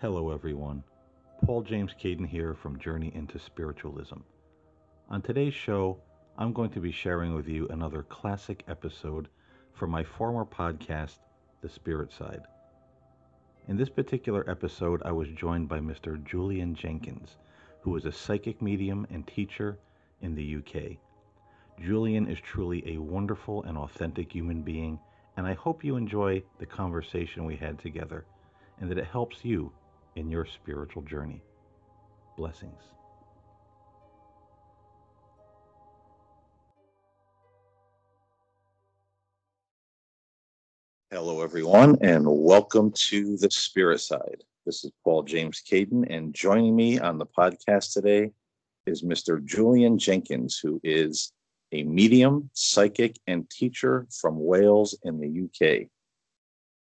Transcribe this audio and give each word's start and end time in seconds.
Hello, 0.00 0.30
everyone. 0.30 0.84
Paul 1.44 1.62
James 1.62 1.92
Caiden 1.92 2.24
here 2.24 2.54
from 2.54 2.78
Journey 2.78 3.10
into 3.16 3.36
Spiritualism. 3.36 4.18
On 5.10 5.20
today's 5.20 5.54
show, 5.54 5.98
I'm 6.36 6.52
going 6.52 6.70
to 6.70 6.80
be 6.80 6.92
sharing 6.92 7.34
with 7.34 7.48
you 7.48 7.66
another 7.66 8.04
classic 8.04 8.62
episode 8.68 9.26
from 9.72 9.90
my 9.90 10.04
former 10.04 10.44
podcast, 10.44 11.18
The 11.62 11.68
Spirit 11.68 12.12
Side. 12.12 12.42
In 13.66 13.76
this 13.76 13.88
particular 13.88 14.48
episode, 14.48 15.02
I 15.04 15.10
was 15.10 15.26
joined 15.30 15.68
by 15.68 15.80
Mr. 15.80 16.24
Julian 16.24 16.76
Jenkins, 16.76 17.36
who 17.80 17.96
is 17.96 18.04
a 18.04 18.12
psychic 18.12 18.62
medium 18.62 19.04
and 19.10 19.26
teacher 19.26 19.80
in 20.20 20.36
the 20.36 20.58
UK. 20.58 20.96
Julian 21.84 22.28
is 22.28 22.38
truly 22.38 22.84
a 22.86 22.98
wonderful 22.98 23.64
and 23.64 23.76
authentic 23.76 24.32
human 24.32 24.62
being, 24.62 25.00
and 25.36 25.44
I 25.44 25.54
hope 25.54 25.82
you 25.82 25.96
enjoy 25.96 26.44
the 26.60 26.66
conversation 26.66 27.44
we 27.44 27.56
had 27.56 27.80
together 27.80 28.26
and 28.80 28.88
that 28.88 28.98
it 28.98 29.06
helps 29.06 29.44
you 29.44 29.72
in 30.18 30.28
your 30.28 30.44
spiritual 30.44 31.02
journey. 31.02 31.40
Blessings. 32.36 32.82
Hello, 41.12 41.40
everyone, 41.40 41.98
and 42.02 42.26
welcome 42.26 42.92
to 43.08 43.36
the 43.36 43.48
Spirit 43.50 44.00
Side. 44.00 44.42
This 44.66 44.84
is 44.84 44.90
Paul 45.04 45.22
James 45.22 45.62
Caiden, 45.62 46.04
and 46.10 46.34
joining 46.34 46.74
me 46.74 46.98
on 46.98 47.18
the 47.18 47.26
podcast 47.26 47.92
today 47.92 48.32
is 48.86 49.04
Mr. 49.04 49.42
Julian 49.42 49.98
Jenkins, 49.98 50.58
who 50.58 50.80
is 50.82 51.32
a 51.70 51.84
medium, 51.84 52.50
psychic, 52.54 53.16
and 53.28 53.48
teacher 53.48 54.08
from 54.10 54.44
Wales 54.44 54.98
in 55.04 55.20
the 55.20 55.44
UK. 55.44 55.86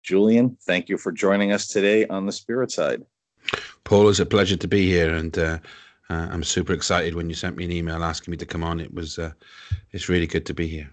Julian, 0.02 0.58
thank 0.66 0.90
you 0.90 0.98
for 0.98 1.12
joining 1.12 1.52
us 1.52 1.68
today 1.68 2.06
on 2.06 2.26
the 2.26 2.32
Spirit 2.32 2.70
Side. 2.70 3.02
Paul, 3.84 4.08
it's 4.08 4.20
a 4.20 4.26
pleasure 4.26 4.56
to 4.56 4.68
be 4.68 4.86
here, 4.86 5.14
and 5.14 5.36
uh, 5.38 5.58
uh, 6.08 6.28
I'm 6.30 6.44
super 6.44 6.72
excited 6.72 7.14
when 7.14 7.28
you 7.28 7.34
sent 7.34 7.56
me 7.56 7.64
an 7.64 7.72
email 7.72 8.02
asking 8.04 8.32
me 8.32 8.36
to 8.38 8.46
come 8.46 8.64
on. 8.64 8.80
It 8.80 8.92
was, 8.92 9.18
uh, 9.18 9.32
it's 9.92 10.08
really 10.08 10.26
good 10.26 10.46
to 10.46 10.54
be 10.54 10.66
here. 10.66 10.90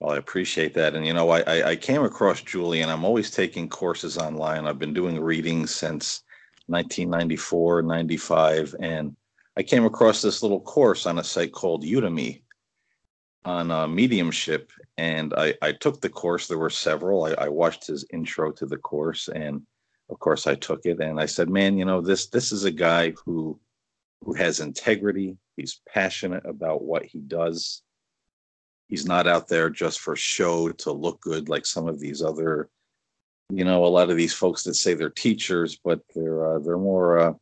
Well, 0.00 0.14
I 0.14 0.16
appreciate 0.16 0.74
that, 0.74 0.96
and 0.96 1.06
you 1.06 1.12
know, 1.12 1.30
I 1.30 1.70
I 1.70 1.76
came 1.76 2.02
across 2.02 2.42
Julie, 2.42 2.80
and 2.80 2.90
I'm 2.90 3.04
always 3.04 3.30
taking 3.30 3.68
courses 3.68 4.18
online. 4.18 4.66
I've 4.66 4.80
been 4.80 4.92
doing 4.92 5.20
readings 5.20 5.72
since 5.72 6.24
1994, 6.66 7.82
95, 7.82 8.74
and 8.80 9.14
I 9.56 9.62
came 9.62 9.84
across 9.84 10.20
this 10.20 10.42
little 10.42 10.60
course 10.60 11.06
on 11.06 11.20
a 11.20 11.24
site 11.24 11.52
called 11.52 11.84
Udemy 11.84 12.42
on 13.44 13.70
uh, 13.70 13.86
mediumship, 13.86 14.72
and 14.98 15.34
I, 15.34 15.54
I 15.62 15.72
took 15.72 16.00
the 16.00 16.08
course. 16.08 16.48
There 16.48 16.58
were 16.58 16.70
several. 16.70 17.24
I, 17.24 17.34
I 17.38 17.48
watched 17.48 17.86
his 17.86 18.04
intro 18.12 18.50
to 18.52 18.66
the 18.66 18.78
course, 18.78 19.28
and 19.28 19.62
of 20.12 20.18
course, 20.20 20.46
I 20.46 20.54
took 20.54 20.84
it. 20.84 21.00
And 21.00 21.18
I 21.18 21.26
said, 21.26 21.48
"Man, 21.48 21.78
you 21.78 21.84
know 21.84 22.00
this 22.00 22.26
this 22.26 22.52
is 22.52 22.64
a 22.64 22.70
guy 22.70 23.14
who 23.24 23.58
who 24.22 24.34
has 24.34 24.60
integrity. 24.60 25.36
He's 25.56 25.80
passionate 25.88 26.44
about 26.46 26.82
what 26.82 27.04
he 27.04 27.20
does. 27.20 27.82
He's 28.88 29.06
not 29.06 29.26
out 29.26 29.48
there 29.48 29.70
just 29.70 30.00
for 30.00 30.14
show 30.14 30.70
to 30.70 30.92
look 30.92 31.20
good 31.20 31.48
like 31.48 31.66
some 31.66 31.88
of 31.88 31.98
these 31.98 32.22
other." 32.22 32.68
You 33.50 33.64
know, 33.64 33.84
a 33.84 33.88
lot 33.88 34.10
of 34.10 34.16
these 34.16 34.34
folks 34.34 34.64
that 34.64 34.74
say 34.74 34.94
they're 34.94 35.10
teachers, 35.10 35.78
but 35.82 36.00
they're 36.14 36.56
uh, 36.56 36.58
they're 36.60 36.78
more 36.78 37.18
uh, 37.18 37.32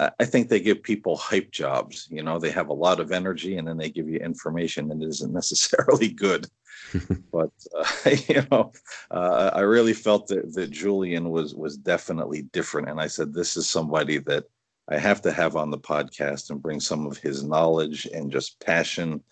I 0.00 0.24
think 0.24 0.48
they 0.48 0.58
give 0.58 0.82
people 0.82 1.16
hype 1.16 1.52
jobs. 1.52 2.08
You 2.10 2.22
know, 2.22 2.38
they 2.38 2.50
have 2.50 2.68
a 2.68 2.74
lot 2.74 2.98
of 2.98 3.12
energy 3.12 3.56
and 3.56 3.68
then 3.68 3.76
they 3.76 3.90
give 3.90 4.08
you 4.08 4.18
information 4.18 4.88
that 4.88 5.06
isn't 5.06 5.32
necessarily 5.32 6.08
good. 6.08 6.48
but 7.32 7.50
uh, 7.78 8.10
you 8.28 8.44
know, 8.50 8.72
uh, 9.10 9.50
I 9.52 9.60
really 9.60 9.92
felt 9.92 10.26
that, 10.28 10.52
that 10.54 10.70
Julian 10.70 11.30
was 11.30 11.54
was 11.54 11.76
definitely 11.76 12.42
different, 12.42 12.88
and 12.88 13.00
I 13.00 13.06
said 13.06 13.32
this 13.32 13.56
is 13.56 13.68
somebody 13.68 14.18
that 14.18 14.44
I 14.88 14.98
have 14.98 15.22
to 15.22 15.32
have 15.32 15.56
on 15.56 15.70
the 15.70 15.78
podcast 15.78 16.50
and 16.50 16.62
bring 16.62 16.80
some 16.80 17.06
of 17.06 17.16
his 17.16 17.42
knowledge 17.42 18.06
and 18.06 18.30
just 18.30 18.60
passion 18.60 19.22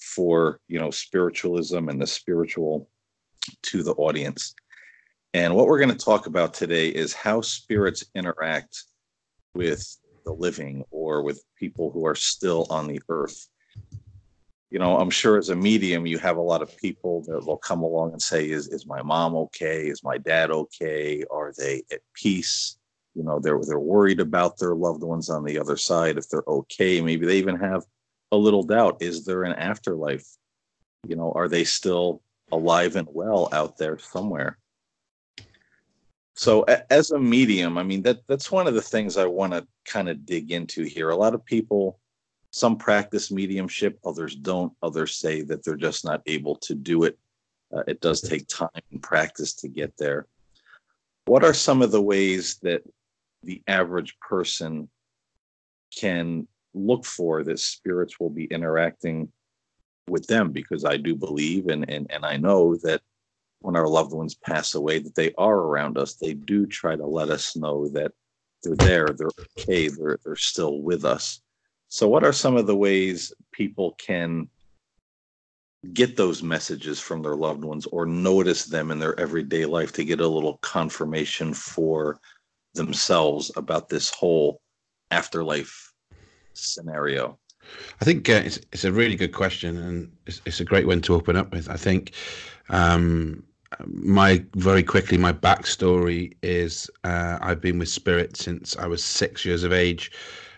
for 0.00 0.60
you 0.68 0.78
know 0.78 0.90
spiritualism 0.90 1.88
and 1.88 2.00
the 2.00 2.06
spiritual 2.06 2.88
to 3.62 3.82
the 3.82 3.94
audience. 3.94 4.54
And 5.34 5.54
what 5.54 5.66
we're 5.66 5.78
going 5.78 5.96
to 5.96 6.04
talk 6.04 6.26
about 6.26 6.54
today 6.54 6.88
is 6.88 7.12
how 7.12 7.40
spirits 7.40 8.04
interact 8.14 8.84
with 9.54 9.96
the 10.24 10.32
living 10.32 10.84
or 10.90 11.22
with 11.22 11.42
people 11.56 11.90
who 11.90 12.06
are 12.06 12.14
still 12.14 12.66
on 12.70 12.86
the 12.86 13.00
earth. 13.08 13.48
You 14.70 14.78
know, 14.78 14.96
I'm 14.98 15.10
sure 15.10 15.36
as 15.36 15.50
a 15.50 15.56
medium, 15.56 16.06
you 16.06 16.18
have 16.18 16.38
a 16.38 16.42
lot 16.42 16.62
of 16.62 16.76
people 16.78 17.22
that 17.28 17.44
will 17.44 17.58
come 17.58 17.82
along 17.82 18.12
and 18.12 18.22
say, 18.22 18.48
"Is 18.48 18.68
is 18.68 18.86
my 18.86 19.02
mom 19.02 19.34
okay? 19.34 19.86
Is 19.86 20.02
my 20.02 20.16
dad 20.16 20.50
okay? 20.50 21.24
Are 21.30 21.52
they 21.58 21.82
at 21.92 22.00
peace?" 22.14 22.78
You 23.14 23.22
know, 23.22 23.38
they're 23.38 23.60
they're 23.62 23.78
worried 23.78 24.20
about 24.20 24.58
their 24.58 24.74
loved 24.74 25.02
ones 25.02 25.28
on 25.28 25.44
the 25.44 25.58
other 25.58 25.76
side. 25.76 26.16
If 26.16 26.28
they're 26.28 26.48
okay, 26.48 27.02
maybe 27.02 27.26
they 27.26 27.36
even 27.36 27.56
have 27.56 27.84
a 28.30 28.36
little 28.36 28.62
doubt: 28.62 29.02
Is 29.02 29.26
there 29.26 29.42
an 29.42 29.52
afterlife? 29.52 30.26
You 31.06 31.16
know, 31.16 31.32
are 31.32 31.48
they 31.48 31.64
still 31.64 32.22
alive 32.50 32.96
and 32.96 33.08
well 33.10 33.50
out 33.52 33.76
there 33.76 33.98
somewhere? 33.98 34.58
So 36.34 36.62
as 36.62 37.10
a 37.10 37.18
medium, 37.18 37.76
I 37.76 37.82
mean 37.82 38.02
that 38.02 38.26
that's 38.26 38.50
one 38.50 38.66
of 38.66 38.74
the 38.74 38.82
things 38.82 39.16
I 39.16 39.26
want 39.26 39.52
to 39.52 39.66
kind 39.84 40.08
of 40.08 40.24
dig 40.24 40.50
into 40.50 40.84
here. 40.84 41.10
A 41.10 41.16
lot 41.16 41.34
of 41.34 41.44
people 41.44 41.98
some 42.52 42.76
practice 42.76 43.30
mediumship, 43.30 43.98
others 44.04 44.36
don't. 44.36 44.74
Others 44.82 45.16
say 45.16 45.40
that 45.42 45.64
they're 45.64 45.74
just 45.74 46.04
not 46.04 46.20
able 46.26 46.56
to 46.56 46.74
do 46.74 47.04
it. 47.04 47.18
Uh, 47.74 47.82
it 47.88 48.00
does 48.00 48.20
take 48.20 48.46
time 48.46 48.68
and 48.90 49.02
practice 49.02 49.54
to 49.54 49.68
get 49.68 49.96
there. 49.96 50.26
What 51.24 51.44
are 51.44 51.54
some 51.54 51.80
of 51.80 51.90
the 51.90 52.02
ways 52.02 52.58
that 52.62 52.82
the 53.42 53.62
average 53.66 54.18
person 54.20 54.90
can 55.98 56.46
look 56.74 57.06
for 57.06 57.42
that 57.42 57.58
spirits 57.58 58.20
will 58.20 58.30
be 58.30 58.44
interacting 58.44 59.32
with 60.06 60.26
them? 60.26 60.52
Because 60.52 60.84
I 60.84 60.98
do 60.98 61.14
believe 61.14 61.68
and, 61.68 61.88
and, 61.88 62.06
and 62.10 62.26
I 62.26 62.36
know 62.36 62.76
that 62.82 63.00
when 63.62 63.76
our 63.76 63.88
loved 63.88 64.12
ones 64.12 64.34
pass 64.34 64.74
away 64.74 64.98
that 64.98 65.14
they 65.14 65.32
are 65.38 65.56
around 65.56 65.98
us. 65.98 66.14
They 66.14 66.34
do 66.34 66.66
try 66.66 66.96
to 66.96 67.06
let 67.06 67.30
us 67.30 67.56
know 67.56 67.88
that 67.88 68.12
they're 68.62 68.76
there 68.76 69.08
they're 69.12 69.30
okay 69.68 69.88
they're, 69.88 70.18
they're 70.24 70.36
still 70.36 70.80
with 70.80 71.04
us. 71.04 71.40
So 71.88 72.08
what 72.08 72.24
are 72.24 72.32
some 72.32 72.56
of 72.56 72.66
the 72.66 72.76
ways 72.76 73.32
people 73.52 73.92
can 73.98 74.48
get 75.92 76.16
those 76.16 76.42
messages 76.42 77.00
from 77.00 77.22
their 77.22 77.34
loved 77.34 77.64
ones 77.64 77.86
or 77.86 78.06
notice 78.06 78.66
them 78.66 78.90
in 78.90 78.98
their 78.98 79.18
everyday 79.18 79.64
life 79.64 79.92
to 79.92 80.04
get 80.04 80.20
a 80.20 80.28
little 80.28 80.58
confirmation 80.58 81.52
for 81.52 82.20
themselves 82.74 83.50
about 83.56 83.88
this 83.88 84.08
whole 84.08 84.60
afterlife 85.10 85.92
scenario? 86.54 87.38
I 88.00 88.04
think 88.04 88.28
uh, 88.28 88.42
it's, 88.44 88.58
it's 88.72 88.84
a 88.84 88.92
really 88.92 89.16
good 89.16 89.32
question, 89.32 89.76
and 89.76 90.12
it's, 90.26 90.40
it's, 90.44 90.60
a 90.60 90.64
great 90.64 90.86
one 90.86 91.00
to 91.02 91.14
open 91.14 91.36
up 91.36 91.52
with. 91.52 91.68
I 91.70 91.76
think 91.76 92.12
um, 92.68 93.44
my 93.86 94.44
very 94.54 94.82
quickly 94.82 95.18
my 95.18 95.32
backstory 95.32 96.34
is 96.42 96.90
uh, 97.04 97.38
I've 97.40 97.60
been 97.60 97.78
with 97.78 97.88
spirit 97.88 98.36
since 98.36 98.76
I 98.76 98.86
was 98.86 99.04
six 99.04 99.44
years 99.44 99.64
of 99.64 99.72
age, 99.72 100.10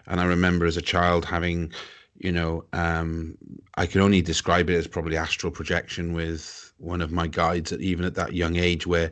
and 0.06 0.20
I 0.20 0.24
remember 0.24 0.66
as 0.66 0.76
a 0.76 0.82
child 0.82 1.24
having, 1.24 1.72
you 2.18 2.32
know, 2.32 2.64
um, 2.72 3.36
I 3.76 3.86
can 3.86 4.00
only 4.00 4.22
describe 4.22 4.70
it 4.70 4.76
as 4.76 4.86
probably 4.86 5.16
astral 5.16 5.52
projection 5.52 6.12
with 6.12 6.72
one 6.78 7.00
of 7.00 7.12
my 7.12 7.26
guides 7.26 7.72
at 7.72 7.80
even 7.80 8.04
at 8.04 8.14
that 8.14 8.34
young 8.34 8.56
age 8.56 8.86
where 8.86 9.10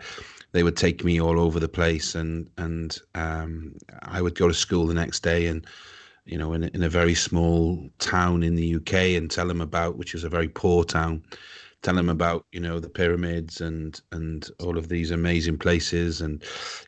they 0.52 0.62
would 0.62 0.76
take 0.76 1.04
me 1.04 1.20
all 1.20 1.41
over 1.41 1.58
the 1.58 1.68
place 1.68 2.14
and 2.14 2.48
and 2.58 2.98
um, 3.14 3.74
I 4.02 4.20
would 4.22 4.34
go 4.34 4.48
to 4.48 4.54
school 4.54 4.86
the 4.86 4.94
next 4.94 5.20
day 5.22 5.46
and 5.46 5.66
you 6.24 6.38
know 6.38 6.52
in, 6.52 6.64
in 6.64 6.82
a 6.82 6.88
very 6.88 7.14
small 7.14 7.88
town 7.98 8.42
in 8.42 8.54
the 8.54 8.76
UK 8.76 9.16
and 9.16 9.30
tell 9.30 9.48
them 9.48 9.60
about 9.60 9.96
which 9.96 10.14
is 10.14 10.24
a 10.24 10.28
very 10.28 10.48
poor 10.48 10.84
town 10.84 11.22
tell 11.82 11.94
them 11.94 12.09
about 12.09 12.47
you 12.53 12.60
know 12.60 12.81
the 12.81 12.88
pyramids 12.88 13.60
and 13.60 14.00
and 14.12 14.48
all 14.60 14.78
of 14.78 14.88
these 14.88 15.10
amazing 15.10 15.59
places 15.59 16.20
and 16.20 16.42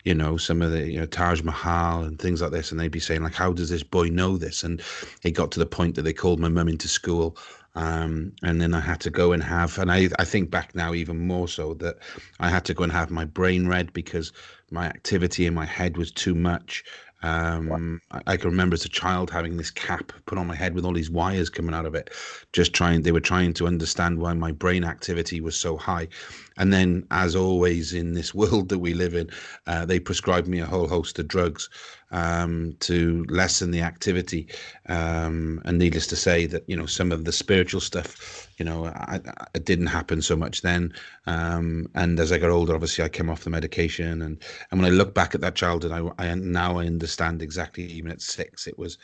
you 0.05 0.15
know 0.15 0.37
some 0.37 0.63
of 0.63 0.73
the 0.73 0.91
you 0.91 0.99
know 1.01 1.07
Taj 1.07 1.43
Mahal 1.43 2.05
and 2.05 2.19
things 2.19 2.43
like 2.43 2.53
this. 2.53 2.71
And 2.71 2.81
they'd 2.81 2.89
be 2.91 3.01
saying 3.01 3.23
like 3.23 3.35
how 3.35 3.53
does 3.53 3.71
this 3.71 3.83
boy 3.83 4.09
know 4.09 4.37
this? 4.37 4.63
And 4.63 4.83
it 5.23 5.33
got 5.33 5.53
to 5.53 5.59
the 5.59 5.67
point 5.67 5.97
that 5.97 6.03
they 6.03 6.13
called 6.13 6.41
my 6.41 6.49
mum 6.49 6.69
into 6.69 6.89
school. 6.89 7.37
Um, 7.77 8.33
and 8.45 8.61
then 8.61 8.73
I 8.73 8.81
had 8.81 9.01
to 9.01 9.11
go 9.11 9.33
and 9.33 9.43
have 9.43 9.79
and 9.79 9.91
I 9.91 10.09
I 10.19 10.25
think 10.25 10.51
back 10.51 10.75
now 10.75 10.95
even 10.95 11.27
more 11.27 11.49
so 11.49 11.75
that 11.75 11.97
I 12.41 12.49
had 12.49 12.65
to 12.67 12.75
go 12.75 12.85
and 12.85 12.93
have 12.93 13.11
my 13.11 13.25
brain 13.25 13.67
read 13.67 13.93
because 13.93 14.33
my 14.71 14.87
activity 14.87 15.47
in 15.47 15.55
my 15.55 15.67
head 15.67 15.97
was 15.97 16.11
too 16.13 16.35
much 16.35 16.85
um, 17.25 18.01
I, 18.27 18.37
can 18.37 18.51
remember 18.51 18.75
as 18.75 18.85
a 18.85 18.89
child 18.91 19.31
having 19.31 19.57
this 19.57 19.71
cap 19.71 20.13
put 20.27 20.37
on 20.37 20.47
my 20.47 20.55
head 20.55 20.75
with 20.75 20.85
all 20.85 20.93
these 20.93 21.11
wires 21.11 21.49
coming 21.49 21.75
out 21.75 21.87
of 21.87 21.95
it, 21.95 22.11
just 22.53 22.75
trying. 22.75 23.01
They 23.01 23.13
were 23.13 23.21
trying 23.21 23.55
to 23.55 23.67
understand 23.67 24.19
why 24.19 24.35
my 24.35 24.53
brain 24.53 24.85
activity 24.85 25.41
was 25.41 25.57
so 25.57 25.79
high, 25.79 26.09
and 26.57 26.73
then, 26.73 27.07
as 27.11 27.35
always 27.37 27.93
in 27.93 28.15
this 28.15 28.35
world 28.41 28.69
that 28.71 28.79
we 28.79 28.95
live 28.95 29.15
in, 29.15 29.31
uh, 29.67 29.85
they 29.87 29.99
prescribed 30.01 30.49
me 30.49 30.61
a 30.61 30.67
whole 30.67 30.89
host 30.89 31.19
of 31.19 31.29
drugs. 31.29 31.69
um, 32.15 32.77
to 32.81 33.25
lessen 33.29 33.73
the 33.73 33.81
activity. 33.81 34.47
Um, 34.89 35.61
and 35.65 35.79
needless 35.79 36.07
to 36.09 36.17
say, 36.17 36.47
that 36.47 36.63
you 36.69 36.77
know 36.77 36.87
some 36.87 37.13
of 37.13 37.25
the 37.25 37.33
spiritual 37.33 37.81
stuff, 37.81 38.49
you 38.57 38.65
know, 38.65 38.87
I, 38.87 39.21
I, 39.27 39.47
it 39.55 39.65
didn't 39.65 39.89
happen 39.89 40.23
so 40.23 40.37
much 40.37 40.63
then. 40.63 40.95
Um, 41.27 41.89
and 41.95 42.19
as 42.21 42.33
I 42.33 42.39
got 42.39 42.51
older, 42.51 42.75
obviously, 42.75 43.05
I 43.05 43.09
came 43.09 43.29
off 43.29 43.45
the 43.45 43.51
medication. 43.51 44.23
And 44.23 44.43
and 44.71 44.81
when 44.81 44.91
I 44.91 44.95
look 44.95 45.13
back 45.15 45.35
at 45.35 45.41
that 45.41 45.57
childhood, 45.57 45.93
I, 45.93 46.25
I 46.25 46.35
now 46.35 46.79
I 46.79 46.87
understand 46.87 47.43
exactly. 47.43 47.85
Even 47.85 48.13
at 48.13 48.23
six, 48.23 48.67
it 48.67 48.79
was 48.79 48.99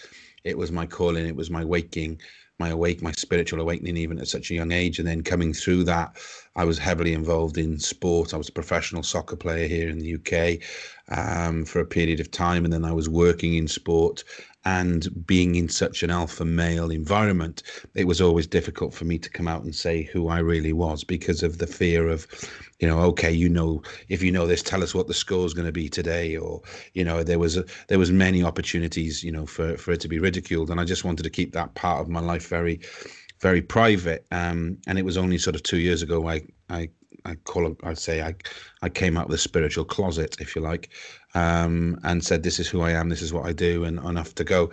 it 0.44 0.56
was 0.56 0.70
my 0.72 0.86
calling, 0.86 1.26
it 1.26 1.36
was 1.36 1.50
my 1.50 1.64
waking 1.64 2.20
my 2.60 2.68
awake, 2.68 3.00
my 3.00 3.10
spiritual 3.12 3.60
awakening, 3.60 3.96
even 3.96 4.18
at 4.18 4.28
such 4.28 4.50
a 4.50 4.54
young 4.54 4.70
age. 4.70 4.98
And 4.98 5.08
then 5.08 5.22
coming 5.22 5.54
through 5.54 5.84
that, 5.84 6.18
I 6.56 6.64
was 6.64 6.78
heavily 6.78 7.12
involved 7.14 7.58
in 7.58 7.78
sport. 7.78 8.34
I 8.34 8.36
was 8.36 8.48
a 8.48 8.52
professional 8.52 9.02
soccer 9.02 9.36
player 9.36 9.68
here 9.68 9.88
in 9.88 9.98
the 9.98 10.14
UK 10.14 10.62
um, 11.16 11.64
for 11.64 11.80
a 11.80 11.86
period 11.86 12.20
of 12.20 12.30
time, 12.30 12.64
and 12.64 12.72
then 12.72 12.84
I 12.84 12.92
was 12.92 13.08
working 13.08 13.54
in 13.54 13.68
sport 13.68 14.24
and 14.64 15.26
being 15.26 15.54
in 15.54 15.68
such 15.68 16.02
an 16.02 16.10
alpha 16.10 16.44
male 16.44 16.90
environment, 16.90 17.62
it 17.94 18.06
was 18.06 18.20
always 18.20 18.46
difficult 18.46 18.92
for 18.92 19.06
me 19.06 19.18
to 19.18 19.30
come 19.30 19.48
out 19.48 19.62
and 19.62 19.74
say 19.74 20.02
who 20.02 20.28
I 20.28 20.40
really 20.40 20.74
was 20.74 21.02
because 21.02 21.42
of 21.42 21.58
the 21.58 21.66
fear 21.66 22.08
of, 22.08 22.26
you 22.78 22.86
know, 22.86 22.98
okay, 23.00 23.32
you 23.32 23.48
know, 23.48 23.82
if 24.08 24.22
you 24.22 24.30
know 24.30 24.46
this, 24.46 24.62
tell 24.62 24.82
us 24.82 24.94
what 24.94 25.06
the 25.06 25.14
score 25.14 25.46
is 25.46 25.54
going 25.54 25.66
to 25.66 25.72
be 25.72 25.88
today, 25.88 26.36
or 26.36 26.60
you 26.92 27.04
know, 27.04 27.22
there 27.22 27.38
was 27.38 27.56
a, 27.56 27.64
there 27.88 27.98
was 27.98 28.10
many 28.10 28.42
opportunities, 28.44 29.24
you 29.24 29.32
know, 29.32 29.46
for 29.46 29.78
for 29.78 29.92
it 29.92 30.00
to 30.00 30.08
be 30.08 30.18
ridiculed, 30.18 30.70
and 30.70 30.78
I 30.80 30.84
just 30.84 31.04
wanted 31.04 31.22
to 31.22 31.30
keep 31.30 31.52
that 31.52 31.74
part 31.74 32.02
of 32.02 32.08
my 32.10 32.20
life 32.20 32.48
very, 32.48 32.80
very 33.40 33.62
private. 33.62 34.26
Um, 34.30 34.78
and 34.86 34.98
it 34.98 35.04
was 35.04 35.16
only 35.16 35.38
sort 35.38 35.56
of 35.56 35.62
two 35.62 35.78
years 35.78 36.02
ago 36.02 36.28
I 36.28 36.42
I 36.68 36.90
I 37.24 37.34
call 37.34 37.66
it, 37.66 37.76
I'd 37.82 37.98
say 37.98 38.22
I, 38.22 38.34
I 38.82 38.88
came 38.88 39.16
out 39.16 39.26
of 39.26 39.30
the 39.30 39.38
spiritual 39.38 39.84
closet, 39.84 40.36
if 40.40 40.56
you 40.56 40.62
like, 40.62 40.90
um, 41.34 41.98
and 42.02 42.24
said, 42.24 42.42
this 42.42 42.58
is 42.58 42.68
who 42.68 42.80
I 42.80 42.92
am, 42.92 43.08
this 43.08 43.22
is 43.22 43.32
what 43.32 43.46
I 43.46 43.52
do, 43.52 43.84
and 43.84 43.98
enough 44.04 44.34
to 44.36 44.44
go. 44.44 44.70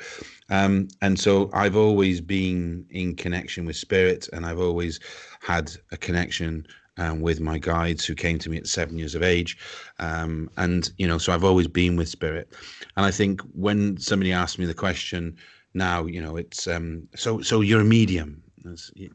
Um, 0.49 0.87
and 1.01 1.19
so 1.19 1.49
I've 1.53 1.75
always 1.75 2.21
been 2.21 2.85
in 2.89 3.15
connection 3.15 3.65
with 3.65 3.75
spirit, 3.75 4.29
and 4.33 4.45
I've 4.45 4.59
always 4.59 4.99
had 5.41 5.71
a 5.91 5.97
connection 5.97 6.65
um, 6.97 7.21
with 7.21 7.39
my 7.39 7.57
guides 7.57 8.05
who 8.05 8.15
came 8.15 8.39
to 8.39 8.49
me 8.49 8.57
at 8.57 8.67
seven 8.67 8.97
years 8.97 9.13
of 9.13 9.23
age. 9.23 9.57
Um, 9.99 10.49
and, 10.57 10.91
you 10.97 11.07
know, 11.07 11.17
so 11.17 11.33
I've 11.33 11.43
always 11.43 11.67
been 11.67 11.95
with 11.95 12.09
spirit. 12.09 12.53
And 12.95 13.05
I 13.05 13.11
think 13.11 13.41
when 13.53 13.97
somebody 13.97 14.31
asked 14.31 14.57
me 14.57 14.65
the 14.65 14.73
question 14.73 15.35
now, 15.73 16.05
you 16.05 16.21
know, 16.21 16.37
it's 16.37 16.67
um, 16.67 17.07
so, 17.15 17.41
so 17.41 17.61
you're 17.61 17.81
a 17.81 17.85
medium 17.85 18.41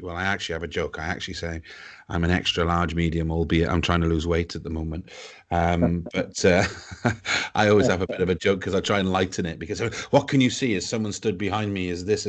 well, 0.01 0.17
I 0.17 0.25
actually 0.25 0.55
have 0.55 0.63
a 0.63 0.69
joke. 0.69 0.99
I 0.99 1.05
actually 1.05 1.35
say 1.35 1.63
I'm 2.09 2.25
an 2.25 2.31
extra 2.31 2.65
large 2.65 2.95
medium, 2.95 3.31
albeit 3.31 3.69
I'm 3.69 3.81
trying 3.81 4.01
to 4.03 4.07
lose 4.07 4.27
weight 4.27 4.55
at 4.55 4.63
the 4.63 4.71
moment. 4.71 5.11
Um, 5.51 6.07
but 6.15 6.45
uh, 6.45 6.65
I 7.55 7.69
always 7.69 7.87
have 7.87 8.03
a 8.03 8.07
bit 8.07 8.21
of 8.21 8.29
a 8.29 8.35
joke 8.35 8.61
because 8.61 8.75
I 8.75 8.81
try 8.81 8.99
and 8.99 9.13
lighten 9.13 9.47
it. 9.47 9.59
Because 9.59 9.81
uh, 9.81 9.91
what 10.11 10.29
can 10.29 10.41
you 10.41 10.51
see? 10.51 10.75
Is 10.75 10.89
someone 10.89 11.13
stood 11.13 11.39
behind 11.39 11.73
me? 11.73 11.89
Is 11.89 12.05
this? 12.05 12.27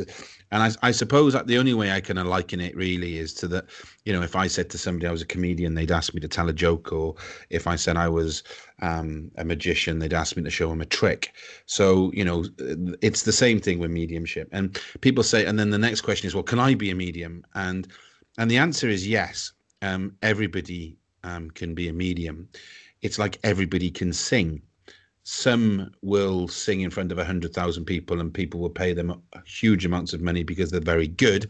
And 0.54 0.62
I, 0.62 0.88
I 0.88 0.92
suppose 0.92 1.34
that 1.34 1.48
the 1.48 1.58
only 1.58 1.74
way 1.74 1.92
I 1.92 2.00
can 2.00 2.16
liken 2.24 2.62
it 2.62 2.76
really 2.76 3.18
is 3.18 3.34
to 3.36 3.48
that. 3.48 3.66
You 4.06 4.14
know, 4.14 4.22
if 4.22 4.36
I 4.36 4.46
said 4.46 4.70
to 4.70 4.78
somebody 4.78 5.08
I 5.08 5.12
was 5.12 5.24
a 5.24 5.26
comedian, 5.26 5.74
they'd 5.74 5.92
ask 5.92 6.14
me 6.14 6.22
to 6.22 6.28
tell 6.28 6.48
a 6.48 6.54
joke, 6.54 6.94
or 6.94 7.16
if 7.50 7.66
I 7.66 7.76
said 7.76 7.98
I 7.98 8.08
was 8.08 8.44
um, 8.80 9.32
a 9.38 9.44
magician, 9.44 9.98
they'd 9.98 10.14
ask 10.14 10.38
me 10.38 10.44
to 10.44 10.52
show 10.52 10.70
them 10.70 10.82
a 10.82 10.86
trick. 10.86 11.34
So 11.66 12.12
you 12.14 12.24
know, 12.24 12.46
it's 13.02 13.24
the 13.24 13.32
same 13.32 13.60
thing 13.60 13.80
with 13.80 13.90
mediumship. 13.90 14.48
And 14.52 14.80
people 15.02 15.24
say, 15.24 15.44
and 15.44 15.58
then 15.58 15.72
the 15.72 15.80
next 15.80 16.02
question 16.02 16.28
is, 16.28 16.36
well, 16.36 16.44
can 16.44 16.60
I 16.60 16.76
be 16.76 16.92
a 16.92 16.96
medium? 16.96 17.44
And 17.56 17.88
and 18.38 18.52
the 18.52 18.58
answer 18.58 18.88
is 18.88 19.08
yes. 19.08 19.52
Um, 19.82 20.16
everybody 20.22 20.98
um, 21.24 21.50
can 21.50 21.74
be 21.74 21.90
a 21.90 21.94
medium. 21.94 22.48
It's 23.02 23.18
like 23.18 23.40
everybody 23.44 23.90
can 23.90 24.14
sing. 24.14 24.62
Some 25.24 25.92
will 26.02 26.48
sing 26.48 26.82
in 26.82 26.90
front 26.90 27.12
of 27.12 27.18
a 27.18 27.26
hundred 27.26 27.54
thousand 27.54 27.86
people, 27.86 28.20
and 28.20 28.34
people 28.34 28.60
will 28.60 28.70
pay 28.70 28.94
them 28.94 29.22
huge 29.46 29.86
amounts 29.86 30.14
of 30.14 30.22
money 30.22 30.44
because 30.44 30.72
they're 30.72 30.82
very 30.82 31.08
good 31.08 31.50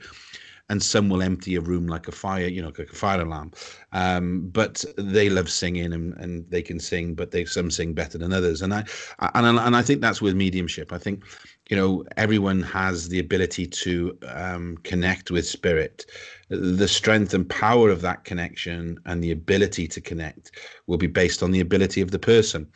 and 0.70 0.82
some 0.82 1.10
will 1.10 1.22
empty 1.22 1.56
a 1.56 1.62
room 1.62 1.88
like 1.88 2.08
a 2.08 2.12
fire, 2.12 2.48
you 2.48 2.62
know, 2.62 2.72
like 2.78 2.90
a 2.92 2.96
fire 2.96 3.22
alarm. 3.22 3.52
Um, 3.92 4.50
but 4.50 4.84
they 4.98 5.30
love 5.30 5.50
singing 5.50 5.94
and, 5.94 6.14
and 6.16 6.50
they 6.50 6.62
can 6.62 6.80
sing, 6.80 7.16
but 7.16 7.32
they 7.32 7.46
some 7.46 7.70
sing 7.70 7.94
better 7.94 8.18
than 8.18 8.34
others. 8.34 8.62
And 8.62 8.74
I 8.74 8.86
and 9.20 9.60
and 9.60 9.76
I 9.76 9.82
think 9.82 10.02
that's 10.02 10.22
with 10.22 10.36
mediumship. 10.36 10.94
I 10.94 10.98
think 10.98 11.26
you 11.70 11.76
know 11.76 12.04
everyone 12.18 12.62
has 12.64 13.10
the 13.10 13.20
ability 13.20 13.68
to 13.68 14.18
um, 14.30 14.78
connect 14.84 15.32
with 15.32 15.46
spirit. 15.46 16.06
The 16.50 16.88
strength 16.88 17.34
and 17.34 17.50
power 17.50 17.90
of 17.90 18.02
that 18.02 18.24
connection 18.24 19.00
and 19.06 19.24
the 19.24 19.32
ability 19.32 19.88
to 19.90 20.02
connect 20.02 20.52
will 20.88 20.98
be 20.98 21.08
based 21.08 21.44
on 21.44 21.52
the 21.52 21.60
ability 21.62 22.02
of 22.02 22.12
the 22.12 22.20
person. 22.20 22.68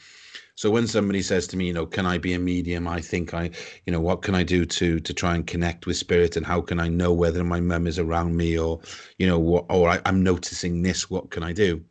So 0.58 0.72
when 0.72 0.88
somebody 0.88 1.22
says 1.22 1.46
to 1.48 1.58
me, 1.58 1.68
you 1.68 1.74
know, 1.74 1.86
can 1.86 2.08
I 2.08 2.18
be 2.18 2.34
a 2.34 2.40
medium? 2.40 2.88
I 2.88 3.00
think 3.00 3.32
I, 3.36 3.52
you 3.86 3.94
know, 3.94 4.02
what 4.02 4.24
can 4.24 4.34
I 4.34 4.42
do 4.42 4.66
to 4.66 5.00
to 5.00 5.14
try 5.14 5.36
and 5.36 5.46
connect 5.46 5.86
with 5.86 5.98
spirit, 5.98 6.36
and 6.36 6.44
how 6.48 6.62
can 6.62 6.80
I 6.80 6.90
know 6.90 7.14
whether 7.14 7.44
my 7.44 7.60
mum 7.62 7.86
is 7.86 8.00
around 8.00 8.36
me, 8.36 8.58
or, 8.58 8.80
you 9.20 9.28
know, 9.28 9.38
what, 9.38 9.66
or 9.70 9.88
I, 9.88 10.02
I'm 10.06 10.24
noticing 10.24 10.82
this. 10.82 11.12
What 11.12 11.30
can 11.30 11.44
I 11.44 11.54
do? 11.54 11.86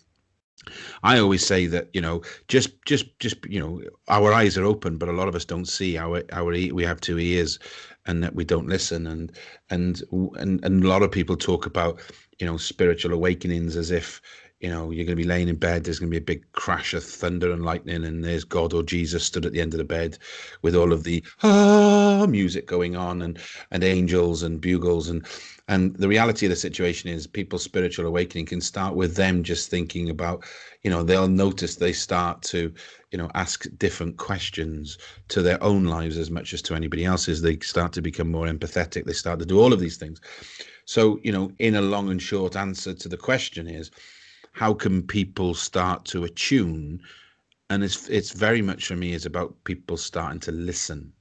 I 1.05 1.21
always 1.21 1.47
say 1.47 1.67
that 1.67 1.91
you 1.93 2.01
know 2.01 2.23
just 2.49 2.71
just 2.85 3.07
just 3.21 3.37
you 3.47 3.61
know 3.61 3.83
our 4.09 4.33
eyes 4.33 4.59
are 4.59 4.65
open, 4.65 4.99
but 4.99 5.09
a 5.09 5.13
lot 5.13 5.29
of 5.29 5.37
us 5.37 5.45
don't 5.45 5.69
see 5.69 5.97
our 5.97 6.25
our 6.33 6.47
we 6.47 6.83
have 6.83 7.01
two 7.01 7.21
ears, 7.21 7.61
and 8.07 8.21
that 8.25 8.35
we 8.35 8.45
don't 8.45 8.69
listen, 8.69 9.07
and 9.07 9.31
and 9.71 10.03
and 10.11 10.65
and 10.65 10.85
a 10.85 10.89
lot 10.89 11.05
of 11.05 11.13
people 11.13 11.37
talk 11.37 11.67
about 11.67 12.01
you 12.41 12.47
know 12.47 12.57
spiritual 12.57 13.13
awakenings 13.13 13.77
as 13.77 13.93
if 13.93 14.21
you 14.61 14.71
know, 14.71 14.91
you're 14.91 15.05
going 15.05 15.17
to 15.17 15.23
be 15.23 15.29
laying 15.29 15.49
in 15.49 15.57
bed. 15.57 15.85
There's 15.85 15.99
going 15.99 16.11
to 16.11 16.15
be 16.19 16.23
a 16.23 16.35
big 16.35 16.51
crash 16.53 16.95
of 16.95 17.05
thunder 17.05 17.53
and 17.53 17.65
lightning, 17.65 18.05
and 18.05 18.25
there's 18.25 18.45
God 18.45 18.73
or 18.73 18.83
Jesus 18.83 19.25
stood 19.25 19.45
at 19.45 19.53
the 19.53 19.61
end 19.61 19.75
of 19.75 19.79
the 19.79 19.85
bed 19.85 20.19
with 20.63 20.75
all 20.75 20.93
of 20.93 21.05
the 21.05 21.23
ah 21.43 22.27
music 22.29 22.67
going 22.67 22.97
on, 22.97 23.23
and 23.23 23.39
and 23.71 23.85
angels 23.85 24.43
and 24.43 24.61
bugles, 24.61 25.09
and 25.09 25.27
and 25.69 25.97
the 25.97 26.09
reality 26.09 26.47
of 26.47 26.51
the 26.51 26.57
situation 26.57 27.11
is, 27.11 27.27
people's 27.27 27.65
spiritual 27.65 28.07
awakening 28.07 28.47
can 28.47 28.61
start 28.61 28.95
with 28.95 29.17
them 29.17 29.43
just 29.43 29.69
thinking 29.69 30.09
about, 30.11 30.45
you 30.85 30.91
know, 30.91 31.03
they'll 31.03 31.27
notice 31.27 31.75
they 31.75 31.93
start 31.93 32.41
to, 32.43 32.73
you 33.11 33.19
know, 33.19 33.29
ask 33.35 33.67
different 33.77 34.17
questions 34.17 34.97
to 35.29 35.43
their 35.43 35.61
own 35.65 35.85
lives 35.85 36.17
as 36.17 36.31
much 36.31 36.55
as 36.55 36.63
to 36.63 36.77
anybody 36.77 37.05
else's. 37.05 37.43
They 37.43 37.59
start 37.59 37.93
to 37.95 38.01
become 38.01 38.31
more 38.31 38.47
empathetic. 38.47 39.05
They 39.05 39.13
start 39.13 39.41
to 39.41 39.47
do 39.47 39.59
all 39.59 39.73
of 39.73 39.81
these 39.81 39.97
things. 39.97 40.21
So, 40.85 41.19
you 41.25 41.33
know, 41.33 41.51
in 41.59 41.75
a 41.75 41.83
long 41.83 42.11
and 42.11 42.23
short 42.23 42.55
answer 42.55 42.95
to 42.95 43.09
the 43.09 43.17
question 43.17 43.67
is 43.67 43.91
how 44.57 44.73
can 44.73 45.03
people 45.03 45.53
start 45.53 46.07
to 46.07 46.25
attune? 46.25 46.99
And 47.69 47.85
it's 47.85 48.09
it's 48.09 48.33
very 48.33 48.63
much 48.63 48.87
for 48.87 48.97
me 48.97 49.13
is 49.13 49.27
about 49.27 49.55
people 49.65 49.99
starting 49.99 50.41
to 50.41 50.51
listen 50.53 51.13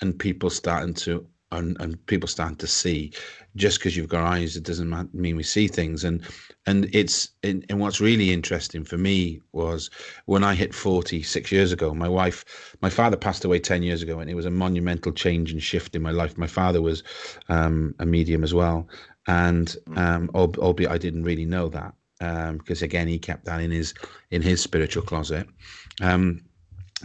and 0.00 0.18
people 0.18 0.50
starting 0.50 0.92
to 0.94 1.24
and, 1.52 1.76
and 1.80 2.04
people 2.06 2.26
starting 2.26 2.56
to 2.56 2.66
see. 2.66 3.12
Just 3.54 3.78
because 3.78 3.96
you've 3.96 4.08
got 4.08 4.24
eyes 4.24 4.56
it 4.56 4.64
doesn't 4.64 5.14
mean 5.14 5.36
we 5.36 5.44
see 5.44 5.68
things. 5.68 6.02
And 6.02 6.22
and 6.66 6.92
it's 6.92 7.28
and, 7.44 7.64
and 7.68 7.78
what's 7.78 8.00
really 8.00 8.32
interesting 8.32 8.82
for 8.82 8.98
me 8.98 9.40
was 9.52 9.88
when 10.26 10.42
i 10.42 10.52
hit 10.52 10.74
forty 10.74 11.22
six 11.22 11.52
years 11.52 11.70
ago 11.70 11.94
my 11.94 12.08
wife 12.08 12.76
my 12.82 12.90
father 12.90 13.16
passed 13.16 13.44
away 13.44 13.60
10 13.60 13.84
years 13.84 14.02
ago 14.02 14.18
and 14.18 14.28
it 14.28 14.34
was 14.34 14.46
a 14.46 14.50
monumental 14.50 15.12
change 15.12 15.52
and 15.52 15.62
shift 15.62 15.94
in 15.94 16.02
my 16.02 16.10
life. 16.10 16.36
My 16.36 16.48
father 16.48 16.82
was 16.82 17.04
um, 17.48 17.94
a 18.00 18.06
medium 18.06 18.42
as 18.42 18.52
well. 18.52 18.88
And 19.28 19.70
hmm. 19.86 19.98
um, 19.98 20.30
albeit 20.34 20.90
i 20.90 20.98
didn't 20.98 21.22
really 21.22 21.46
know 21.46 21.68
that 21.68 21.94
um, 22.22 22.58
because 22.58 22.82
again 22.82 23.08
he 23.08 23.18
kept 23.18 23.44
that 23.44 23.60
in 23.60 23.70
his 23.70 23.94
in 24.30 24.42
his 24.42 24.62
spiritual 24.62 25.02
closet. 25.02 25.46
Um, 26.00 26.40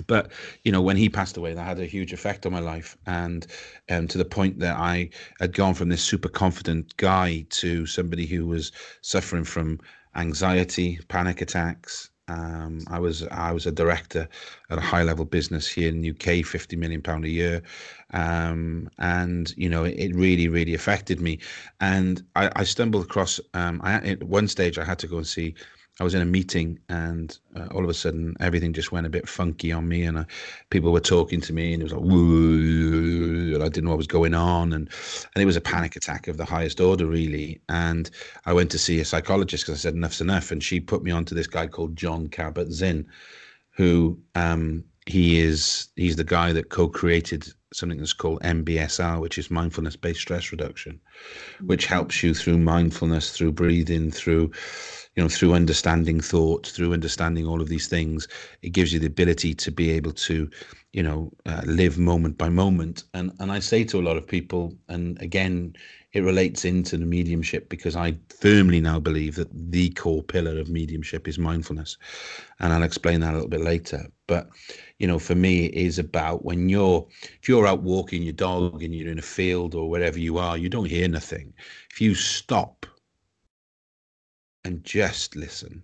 but 0.05 0.31
you 0.63 0.71
know 0.71 0.81
when 0.81 0.97
he 0.97 1.09
passed 1.09 1.38
away 1.38 1.53
that 1.53 1.63
had 1.63 1.79
a 1.79 1.86
huge 1.86 2.13
effect 2.13 2.45
on 2.45 2.51
my 2.51 2.59
life 2.59 2.95
and 3.07 3.47
um, 3.89 4.07
to 4.07 4.19
the 4.19 4.25
point 4.25 4.59
that 4.59 4.77
i 4.77 5.09
had 5.39 5.53
gone 5.53 5.74
from 5.74 5.89
this 5.89 6.03
super 6.03 6.29
confident 6.29 6.95
guy 6.97 7.43
to 7.50 7.88
somebody 7.88 8.27
who 8.27 8.45
was 8.45 8.71
suffering 9.01 9.43
from 9.43 9.79
anxiety 10.15 11.00
panic 11.07 11.41
attacks 11.41 12.12
um, 12.27 12.81
I 12.89 13.00
was 13.00 13.24
I 13.27 13.51
was 13.51 13.65
a 13.65 13.72
director 13.72 14.27
at 14.69 14.77
a 14.77 14.81
high 14.81 15.03
level 15.03 15.25
business 15.25 15.67
here 15.67 15.88
in 15.89 16.01
the 16.01 16.12
UK, 16.12 16.46
fifty 16.46 16.75
million 16.75 17.01
pound 17.01 17.25
a 17.25 17.29
year, 17.29 17.62
um, 18.13 18.89
and 18.98 19.53
you 19.55 19.69
know 19.69 19.86
it, 19.86 20.13
really 20.13 20.48
really 20.48 20.74
affected 20.74 21.22
me. 21.22 21.39
And 21.79 22.24
I, 22.36 22.51
I 22.55 22.63
stumbled 22.63 23.05
across 23.05 23.39
um, 23.53 23.79
I, 23.84 23.93
at 23.96 24.24
one 24.24 24.48
stage 24.48 24.77
I 24.77 24.84
had 24.84 25.00
to 25.00 25.07
go 25.07 25.17
and 25.17 25.27
see 25.27 25.55
I 26.00 26.04
was 26.04 26.13
in 26.13 26.22
a 26.22 26.25
meeting 26.25 26.80
and 26.89 27.38
uh, 27.56 27.68
all 27.72 27.84
of 27.84 27.89
a 27.89 27.94
sudden 27.94 28.36
everything 28.39 28.72
just 28.72 28.92
went 28.92 29.08
a 29.08 29.10
bit 29.10 29.27
funky 29.27 29.72
on 29.72 29.88
me 29.88 30.04
and 30.04 30.20
uh, 30.20 30.25
people 30.70 30.92
were 30.92 31.00
talking 31.00 31.42
to 31.42 31.54
me 31.54 31.74
and 31.74 31.82
it 31.82 31.86
was 31.86 31.94
like 31.94 32.04
and 32.04 33.63
I 33.63 33.68
didn't 33.70 33.86
know 33.86 33.92
what 33.92 33.98
was 33.98 34.08
going 34.08 34.36
on 34.36 34.74
and 34.74 34.89
and 35.34 35.42
it 35.42 35.46
was 35.46 35.56
a 35.56 35.62
panic 35.62 35.96
attack 35.96 36.27
of 36.27 36.38
the 36.38 36.46
highest 36.46 36.80
order 36.80 37.06
really. 37.08 37.62
And 37.70 38.10
I 38.46 38.54
went 38.54 38.70
to 38.72 38.80
see 38.80 39.00
a 39.00 39.06
psychologist 39.06 39.66
because 39.66 39.80
I 39.80 39.82
said 39.82 39.96
enough's 39.96 40.22
enough. 40.22 40.51
And 40.51 40.63
she 40.63 40.80
put 40.80 41.04
me 41.04 41.12
onto 41.12 41.34
this 41.34 41.48
guy 41.48 41.68
called 41.68 41.96
John 41.96 42.27
Kabat-Zinn 42.27 43.08
who 43.77 44.20
um, 44.34 44.84
he 45.06 45.39
is 45.39 45.88
he's 45.96 46.16
the 46.16 46.24
guy 46.24 46.51
that 46.51 46.70
co-created 46.70 47.48
something 47.74 48.00
that's 48.00 48.13
called 48.13 48.42
MBSR, 48.42 49.22
which 49.22 49.38
is 49.38 49.51
mindfulness 49.51 49.96
based 49.96 50.22
stress 50.22 50.51
reduction, 50.51 51.00
which 51.62 51.86
helps 51.86 52.24
you 52.24 52.34
through 52.34 52.58
mindfulness, 52.58 53.32
through 53.32 53.51
breathing, 53.51 54.10
through 54.12 54.51
you 55.17 55.24
know 55.24 55.29
through 55.29 55.53
understanding 55.53 56.21
thought 56.21 56.67
through 56.67 56.93
understanding 56.93 57.45
all 57.47 57.59
of 57.59 57.67
these 57.67 57.88
things 57.88 58.27
it 58.62 58.69
gives 58.69 58.93
you 58.93 59.00
the 59.00 59.07
ability 59.07 59.53
to 59.53 59.71
be 59.71 59.89
able 59.89 60.13
to 60.13 60.50
you 60.93 61.03
know 61.03 61.31
uh, 61.45 61.62
live 61.65 61.97
moment 61.97 62.38
by 62.38 62.50
moment. 62.50 63.03
And 63.13 63.31
and 63.39 63.51
i 63.51 63.59
say 63.59 63.83
to 63.86 64.00
a 64.00 64.07
lot 64.07 64.17
of 64.17 64.27
people 64.27 64.74
and 64.88 65.21
again 65.21 65.75
it 66.13 66.21
relates 66.21 66.65
into 66.65 66.97
the 66.97 67.05
mediumship 67.05 67.67
because 67.69 67.95
i 67.95 68.15
firmly 68.29 68.79
now 68.79 69.00
believe 69.00 69.36
that 69.36 69.50
the 69.51 69.89
core 69.91 70.24
pillar 70.24 70.57
of 70.59 70.69
mediumship 70.69 71.27
is 71.27 71.38
mindfulness. 71.38 71.97
And 72.59 72.71
i'll 72.71 72.83
explain 72.83 73.19
that 73.21 73.33
a 73.33 73.38
little 73.38 73.50
bit 73.50 73.62
later. 73.62 74.07
But 74.27 74.50
you 75.00 75.07
know 75.07 75.19
for 75.19 75.36
me 75.36 75.65
it 75.65 75.74
is 75.74 76.00
about 76.00 76.45
when 76.45 76.69
you're 76.69 77.05
if 77.41 77.50
you're 77.50 77.67
out 77.67 77.81
walking 77.81 78.24
your 78.24 78.33
dog 78.33 78.83
and 78.83 78.95
you're 78.95 79.12
in 79.12 79.19
a 79.19 79.33
field 79.38 79.75
or 79.75 79.89
wherever 79.89 80.19
you 80.19 80.38
are 80.38 80.57
you 80.57 80.69
don't 80.69 80.89
hear 80.89 81.07
nothing. 81.07 81.53
If 81.91 82.01
you 82.01 82.13
stop 82.13 82.86
and 84.67 84.83
just 84.83 85.38
listen 85.38 85.81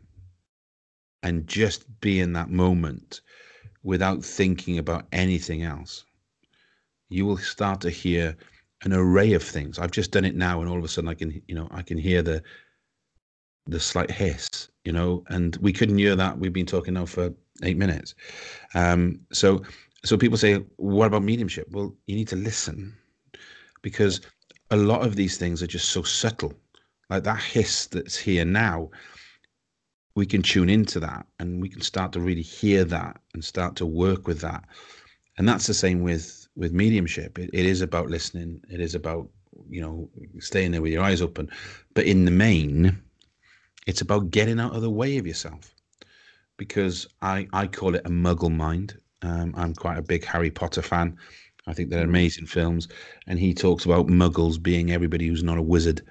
and 1.24 1.48
just 1.48 1.86
be 2.02 2.20
in 2.20 2.34
that 2.34 2.50
moment 2.50 3.22
without 3.82 4.22
thinking 4.24 4.78
about 4.78 5.06
anything 5.14 5.64
else, 5.64 6.04
you 7.08 7.26
will 7.26 7.38
start 7.38 7.80
to 7.80 7.90
hear 7.90 8.36
an 8.84 8.92
array 8.92 9.32
of 9.32 9.42
things. 9.42 9.80
I've 9.80 9.92
just 9.92 10.12
done 10.12 10.26
it 10.26 10.36
now, 10.36 10.60
and 10.60 10.70
all 10.70 10.78
of 10.78 10.84
a 10.84 10.90
sudden 10.90 11.10
I 11.10 11.14
can, 11.14 11.42
you 11.48 11.56
know, 11.56 11.70
I 11.72 11.82
can 11.82 11.98
hear 11.98 12.22
the 12.22 12.44
the 13.68 13.80
slight 13.80 14.12
hiss, 14.12 14.50
you 14.84 14.92
know, 14.92 15.24
and 15.30 15.56
we 15.62 15.72
couldn't 15.72 15.98
hear 15.98 16.18
that. 16.18 16.38
We've 16.38 16.52
been 16.52 16.66
talking 16.66 16.96
now 16.96 17.06
for 17.06 17.34
eight 17.64 17.78
minutes. 17.78 18.14
Um, 18.74 19.22
so, 19.32 19.64
so 20.04 20.18
people 20.18 20.38
say, 20.38 20.56
what 20.76 21.06
about 21.06 21.24
mediumship? 21.24 21.70
Well, 21.72 21.96
you 22.08 22.18
need 22.18 22.28
to 22.28 22.36
listen 22.36 22.94
because 23.82 24.20
a 24.72 24.76
lot 24.76 25.06
of 25.08 25.16
these 25.16 25.38
things 25.38 25.64
are 25.64 25.68
just 25.68 25.92
so 25.92 26.04
subtle 26.04 26.54
like 27.14 27.24
that 27.24 27.40
hiss 27.40 27.86
that's 27.88 28.18
here 28.18 28.46
now 28.46 28.90
we 30.16 30.26
can 30.26 30.42
tune 30.42 30.70
into 30.70 31.00
that 31.00 31.26
and 31.40 31.62
we 31.62 31.70
can 31.70 31.82
start 31.82 32.12
to 32.14 32.20
really 32.20 32.42
hear 32.42 32.84
that 32.84 33.18
and 33.34 33.44
start 33.44 33.76
to 33.78 33.86
work 33.86 34.28
with 34.28 34.42
that. 34.42 34.64
And 35.38 35.48
that's 35.50 35.68
the 35.68 35.74
same 35.74 36.02
with 36.02 36.48
with 36.56 36.72
mediumship. 36.72 37.40
It, 37.40 37.50
it 37.52 37.66
is 37.66 37.82
about 37.82 38.10
listening. 38.10 38.62
It 38.70 38.80
is 38.80 38.94
about 38.94 39.28
you 39.70 39.82
know 39.82 40.10
staying 40.40 40.72
there 40.72 40.82
with 40.82 40.92
your 40.92 41.04
eyes 41.04 41.22
open. 41.22 41.50
But 41.94 42.06
in 42.06 42.26
the 42.26 42.32
main 42.32 43.00
it's 43.86 44.02
about 44.02 44.32
getting 44.32 44.62
out 44.62 44.74
of 44.74 44.82
the 44.82 44.90
way 44.90 45.18
of 45.18 45.28
yourself. 45.28 45.74
Because 46.58 47.08
i 47.22 47.48
i 47.54 47.66
call 47.68 47.96
it 47.96 48.06
a 48.06 48.10
muggle 48.10 48.56
mind. 48.56 48.98
Um, 49.24 49.54
i'm 49.58 49.74
quite 49.74 49.98
a 49.98 50.04
big 50.04 50.24
harry 50.26 50.52
potter 50.52 50.84
fan. 50.84 51.18
I 51.66 51.74
think 51.74 51.90
they're 51.90 52.02
mm-hmm. 52.02 52.10
amazing 52.10 52.46
films. 52.46 52.88
And 53.26 53.40
he 53.40 53.54
talks 53.54 53.86
about 53.86 54.08
muggles 54.08 54.62
being 54.62 54.92
everybody 54.92 55.28
who's 55.28 55.44
not 55.44 55.58
a 55.58 55.62
wizard 55.62 56.02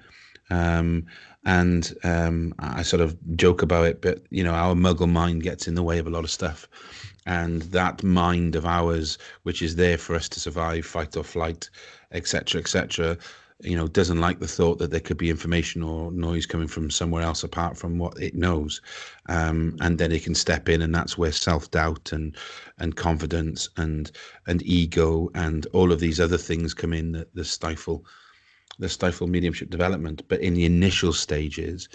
um, 0.53 1.05
and 1.45 1.93
um, 2.03 2.53
I 2.59 2.83
sort 2.83 3.01
of 3.01 3.17
joke 3.35 3.61
about 3.61 3.87
it, 3.87 4.01
but 4.01 4.23
you 4.29 4.43
know, 4.43 4.53
our 4.53 4.75
muggle 4.75 5.09
mind 5.09 5.43
gets 5.43 5.67
in 5.67 5.75
the 5.75 5.83
way 5.83 5.97
of 5.97 6.07
a 6.07 6.11
lot 6.11 6.23
of 6.23 6.31
stuff. 6.31 6.67
And 7.25 7.63
that 7.63 8.03
mind 8.03 8.55
of 8.55 8.65
ours, 8.65 9.17
which 9.43 9.61
is 9.61 9.75
there 9.75 9.97
for 9.97 10.15
us 10.15 10.29
to 10.29 10.39
survive, 10.39 10.85
fight 10.85 11.15
or 11.17 11.23
flight, 11.23 11.69
etc., 12.11 12.61
etc., 12.61 13.17
you 13.61 13.77
know, 13.77 13.87
doesn't 13.87 14.19
like 14.19 14.39
the 14.39 14.47
thought 14.47 14.77
that 14.79 14.91
there 14.91 14.99
could 14.99 15.17
be 15.17 15.29
information 15.29 15.83
or 15.83 16.11
noise 16.11 16.45
coming 16.45 16.67
from 16.67 16.89
somewhere 16.89 17.23
else 17.23 17.43
apart 17.43 17.77
from 17.77 17.97
what 17.97 18.21
it 18.21 18.35
knows, 18.35 18.81
um, 19.29 19.77
and 19.79 19.97
then 19.97 20.11
it 20.11 20.23
can 20.23 20.35
step 20.35 20.67
in, 20.67 20.81
and 20.81 20.93
that's 20.93 21.17
where 21.17 21.31
self 21.31 21.71
doubt 21.71 22.11
and 22.11 22.35
and 22.79 22.95
confidence 22.97 23.69
and 23.77 24.11
and 24.47 24.61
ego 24.63 25.29
and 25.33 25.65
all 25.67 25.93
of 25.93 25.99
these 26.01 26.19
other 26.19 26.37
things 26.37 26.73
come 26.73 26.93
in 26.93 27.13
that, 27.13 27.33
that 27.35 27.45
stifle 27.45 28.05
the 28.79 28.89
stifle 28.89 29.27
mediumship 29.27 29.69
development. 29.69 30.21
But 30.27 30.41
in 30.41 30.53
the 30.53 30.65
initial 30.65 31.13
stages, 31.13 31.89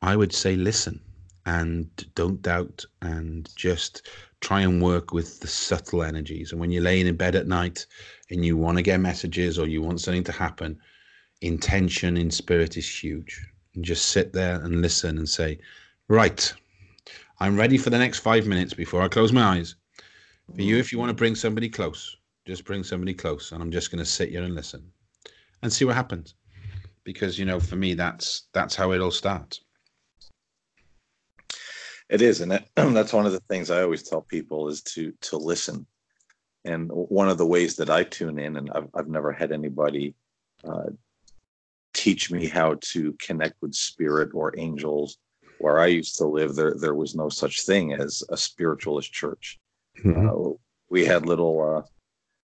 I 0.00 0.16
would 0.16 0.32
say 0.32 0.56
listen 0.56 1.00
and 1.46 1.88
don't 2.14 2.40
doubt 2.42 2.84
and 3.00 3.48
just 3.56 4.08
try 4.40 4.60
and 4.60 4.82
work 4.82 5.12
with 5.12 5.40
the 5.40 5.46
subtle 5.46 6.02
energies. 6.02 6.52
And 6.52 6.60
when 6.60 6.70
you're 6.70 6.82
laying 6.82 7.06
in 7.06 7.16
bed 7.16 7.34
at 7.34 7.46
night 7.46 7.86
and 8.30 8.44
you 8.44 8.56
want 8.56 8.78
to 8.78 8.82
get 8.82 9.00
messages 9.00 9.58
or 9.58 9.66
you 9.66 9.82
want 9.82 10.00
something 10.00 10.24
to 10.24 10.32
happen, 10.32 10.78
intention 11.40 12.16
in 12.16 12.30
spirit 12.30 12.76
is 12.76 13.02
huge. 13.02 13.40
And 13.74 13.84
just 13.84 14.08
sit 14.08 14.32
there 14.32 14.60
and 14.60 14.82
listen 14.82 15.18
and 15.18 15.28
say, 15.28 15.58
right, 16.08 16.52
I'm 17.40 17.56
ready 17.56 17.78
for 17.78 17.90
the 17.90 17.98
next 17.98 18.18
five 18.20 18.46
minutes 18.46 18.74
before 18.74 19.02
I 19.02 19.08
close 19.08 19.32
my 19.32 19.42
eyes. 19.42 19.74
For 20.54 20.62
you, 20.62 20.76
if 20.76 20.92
you 20.92 20.98
want 20.98 21.08
to 21.10 21.14
bring 21.14 21.34
somebody 21.34 21.68
close, 21.68 22.16
just 22.46 22.64
bring 22.64 22.84
somebody 22.84 23.14
close. 23.14 23.52
And 23.52 23.62
I'm 23.62 23.70
just 23.70 23.90
going 23.90 24.00
to 24.00 24.04
sit 24.04 24.30
here 24.30 24.42
and 24.42 24.54
listen 24.54 24.91
and 25.62 25.72
see 25.72 25.84
what 25.84 25.94
happens. 25.94 26.34
Because 27.04 27.38
you 27.38 27.44
know, 27.44 27.60
for 27.60 27.76
me, 27.76 27.94
that's 27.94 28.48
that's 28.52 28.76
how 28.76 28.92
it 28.92 29.00
all 29.00 29.10
starts. 29.10 29.60
It 32.08 32.22
is, 32.22 32.40
and 32.40 32.52
that's 32.76 33.12
one 33.12 33.26
of 33.26 33.32
the 33.32 33.42
things 33.48 33.70
I 33.70 33.82
always 33.82 34.02
tell 34.02 34.22
people 34.22 34.68
is 34.68 34.82
to 34.82 35.12
to 35.22 35.36
listen. 35.36 35.86
And 36.64 36.88
one 36.92 37.28
of 37.28 37.38
the 37.38 37.46
ways 37.46 37.74
that 37.76 37.90
I 37.90 38.04
tune 38.04 38.38
in, 38.38 38.56
and 38.56 38.70
I've 38.72 38.88
I've 38.94 39.08
never 39.08 39.32
had 39.32 39.50
anybody 39.50 40.14
uh, 40.64 40.90
teach 41.92 42.30
me 42.30 42.46
how 42.46 42.76
to 42.80 43.14
connect 43.14 43.60
with 43.60 43.74
spirit 43.74 44.30
or 44.34 44.54
angels. 44.58 45.18
Where 45.58 45.78
I 45.80 45.86
used 45.86 46.16
to 46.18 46.26
live, 46.26 46.54
there 46.54 46.74
there 46.74 46.94
was 46.94 47.14
no 47.16 47.28
such 47.28 47.62
thing 47.62 47.94
as 47.94 48.22
a 48.28 48.36
spiritualist 48.36 49.12
church. 49.12 49.58
Mm-hmm. 50.04 50.28
Uh, 50.28 50.56
we 50.88 51.04
had 51.04 51.26
little 51.26 51.78
uh, 51.78 51.88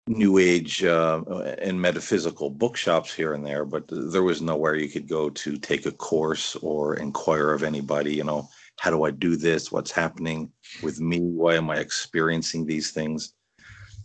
new 0.08 0.38
age 0.38 0.84
uh, 0.84 1.22
and 1.58 1.80
metaphysical 1.80 2.50
bookshops 2.50 3.14
here 3.14 3.34
and 3.34 3.44
there, 3.44 3.64
but 3.64 3.84
there 3.88 4.22
was 4.22 4.40
nowhere 4.40 4.76
you 4.76 4.88
could 4.88 5.08
go 5.08 5.30
to 5.30 5.56
take 5.58 5.86
a 5.86 5.92
course 5.92 6.56
or 6.56 6.96
inquire 6.96 7.52
of 7.52 7.62
anybody, 7.62 8.14
you 8.14 8.24
know, 8.24 8.48
how 8.78 8.90
do 8.90 9.04
I 9.04 9.10
do 9.10 9.36
this? 9.36 9.72
What's 9.72 9.90
happening 9.90 10.50
with 10.82 11.00
me? 11.00 11.18
Why 11.18 11.54
am 11.54 11.68
I 11.70 11.76
experiencing 11.76 12.64
these 12.64 12.90
things? 12.90 13.34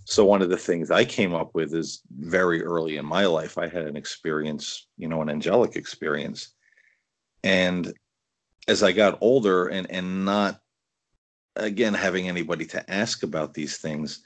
So 0.06 0.26
one 0.26 0.42
of 0.42 0.50
the 0.50 0.58
things 0.58 0.92
I 0.92 1.06
came 1.06 1.34
up 1.34 1.52
with 1.54 1.74
is 1.74 2.02
very 2.12 2.62
early 2.62 2.98
in 2.98 3.06
my 3.06 3.26
life, 3.26 3.58
I 3.58 3.68
had 3.68 3.84
an 3.84 3.96
experience, 3.96 4.88
you 4.98 5.08
know, 5.08 5.22
an 5.22 5.30
angelic 5.30 5.76
experience. 5.76 6.50
And 7.44 7.94
as 8.68 8.84
I 8.84 8.92
got 8.92 9.18
older 9.22 9.68
and 9.68 9.90
and 9.92 10.26
not 10.26 10.60
again 11.56 11.94
having 11.94 12.28
anybody 12.28 12.66
to 12.66 12.92
ask 12.92 13.24
about 13.24 13.54
these 13.54 13.78
things, 13.78 14.24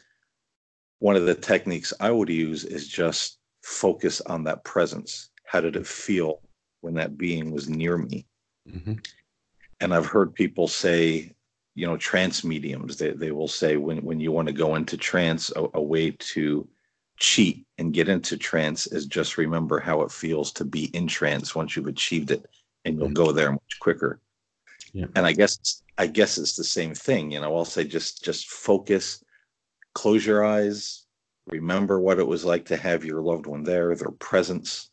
one 1.00 1.16
of 1.16 1.26
the 1.26 1.36
techniques 1.36 1.94
I 2.00 2.12
would 2.12 2.30
use 2.30 2.64
is 2.66 2.88
just 2.88 3.38
focus 3.62 4.22
on 4.22 4.44
that 4.46 4.64
presence. 4.64 5.30
How 5.46 5.62
did 5.62 5.76
it 5.76 5.88
feel 5.88 6.42
when 6.82 6.96
that 6.96 7.18
being 7.18 7.52
was 7.52 7.70
near 7.70 7.98
me? 7.98 8.26
Mm-hmm. 8.70 8.94
And 9.80 9.94
I've 9.94 10.08
heard 10.08 10.34
people 10.34 10.68
say, 10.68 11.32
you 11.76 11.86
know, 11.86 11.98
trance 11.98 12.44
mediums, 12.44 12.98
they, 12.98 13.12
they 13.12 13.32
will 13.32 13.48
say 13.48 13.78
when, 13.78 14.00
when 14.04 14.20
you 14.20 14.32
want 14.32 14.48
to 14.48 14.54
go 14.54 14.76
into 14.76 14.98
trance, 14.98 15.52
a, 15.56 15.68
a 15.76 15.82
way 15.82 16.12
to 16.12 16.68
cheat 17.20 17.66
and 17.78 17.94
get 17.94 18.10
into 18.10 18.38
trance 18.38 18.88
is 18.88 19.06
just 19.06 19.38
remember 19.38 19.80
how 19.80 20.02
it 20.02 20.12
feels 20.12 20.52
to 20.54 20.66
be 20.66 20.86
in 20.96 21.08
trance 21.08 21.54
once 21.56 21.76
you've 21.76 21.88
achieved 21.88 22.32
it 22.32 22.46
and 22.86 22.96
you'll 22.98 23.08
mm-hmm. 23.08 23.14
go 23.14 23.32
there 23.32 23.52
much 23.52 23.80
quicker. 23.80 24.20
Yeah. 24.94 25.06
And 25.16 25.26
I 25.26 25.34
guess 25.34 25.84
I 25.98 26.08
guess 26.08 26.38
it's 26.38 26.56
the 26.56 26.64
same 26.64 26.94
thing. 26.94 27.32
You 27.32 27.42
know, 27.42 27.56
I'll 27.56 27.66
say 27.66 27.84
just 27.84 28.24
just 28.24 28.50
focus 28.50 29.24
close 29.98 30.24
your 30.24 30.46
eyes, 30.46 31.08
remember 31.48 32.00
what 32.00 32.20
it 32.20 32.28
was 32.28 32.46
like 32.46 32.66
to 32.66 32.78
have 32.78 33.04
your 33.04 33.20
loved 33.20 33.48
one 33.48 33.64
there, 33.64 33.96
their 33.96 34.12
presence. 34.12 34.92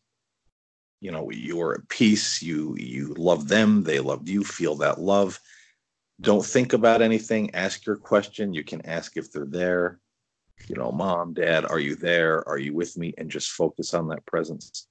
You 1.03 1.11
know, 1.11 1.31
you 1.31 1.61
are 1.61 1.75
at 1.75 1.89
peace, 1.91 2.41
you 2.41 2.75
you 2.79 3.13
love 3.19 3.47
them, 3.47 3.83
they 3.83 4.01
loved 4.01 4.31
you, 4.31 4.43
feel 4.43 4.77
that 4.77 4.99
love. 4.99 5.39
Don't 6.23 6.45
think 6.45 6.73
about 6.73 7.03
anything, 7.03 7.55
ask 7.55 7.85
your 7.85 7.97
question. 7.97 8.55
You 8.55 8.65
can 8.65 8.87
ask 8.87 9.19
if 9.19 9.31
they're 9.31 9.45
there. 9.45 10.01
You 10.69 10.77
know, 10.77 10.91
mom, 10.91 11.35
dad, 11.35 11.67
are 11.67 11.79
you 11.79 11.97
there? 11.97 12.49
Are 12.49 12.57
you 12.57 12.73
with 12.73 12.97
me? 12.97 13.13
And 13.19 13.31
just 13.31 13.51
focus 13.51 13.93
on 13.93 14.09
that 14.09 14.25
presence. 14.25 14.87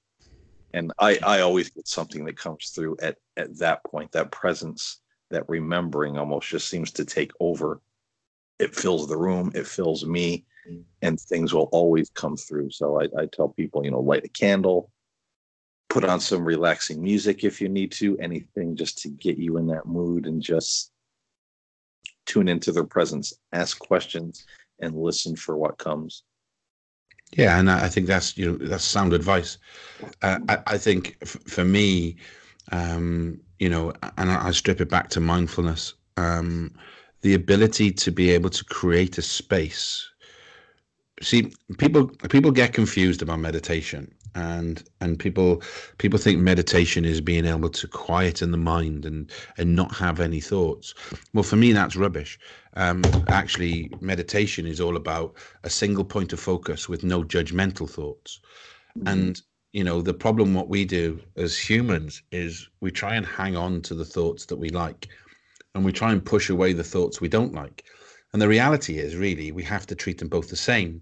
And 0.72 0.92
I, 0.96 1.18
I 1.24 1.40
always 1.40 1.70
get 1.70 1.88
something 1.88 2.24
that 2.26 2.36
comes 2.36 2.68
through 2.68 2.98
at, 3.02 3.16
at 3.36 3.58
that 3.58 3.82
point, 3.82 4.12
that 4.12 4.30
presence, 4.30 5.00
that 5.32 5.48
remembering 5.48 6.16
almost 6.16 6.48
just 6.48 6.68
seems 6.68 6.92
to 6.92 7.04
take 7.04 7.32
over 7.40 7.80
it 8.58 8.74
fills 8.74 9.08
the 9.08 9.16
room, 9.16 9.50
it 9.54 9.66
fills 9.66 10.04
me, 10.04 10.44
and 11.02 11.20
things 11.20 11.52
will 11.52 11.68
always 11.72 12.10
come 12.10 12.36
through. 12.36 12.70
So 12.70 13.00
I, 13.00 13.04
I 13.18 13.26
tell 13.26 13.48
people, 13.48 13.84
you 13.84 13.90
know, 13.90 14.00
light 14.00 14.24
a 14.24 14.28
candle, 14.28 14.90
put 15.88 16.04
on 16.04 16.20
some 16.20 16.44
relaxing 16.44 17.02
music 17.02 17.44
if 17.44 17.60
you 17.60 17.68
need 17.68 17.92
to, 17.92 18.18
anything 18.18 18.76
just 18.76 18.98
to 19.02 19.08
get 19.08 19.36
you 19.38 19.58
in 19.58 19.66
that 19.68 19.86
mood 19.86 20.26
and 20.26 20.42
just 20.42 20.92
tune 22.26 22.48
into 22.48 22.72
their 22.72 22.84
presence, 22.84 23.34
ask 23.52 23.78
questions, 23.78 24.46
and 24.80 24.96
listen 24.96 25.36
for 25.36 25.56
what 25.56 25.78
comes. 25.78 26.22
Yeah, 27.36 27.58
and 27.58 27.70
I 27.70 27.88
think 27.88 28.06
that's 28.06 28.36
you 28.38 28.52
know 28.52 28.66
that's 28.66 28.84
sound 28.84 29.12
advice. 29.12 29.58
Uh, 30.22 30.38
I, 30.48 30.58
I 30.68 30.78
think 30.78 31.16
f- 31.22 31.36
for 31.46 31.64
me, 31.64 32.16
um, 32.70 33.40
you 33.58 33.68
know, 33.68 33.92
and 34.18 34.30
I, 34.30 34.48
I 34.48 34.50
strip 34.52 34.80
it 34.80 34.88
back 34.88 35.08
to 35.10 35.20
mindfulness. 35.20 35.94
Um, 36.16 36.72
the 37.24 37.32
ability 37.32 37.90
to 37.90 38.12
be 38.12 38.28
able 38.28 38.50
to 38.50 38.62
create 38.64 39.16
a 39.16 39.22
space. 39.22 40.06
See 41.22 41.50
people 41.78 42.08
people 42.28 42.50
get 42.50 42.74
confused 42.74 43.22
about 43.22 43.40
meditation 43.40 44.14
and 44.34 44.84
and 45.00 45.18
people 45.18 45.62
people 45.96 46.18
think 46.18 46.38
meditation 46.38 47.06
is 47.06 47.22
being 47.22 47.46
able 47.46 47.70
to 47.70 47.88
quieten 47.88 48.50
the 48.50 48.58
mind 48.58 49.06
and 49.06 49.30
and 49.56 49.74
not 49.74 49.94
have 49.94 50.20
any 50.20 50.38
thoughts. 50.38 50.94
Well 51.32 51.44
for 51.44 51.56
me 51.56 51.72
that's 51.72 51.96
rubbish. 51.96 52.38
Um, 52.74 53.24
actually 53.30 53.90
meditation 54.02 54.66
is 54.66 54.78
all 54.78 54.94
about 54.94 55.34
a 55.62 55.70
single 55.70 56.04
point 56.04 56.34
of 56.34 56.40
focus 56.40 56.90
with 56.90 57.04
no 57.04 57.22
judgmental 57.24 57.88
thoughts. 57.88 58.40
Mm-hmm. 58.98 59.08
and 59.08 59.42
you 59.72 59.82
know 59.82 60.02
the 60.02 60.14
problem 60.14 60.52
what 60.52 60.68
we 60.68 60.84
do 60.84 61.20
as 61.36 61.58
humans 61.58 62.22
is 62.30 62.68
we 62.80 62.90
try 62.90 63.14
and 63.14 63.26
hang 63.26 63.56
on 63.56 63.80
to 63.82 63.94
the 63.94 64.04
thoughts 64.04 64.44
that 64.46 64.56
we 64.56 64.68
like 64.68 65.08
and 65.74 65.84
we 65.84 65.92
try 65.92 66.12
and 66.12 66.24
push 66.24 66.50
away 66.50 66.72
the 66.72 66.84
thoughts 66.84 67.20
we 67.20 67.28
don't 67.28 67.54
like 67.54 67.84
and 68.32 68.42
the 68.42 68.48
reality 68.48 68.98
is 68.98 69.16
really 69.16 69.52
we 69.52 69.62
have 69.62 69.86
to 69.86 69.94
treat 69.94 70.18
them 70.18 70.28
both 70.28 70.48
the 70.48 70.56
same 70.56 71.00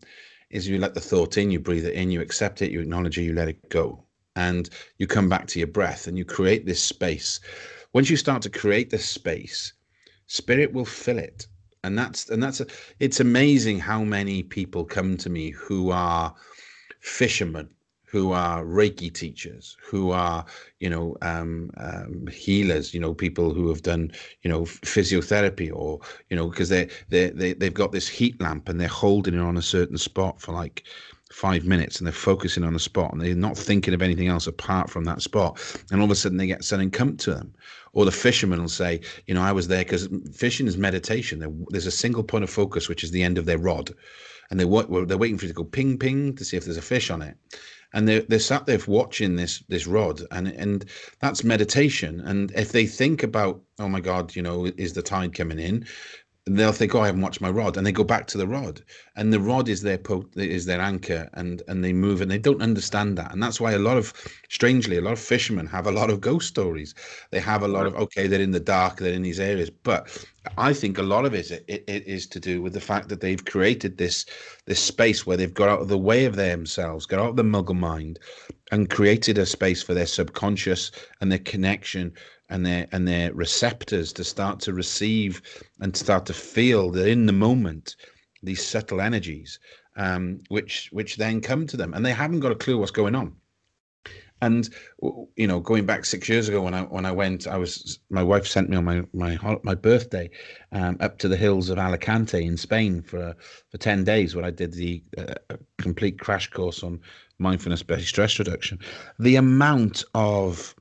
is 0.53 0.69
you 0.69 0.79
let 0.79 0.95
the 0.95 1.01
thought 1.01 1.39
in, 1.39 1.51
you 1.51 1.59
breathe 1.59 1.87
it 1.87 1.95
in, 1.95 2.11
you 2.11 2.21
accept 2.21 2.63
it, 2.63 2.71
you 2.71 2.81
acknowledge 2.81 3.19
it, 3.19 3.23
you 3.23 3.33
let 3.33 3.49
it 3.49 3.69
go. 3.71 4.05
And 4.37 4.69
you 4.99 5.07
come 5.07 5.29
back 5.29 5.47
to 5.49 5.59
your 5.59 5.69
breath 5.69 6.07
and 6.07 6.17
you 6.17 6.25
create 6.25 6.65
this 6.65 6.83
space. 6.83 7.41
Once 7.93 8.09
you 8.09 8.17
start 8.17 8.43
to 8.43 8.51
create 8.51 8.91
this 8.91 9.05
space, 9.05 9.73
spirit 10.27 10.73
will 10.73 10.85
fill 10.85 11.19
it. 11.19 11.47
And 11.85 11.99
that's 11.99 12.31
and 12.31 12.43
that's 12.43 12.61
a, 12.61 12.67
it's 13.01 13.19
amazing 13.21 13.81
how 13.81 14.05
many 14.05 14.43
people 14.43 14.85
come 14.85 15.17
to 15.17 15.29
me 15.29 15.51
who 15.51 15.91
are 15.91 16.35
fishermen 17.01 17.69
who 18.13 18.33
are 18.33 18.63
Reiki 18.63 19.11
teachers, 19.11 19.79
who 19.83 20.11
are, 20.11 20.45
you 20.81 20.91
know, 20.91 21.17
um, 21.23 21.71
um, 21.79 22.27
healers, 22.27 22.93
you 22.93 23.01
know, 23.01 23.15
people 23.15 23.55
who 23.55 23.71
have 23.71 23.81
done, 23.81 24.13
you 24.43 24.51
know, 24.51 24.65
physiotherapy 24.65 25.75
or, 25.75 25.99
you 26.29 26.37
know, 26.37 26.49
because 26.49 26.69
they, 26.69 26.91
they, 27.09 27.31
they, 27.31 27.55
they've 27.55 27.73
got 27.73 27.91
this 27.91 28.07
heat 28.07 28.39
lamp 28.39 28.69
and 28.69 28.79
they're 28.79 28.87
holding 28.87 29.33
it 29.33 29.41
on 29.41 29.57
a 29.57 29.63
certain 29.63 29.97
spot 29.97 30.43
for 30.43 30.53
like 30.53 30.85
five 31.33 31.65
minutes 31.65 31.97
and 31.97 32.07
they're 32.07 32.13
focusing 32.13 32.65
on 32.65 32.75
a 32.75 32.79
spot 32.79 33.15
and 33.15 33.23
they're 33.23 33.35
not 33.35 33.57
thinking 33.57 33.95
of 33.95 34.03
anything 34.03 34.29
else 34.29 34.47
apart 34.47 34.91
from 34.91 35.05
that 35.05 35.23
spot. 35.23 35.59
And 35.91 35.99
all 35.99 36.05
of 36.05 36.11
a 36.11 36.15
sudden 36.15 36.37
they 36.37 36.47
get 36.47 36.65
something 36.65 36.91
come 36.91 37.17
to 37.17 37.33
them. 37.33 37.55
Or 37.95 38.05
the 38.05 38.13
fisherman 38.13 38.61
will 38.61 38.69
say, 38.69 39.01
you 39.27 39.33
know, 39.33 39.43
I 39.43 39.53
was 39.53 39.69
there 39.69 39.85
because 39.85 40.11
fishing 40.35 40.67
is 40.67 40.77
meditation. 40.77 41.67
There's 41.71 41.87
a 41.87 41.91
single 41.91 42.25
point 42.25 42.45
of 42.45 42.51
focus, 42.51 42.91
which 42.91 43.05
is 43.05 43.11
the 43.11 43.23
end 43.23 43.39
of 43.39 43.47
their 43.47 43.59
rod. 43.59 43.91
And 44.51 44.61
they, 44.61 44.65
they're 44.65 45.17
waiting 45.17 45.39
for 45.39 45.47
it 45.47 45.49
to 45.49 45.55
go 45.55 45.65
ping, 45.65 45.97
ping 45.97 46.35
to 46.37 46.45
see 46.45 46.59
if 46.59 46.67
there's 46.67 46.77
a 46.77 46.83
fish 46.83 47.11
on 47.11 47.23
it 47.23 47.39
and 47.93 48.09
they're, 48.09 48.23
they're 48.23 48.39
sat 48.39 48.67
there 48.67 48.79
watching 48.87 49.37
this 49.37 49.63
this 49.69 49.87
rod 49.87 50.23
and 50.31 50.49
and 50.49 50.85
that's 51.21 51.45
meditation. 51.45 52.21
And 52.21 52.51
if 52.53 52.73
they 52.73 52.87
think 52.87 53.23
about 53.23 53.61
oh 53.79 53.89
my 53.89 54.01
god 54.01 54.35
you 54.35 54.43
know 54.43 54.67
is 54.67 54.93
the 54.93 55.03
tide 55.03 55.35
coming 55.35 55.59
in 55.59 55.87
they'll 56.47 56.73
think, 56.73 56.95
"Oh, 56.95 57.01
I 57.01 57.07
haven't 57.07 57.21
watched 57.21 57.41
my 57.41 57.51
rod," 57.51 57.77
and 57.77 57.87
they 57.87 57.93
go 57.93 58.03
back 58.03 58.27
to 58.29 58.39
the 58.39 58.49
rod, 58.49 58.83
and 59.15 59.33
the 59.33 59.39
rod 59.41 59.69
is 59.69 59.83
their 59.83 59.99
po- 59.99 60.29
is 60.35 60.67
their 60.67 60.81
anchor, 60.81 61.31
and 61.35 61.63
and 61.69 61.85
they 61.85 61.93
move, 61.93 62.21
and 62.21 62.31
they 62.31 62.39
don't 62.39 62.63
understand 62.63 63.17
that, 63.19 63.33
and 63.33 63.43
that's 63.43 63.61
why 63.61 63.73
a 63.73 63.79
lot 63.79 63.97
of, 63.97 64.13
strangely, 64.49 64.97
a 64.97 65.01
lot 65.01 65.13
of 65.13 65.21
fishermen 65.21 65.67
have 65.67 65.87
a 65.87 65.93
lot 65.93 66.11
of 66.11 66.21
ghost 66.21 66.49
stories. 66.49 66.95
They 67.31 67.41
have 67.41 67.63
a 67.63 67.69
lot 67.69 67.87
of 67.87 67.95
okay, 67.95 68.27
they're 68.27 68.41
in 68.41 68.51
the 68.51 68.61
dark, 68.61 68.99
they're 68.99 69.13
in 69.13 69.23
these 69.23 69.41
areas, 69.41 69.71
but 69.71 70.27
I 70.59 70.73
think 70.73 70.99
a 70.99 71.03
lot 71.03 71.25
of 71.25 71.35
it, 71.35 71.51
it, 71.69 71.85
it 71.87 72.07
is 72.09 72.27
to 72.29 72.41
do 72.41 72.61
with 72.61 72.73
the 72.73 72.81
fact 72.81 73.09
that 73.11 73.21
they've 73.21 73.45
created 73.45 73.97
this 73.97 74.27
this 74.67 74.81
space 74.81 75.25
where 75.25 75.37
they've 75.37 75.55
got 75.55 75.69
out 75.69 75.81
of 75.81 75.89
the 75.89 75.99
way 75.99 76.25
of 76.25 76.35
themselves, 76.35 77.07
got 77.07 77.21
out 77.21 77.31
of 77.31 77.37
the 77.37 77.45
muggle 77.45 77.79
mind, 77.79 78.19
and 78.73 78.91
created 78.91 79.39
a 79.39 79.47
space 79.47 79.83
for 79.83 79.95
their 79.95 80.07
subconscious 80.07 80.91
and 81.21 81.31
their 81.31 81.39
connection 81.39 82.13
and 82.49 82.65
their 82.67 82.87
and 82.93 83.07
their 83.07 83.33
receptors 83.33 84.13
to 84.13 84.25
start 84.25 84.61
to 84.61 84.73
receive 84.73 85.43
and 85.81 85.97
start 85.97 86.27
to 86.27 86.35
feel 86.35 86.91
that 86.91 87.09
in 87.09 87.27
the 87.27 87.33
moment 87.33 87.97
these 88.43 88.65
subtle 88.65 89.01
energies 89.01 89.59
um, 89.97 90.41
which 90.49 90.89
which 90.93 91.17
then 91.17 91.41
come 91.41 91.67
to 91.67 91.77
them 91.77 91.95
and 91.95 92.05
they 92.05 92.13
haven't 92.13 92.41
got 92.41 92.53
a 92.53 92.57
clue 92.57 92.79
what's 92.79 92.91
going 92.91 93.15
on. 93.15 93.37
And 94.41 94.69
you 95.37 95.47
know 95.47 95.61
going 95.61 95.87
back 95.87 96.05
six 96.05 96.29
years 96.29 96.49
ago 96.49 96.63
when 96.63 96.75
i 96.75 96.83
when 96.83 97.07
i 97.07 97.13
went 97.13 97.47
i 97.47 97.57
was 97.57 98.01
my 98.11 98.25
wife 98.25 98.45
sent 98.45 98.69
me 98.69 98.77
on 98.77 98.85
my 98.85 99.05
my 99.13 99.39
my 99.63 99.77
birthday 99.77 100.29
um, 100.73 100.97
up 100.99 101.19
to 101.19 101.29
the 101.29 101.37
hills 101.37 101.71
of 101.71 101.79
alicante 101.79 102.45
in 102.45 102.57
spain 102.57 103.03
for 103.03 103.37
for 103.71 103.79
10 103.79 104.03
days 104.03 104.35
where 104.35 104.45
i 104.45 104.51
did 104.51 104.73
the 104.73 105.01
uh, 105.17 105.35
complete 105.79 106.19
crash 106.19 106.51
course 106.51 106.83
on 106.83 107.01
mindfulness 107.43 107.83
based 107.83 108.09
stress 108.09 108.39
reduction. 108.39 108.79
The 109.19 109.37
amount 109.37 110.05
of 110.15 110.75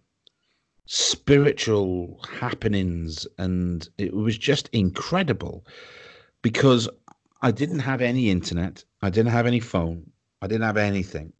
spiritual 0.93 2.19
happenings 2.29 3.25
and 3.38 3.88
it 3.98 4.13
was 4.13 4.38
just 4.38 4.67
incredible 4.74 5.65
because 6.41 6.89
I 7.41 7.51
didn't 7.51 7.79
have 7.79 8.01
any 8.01 8.29
internet, 8.29 8.83
I 9.01 9.10
didn't 9.10 9.31
have 9.31 9.48
any 9.48 9.62
phone, 9.62 10.12
I 10.41 10.47
didn't 10.47 10.65
have 10.65 10.75
anything. 10.75 11.32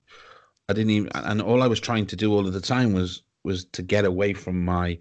I 0.70 0.74
didn't 0.74 0.92
even 0.92 1.12
and 1.16 1.42
all 1.42 1.62
I 1.62 1.68
was 1.68 1.82
trying 1.82 2.06
to 2.06 2.16
do 2.16 2.32
all 2.34 2.48
of 2.48 2.54
the 2.54 2.62
time 2.62 2.94
was 2.94 3.24
was 3.44 3.66
to 3.74 3.82
get 3.82 4.06
away 4.06 4.32
from 4.34 4.64
my 4.64 4.98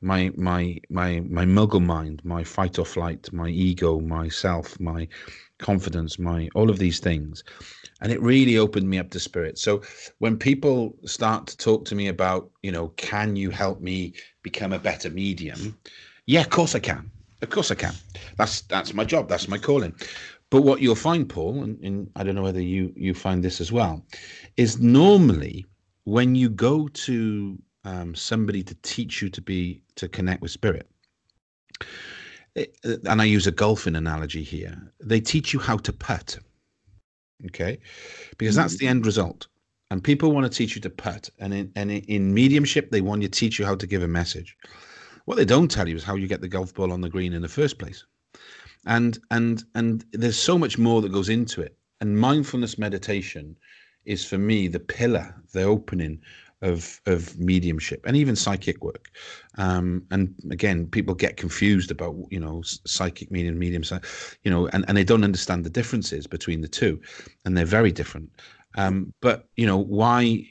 my 0.00 0.32
my 0.36 0.80
my 0.90 1.20
my 1.20 1.44
muggle 1.44 1.84
mind, 1.84 2.24
my 2.24 2.42
fight 2.42 2.80
or 2.80 2.86
flight, 2.86 3.32
my 3.32 3.48
ego, 3.48 4.00
myself, 4.00 4.80
my 4.80 5.06
confidence, 5.58 6.18
my 6.18 6.48
all 6.56 6.70
of 6.70 6.80
these 6.80 6.98
things 6.98 7.44
and 8.00 8.12
it 8.12 8.20
really 8.20 8.58
opened 8.58 8.88
me 8.88 8.98
up 8.98 9.10
to 9.10 9.20
spirit. 9.20 9.58
So 9.58 9.82
when 10.18 10.36
people 10.36 10.96
start 11.04 11.46
to 11.48 11.56
talk 11.56 11.84
to 11.86 11.94
me 11.94 12.08
about 12.08 12.50
you 12.62 12.72
know 12.72 12.88
can 12.96 13.36
you 13.36 13.50
help 13.50 13.80
me 13.80 14.14
become 14.42 14.72
a 14.72 14.78
better 14.78 15.10
medium? 15.10 15.76
Yeah 16.26 16.42
of 16.42 16.50
course 16.50 16.74
i 16.74 16.78
can. 16.78 17.10
Of 17.42 17.50
course 17.50 17.70
i 17.70 17.74
can. 17.74 17.94
That's 18.36 18.62
that's 18.62 18.94
my 18.94 19.04
job. 19.04 19.28
That's 19.28 19.48
my 19.48 19.58
calling. 19.58 19.94
But 20.50 20.62
what 20.62 20.80
you'll 20.80 20.94
find 20.94 21.28
paul 21.28 21.64
and, 21.64 21.78
and 21.82 22.10
i 22.16 22.22
don't 22.22 22.34
know 22.34 22.42
whether 22.42 22.62
you 22.62 22.92
you 22.96 23.14
find 23.14 23.42
this 23.42 23.60
as 23.60 23.72
well 23.72 24.04
is 24.56 24.80
normally 24.80 25.66
when 26.04 26.34
you 26.36 26.48
go 26.48 26.86
to 26.88 27.58
um, 27.84 28.14
somebody 28.14 28.62
to 28.62 28.74
teach 28.82 29.20
you 29.22 29.28
to 29.28 29.40
be 29.40 29.82
to 29.96 30.08
connect 30.08 30.42
with 30.42 30.52
spirit 30.52 30.88
it, 32.54 32.76
and 32.84 33.20
i 33.20 33.24
use 33.24 33.46
a 33.48 33.50
golfing 33.50 33.96
analogy 33.96 34.42
here 34.42 34.76
they 35.00 35.20
teach 35.20 35.52
you 35.52 35.58
how 35.58 35.76
to 35.76 35.92
putt 35.92 36.38
okay? 37.46 37.78
Because 38.38 38.56
that's 38.56 38.74
mm-hmm. 38.74 38.86
the 38.86 38.88
end 38.88 39.06
result. 39.06 39.48
And 39.90 40.02
people 40.02 40.32
want 40.32 40.50
to 40.50 40.56
teach 40.56 40.74
you 40.74 40.80
to 40.82 40.90
putt 40.90 41.30
and 41.38 41.54
in, 41.54 41.72
and 41.76 41.90
in 41.90 42.34
mediumship 42.34 42.90
they 42.90 43.00
want 43.00 43.22
to 43.22 43.28
teach 43.28 43.58
you 43.58 43.64
how 43.64 43.76
to 43.76 43.86
give 43.86 44.02
a 44.02 44.08
message. 44.08 44.56
What 45.26 45.36
they 45.36 45.44
don't 45.44 45.70
tell 45.70 45.88
you 45.88 45.96
is 45.96 46.04
how 46.04 46.16
you 46.16 46.26
get 46.26 46.40
the 46.40 46.48
golf 46.48 46.74
ball 46.74 46.92
on 46.92 47.00
the 47.00 47.08
green 47.08 47.32
in 47.32 47.42
the 47.42 47.48
first 47.48 47.78
place. 47.78 48.04
And 48.86 49.18
and 49.30 49.64
and 49.74 50.04
there's 50.12 50.38
so 50.38 50.58
much 50.58 50.78
more 50.78 51.02
that 51.02 51.12
goes 51.12 51.28
into 51.28 51.60
it. 51.60 51.76
And 52.00 52.18
mindfulness 52.18 52.78
meditation 52.78 53.56
is 54.04 54.24
for 54.24 54.38
me 54.38 54.68
the 54.68 54.80
pillar 54.80 55.34
the 55.52 55.62
opening 55.62 56.20
of 56.62 57.00
of 57.06 57.38
mediumship 57.38 58.02
and 58.06 58.16
even 58.16 58.36
psychic 58.36 58.82
work. 58.82 59.10
Um, 59.58 60.04
and 60.10 60.34
again 60.50 60.86
people 60.86 61.14
get 61.14 61.36
confused 61.36 61.90
about 61.90 62.16
you 62.30 62.40
know 62.40 62.62
psychic 62.64 63.30
medium 63.30 63.58
medium 63.58 63.82
you 64.42 64.50
know 64.50 64.66
and, 64.68 64.84
and 64.88 64.96
they 64.96 65.04
don't 65.04 65.24
understand 65.24 65.64
the 65.64 65.70
differences 65.70 66.26
between 66.26 66.60
the 66.60 66.68
two 66.68 67.00
and 67.44 67.56
they're 67.56 67.64
very 67.64 67.92
different. 67.92 68.30
Um, 68.78 69.14
but 69.22 69.48
you 69.56 69.66
know 69.66 69.78
why 69.78 70.44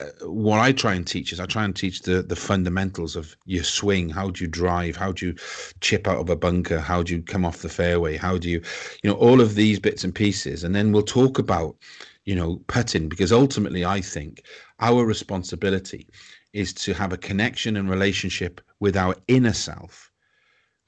uh, 0.00 0.26
what 0.26 0.60
i 0.60 0.70
try 0.70 0.94
and 0.94 1.04
teach 1.04 1.32
is 1.32 1.40
i 1.40 1.46
try 1.46 1.64
and 1.64 1.74
teach 1.74 2.02
the 2.02 2.22
the 2.22 2.36
fundamentals 2.36 3.16
of 3.16 3.36
your 3.46 3.64
swing. 3.64 4.08
How 4.08 4.30
do 4.30 4.44
you 4.44 4.48
drive? 4.48 4.96
How 4.96 5.10
do 5.10 5.26
you 5.26 5.34
chip 5.80 6.06
out 6.06 6.18
of 6.18 6.30
a 6.30 6.36
bunker? 6.36 6.78
How 6.78 7.02
do 7.02 7.14
you 7.16 7.22
come 7.22 7.44
off 7.44 7.62
the 7.62 7.68
fairway? 7.68 8.16
How 8.16 8.38
do 8.38 8.48
you 8.48 8.62
you 9.02 9.10
know 9.10 9.16
all 9.16 9.40
of 9.40 9.56
these 9.56 9.80
bits 9.80 10.04
and 10.04 10.14
pieces. 10.14 10.62
And 10.62 10.74
then 10.74 10.92
we'll 10.92 11.02
talk 11.02 11.40
about 11.40 11.76
you 12.24 12.34
know 12.34 12.60
putting 12.66 13.08
because 13.08 13.32
ultimately 13.32 13.84
i 13.84 14.00
think 14.00 14.42
our 14.84 15.06
responsibility 15.06 16.06
is 16.52 16.74
to 16.74 16.92
have 16.92 17.14
a 17.14 17.16
connection 17.16 17.78
and 17.78 17.88
relationship 17.88 18.60
with 18.80 18.98
our 18.98 19.16
inner 19.28 19.54
self, 19.54 20.12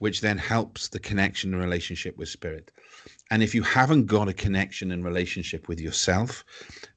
which 0.01 0.21
then 0.21 0.37
helps 0.37 0.89
the 0.89 0.99
connection 0.99 1.55
and 1.55 1.63
relationship 1.63 2.15
with 2.19 2.29
spirit. 2.29 2.71
And 3.31 3.43
if 3.43 3.55
you 3.55 3.63
haven't 3.63 4.05
got 4.05 4.29
a 4.29 4.35
connection 4.35 4.93
and 4.93 5.03
relationship 5.03 5.67
with 5.67 5.81
yourself, 5.81 6.45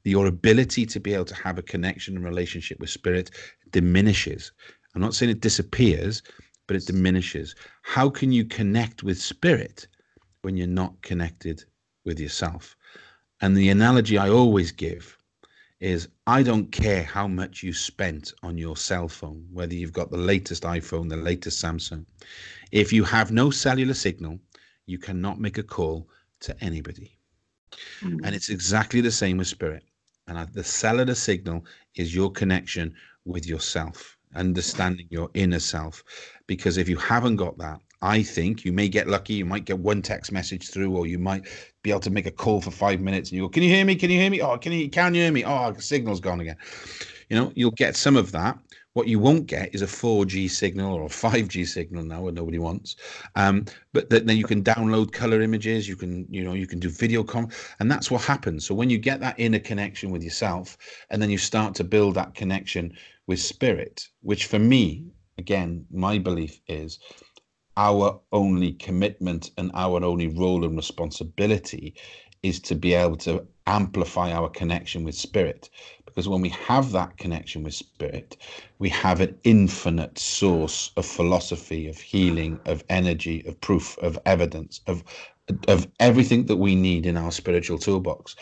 your 0.04 0.28
ability 0.28 0.86
to 0.88 1.00
be 1.00 1.14
able 1.14 1.24
to 1.24 1.36
have 1.36 1.58
a 1.58 1.64
connection 1.64 2.18
and 2.18 2.26
relationship 2.26 2.82
with 2.82 2.90
spirit 2.90 3.32
diminishes. 3.72 4.52
I'm 4.94 5.02
not 5.02 5.16
saying 5.16 5.32
it 5.32 5.40
disappears, 5.40 6.22
but 6.68 6.76
it 6.76 6.86
diminishes. 6.86 7.56
How 7.84 8.10
can 8.10 8.34
you 8.34 8.44
connect 8.44 9.04
with 9.04 9.22
spirit 9.22 9.88
when 10.42 10.58
you're 10.58 10.68
not 10.68 11.02
connected 11.02 11.64
with 12.04 12.20
yourself? 12.20 12.76
And 13.40 13.56
the 13.56 13.70
analogy 13.70 14.18
I 14.18 14.30
always 14.30 14.74
give 14.74 15.19
is 15.80 16.10
I 16.28 16.44
don't 16.44 16.72
care 16.72 17.04
how 17.04 17.28
much 17.28 17.64
you 17.64 17.74
spent 17.74 18.34
on 18.44 18.58
your 18.58 18.76
cell 18.76 19.08
phone, 19.08 19.46
whether 19.52 19.74
you've 19.74 19.94
got 19.94 20.12
the 20.12 20.18
latest 20.18 20.64
iPhone, 20.64 21.10
the 21.10 21.16
latest 21.16 21.64
Samsung. 21.64 22.06
If 22.72 22.92
you 22.92 23.04
have 23.06 23.32
no 23.32 23.50
cellular 23.50 23.94
signal, 23.94 24.40
you 24.86 24.98
cannot 24.98 25.40
make 25.40 25.58
a 25.58 25.64
call 25.64 26.10
to 26.42 26.64
anybody. 26.64 27.18
Mm-hmm. 28.02 28.26
And 28.26 28.36
it's 28.36 28.50
exactly 28.50 29.02
the 29.02 29.12
same 29.12 29.38
with 29.38 29.48
spirit. 29.48 29.84
And 30.28 30.52
the 30.54 30.64
cellular 30.64 31.16
signal 31.16 31.66
is 31.96 32.14
your 32.14 32.32
connection 32.32 32.94
with 33.26 33.48
yourself, 33.48 34.18
understanding 34.36 35.08
your 35.10 35.30
inner 35.34 35.60
self. 35.60 36.04
Because 36.46 36.78
if 36.78 36.90
you 36.90 36.98
haven't 36.98 37.38
got 37.38 37.58
that, 37.58 37.80
I 38.02 38.24
think 38.24 38.64
you 38.64 38.72
may 38.72 38.88
get 38.88 39.08
lucky. 39.08 39.34
You 39.34 39.46
might 39.46 39.66
get 39.66 39.80
one 39.80 40.02
text 40.02 40.32
message 40.32 40.70
through, 40.70 40.96
or 40.96 41.06
you 41.06 41.20
might 41.20 41.48
be 41.84 41.90
able 41.90 42.00
to 42.02 42.10
make 42.10 42.26
a 42.26 42.32
call 42.32 42.62
for 42.62 42.72
five 42.72 43.02
minutes 43.02 43.30
and 43.30 43.38
you 43.38 43.44
go, 43.44 43.50
Can 43.50 43.64
you 43.64 43.70
hear 43.70 43.86
me? 43.86 43.96
Can 43.96 44.10
you 44.10 44.20
hear 44.20 44.30
me? 44.30 44.42
Oh, 44.42 44.58
can 44.58 44.72
you 44.72 44.90
can 44.90 45.14
you 45.14 45.24
hear 45.24 45.32
me? 45.32 45.44
Oh, 45.46 45.74
signal's 45.80 46.20
gone 46.20 46.40
again. 46.40 46.58
You 47.30 47.38
know, 47.38 47.52
you'll 47.56 47.72
get 47.72 47.96
some 47.96 48.16
of 48.16 48.32
that. 48.32 48.58
What 48.94 49.08
you 49.08 49.20
won't 49.20 49.46
get 49.46 49.74
is 49.74 49.84
a 49.84 49.86
4G 49.86 50.50
signal 50.50 50.96
or 50.96 51.04
a 51.04 51.10
5G 51.10 51.68
signal 51.68 52.04
now, 52.04 52.28
and 52.28 52.36
nobody 52.36 52.58
wants. 52.58 52.96
Um, 53.36 53.66
but 53.94 54.10
th- 54.10 54.24
then 54.24 54.36
you 54.36 54.46
can 54.46 54.64
download 54.64 55.12
color 55.12 55.42
images. 55.42 55.88
You 55.88 55.96
can, 55.96 56.26
you 56.30 56.44
know, 56.44 56.54
you 56.54 56.66
can 56.66 56.80
do 56.80 56.90
video 56.90 57.24
com, 57.24 57.50
and 57.80 57.92
that's 57.92 58.10
what 58.10 58.24
happens. 58.24 58.66
So 58.66 58.74
when 58.74 58.90
you 58.90 58.98
get 58.98 59.20
that 59.20 59.36
inner 59.38 59.60
connection 59.60 60.10
with 60.10 60.24
yourself, 60.24 60.78
and 61.12 61.22
then 61.22 61.30
you 61.30 61.38
start 61.38 61.76
to 61.76 61.84
build 61.84 62.16
that 62.16 62.34
connection 62.34 62.94
with 63.28 63.40
spirit, 63.40 64.08
which 64.22 64.48
for 64.48 64.58
me, 64.60 65.06
again, 65.38 65.86
my 65.92 66.18
belief 66.18 66.60
is 66.68 67.00
our 67.78 68.20
only 68.32 68.74
commitment 68.74 69.52
and 69.58 69.72
our 69.74 70.04
only 70.04 70.28
role 70.28 70.66
and 70.66 70.76
responsibility 70.76 71.96
is 72.44 72.60
to 72.62 72.76
be 72.76 72.94
able 72.94 73.18
to 73.18 73.46
amplify 73.68 74.32
our 74.32 74.50
connection 74.50 75.04
with 75.04 75.16
spirit. 75.16 75.70
Because 76.06 76.28
when 76.28 76.42
we 76.42 76.50
have 76.50 76.92
that 76.92 77.18
connection 77.18 77.64
with 77.64 77.74
spirit 77.74 78.38
we 78.80 78.90
have 78.90 79.22
an 79.22 79.38
infinite 79.44 80.18
source 80.18 80.92
of 80.98 81.06
philosophy 81.06 81.88
of 81.88 81.98
healing 81.98 82.60
of 82.66 82.84
energy 82.90 83.44
of 83.48 83.60
proof 83.62 83.98
of 84.00 84.18
evidence 84.26 84.82
of 84.88 85.04
of 85.68 85.88
everything 86.00 86.46
that 86.46 86.58
we 86.58 86.76
need 86.76 87.06
in 87.06 87.18
our 87.18 87.32
spiritual 87.32 87.78
toolbox 87.78 88.36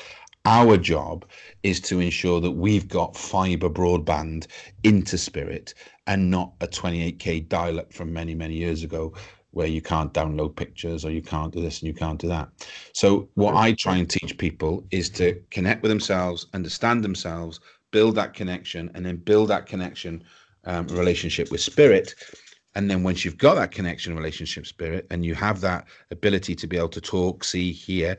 our 0.48 0.78
job 0.78 1.26
is 1.64 1.82
to 1.82 2.00
ensure 2.00 2.40
that 2.40 2.52
we've 2.52 2.88
got 2.88 3.18
fiber 3.18 3.70
broadband 3.70 4.48
into 4.86 5.18
spirit 5.18 5.74
and 6.08 6.32
not 6.32 6.54
a 6.62 6.68
28k 6.68 7.50
dial 7.50 7.82
up 7.82 7.92
from 7.92 8.14
many 8.14 8.34
many 8.34 8.54
years 8.54 8.82
ago 8.82 9.14
where 9.52 9.68
you 9.68 9.82
can't 9.82 10.14
download 10.14 10.56
pictures 10.56 11.04
or 11.04 11.12
you 11.12 11.22
can't 11.22 11.54
do 11.54 11.62
this 11.62 11.82
and 11.82 11.88
you 11.88 11.94
can't 11.94 12.20
do 12.20 12.30
that. 12.30 12.48
So 12.94 13.28
what 13.34 13.56
I 13.56 13.74
try 13.74 13.98
and 13.98 14.10
teach 14.10 14.38
people 14.38 14.86
is 14.92 15.10
to 15.12 15.42
connect 15.52 15.82
with 15.82 15.90
themselves, 15.90 16.46
understand 16.54 17.04
themselves, 17.04 17.60
build 17.92 18.16
that 18.16 18.34
connection, 18.34 18.90
and 18.94 19.06
then 19.06 19.18
build 19.18 19.50
that 19.50 19.66
connection 19.66 20.24
um, 20.64 20.88
relationship 20.88 21.52
with 21.52 21.60
spirit. 21.60 22.16
And 22.76 22.90
then 22.90 23.04
once 23.04 23.26
you've 23.26 23.38
got 23.38 23.56
that 23.56 23.72
connection 23.72 24.16
relationship 24.16 24.66
spirit 24.66 25.08
and 25.10 25.26
you 25.26 25.34
have 25.36 25.60
that 25.62 25.88
ability 26.12 26.56
to 26.56 26.68
be 26.68 26.78
able 26.78 26.90
to 26.90 27.02
talk, 27.02 27.44
see, 27.44 27.72
hear, 27.74 28.18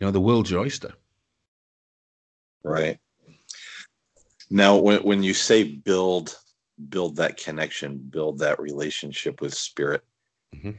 you 0.00 0.06
know, 0.06 0.10
the 0.10 0.20
world's 0.20 0.50
your 0.50 0.60
oyster. 0.60 0.92
Right. 2.64 2.98
Now, 4.50 4.76
when, 4.76 5.02
when 5.02 5.22
you 5.22 5.34
say 5.34 5.64
build, 5.64 6.36
build 6.88 7.16
that 7.16 7.38
connection, 7.38 7.96
build 7.96 8.38
that 8.40 8.60
relationship 8.60 9.40
with 9.40 9.54
spirit, 9.54 10.02
mm-hmm. 10.54 10.72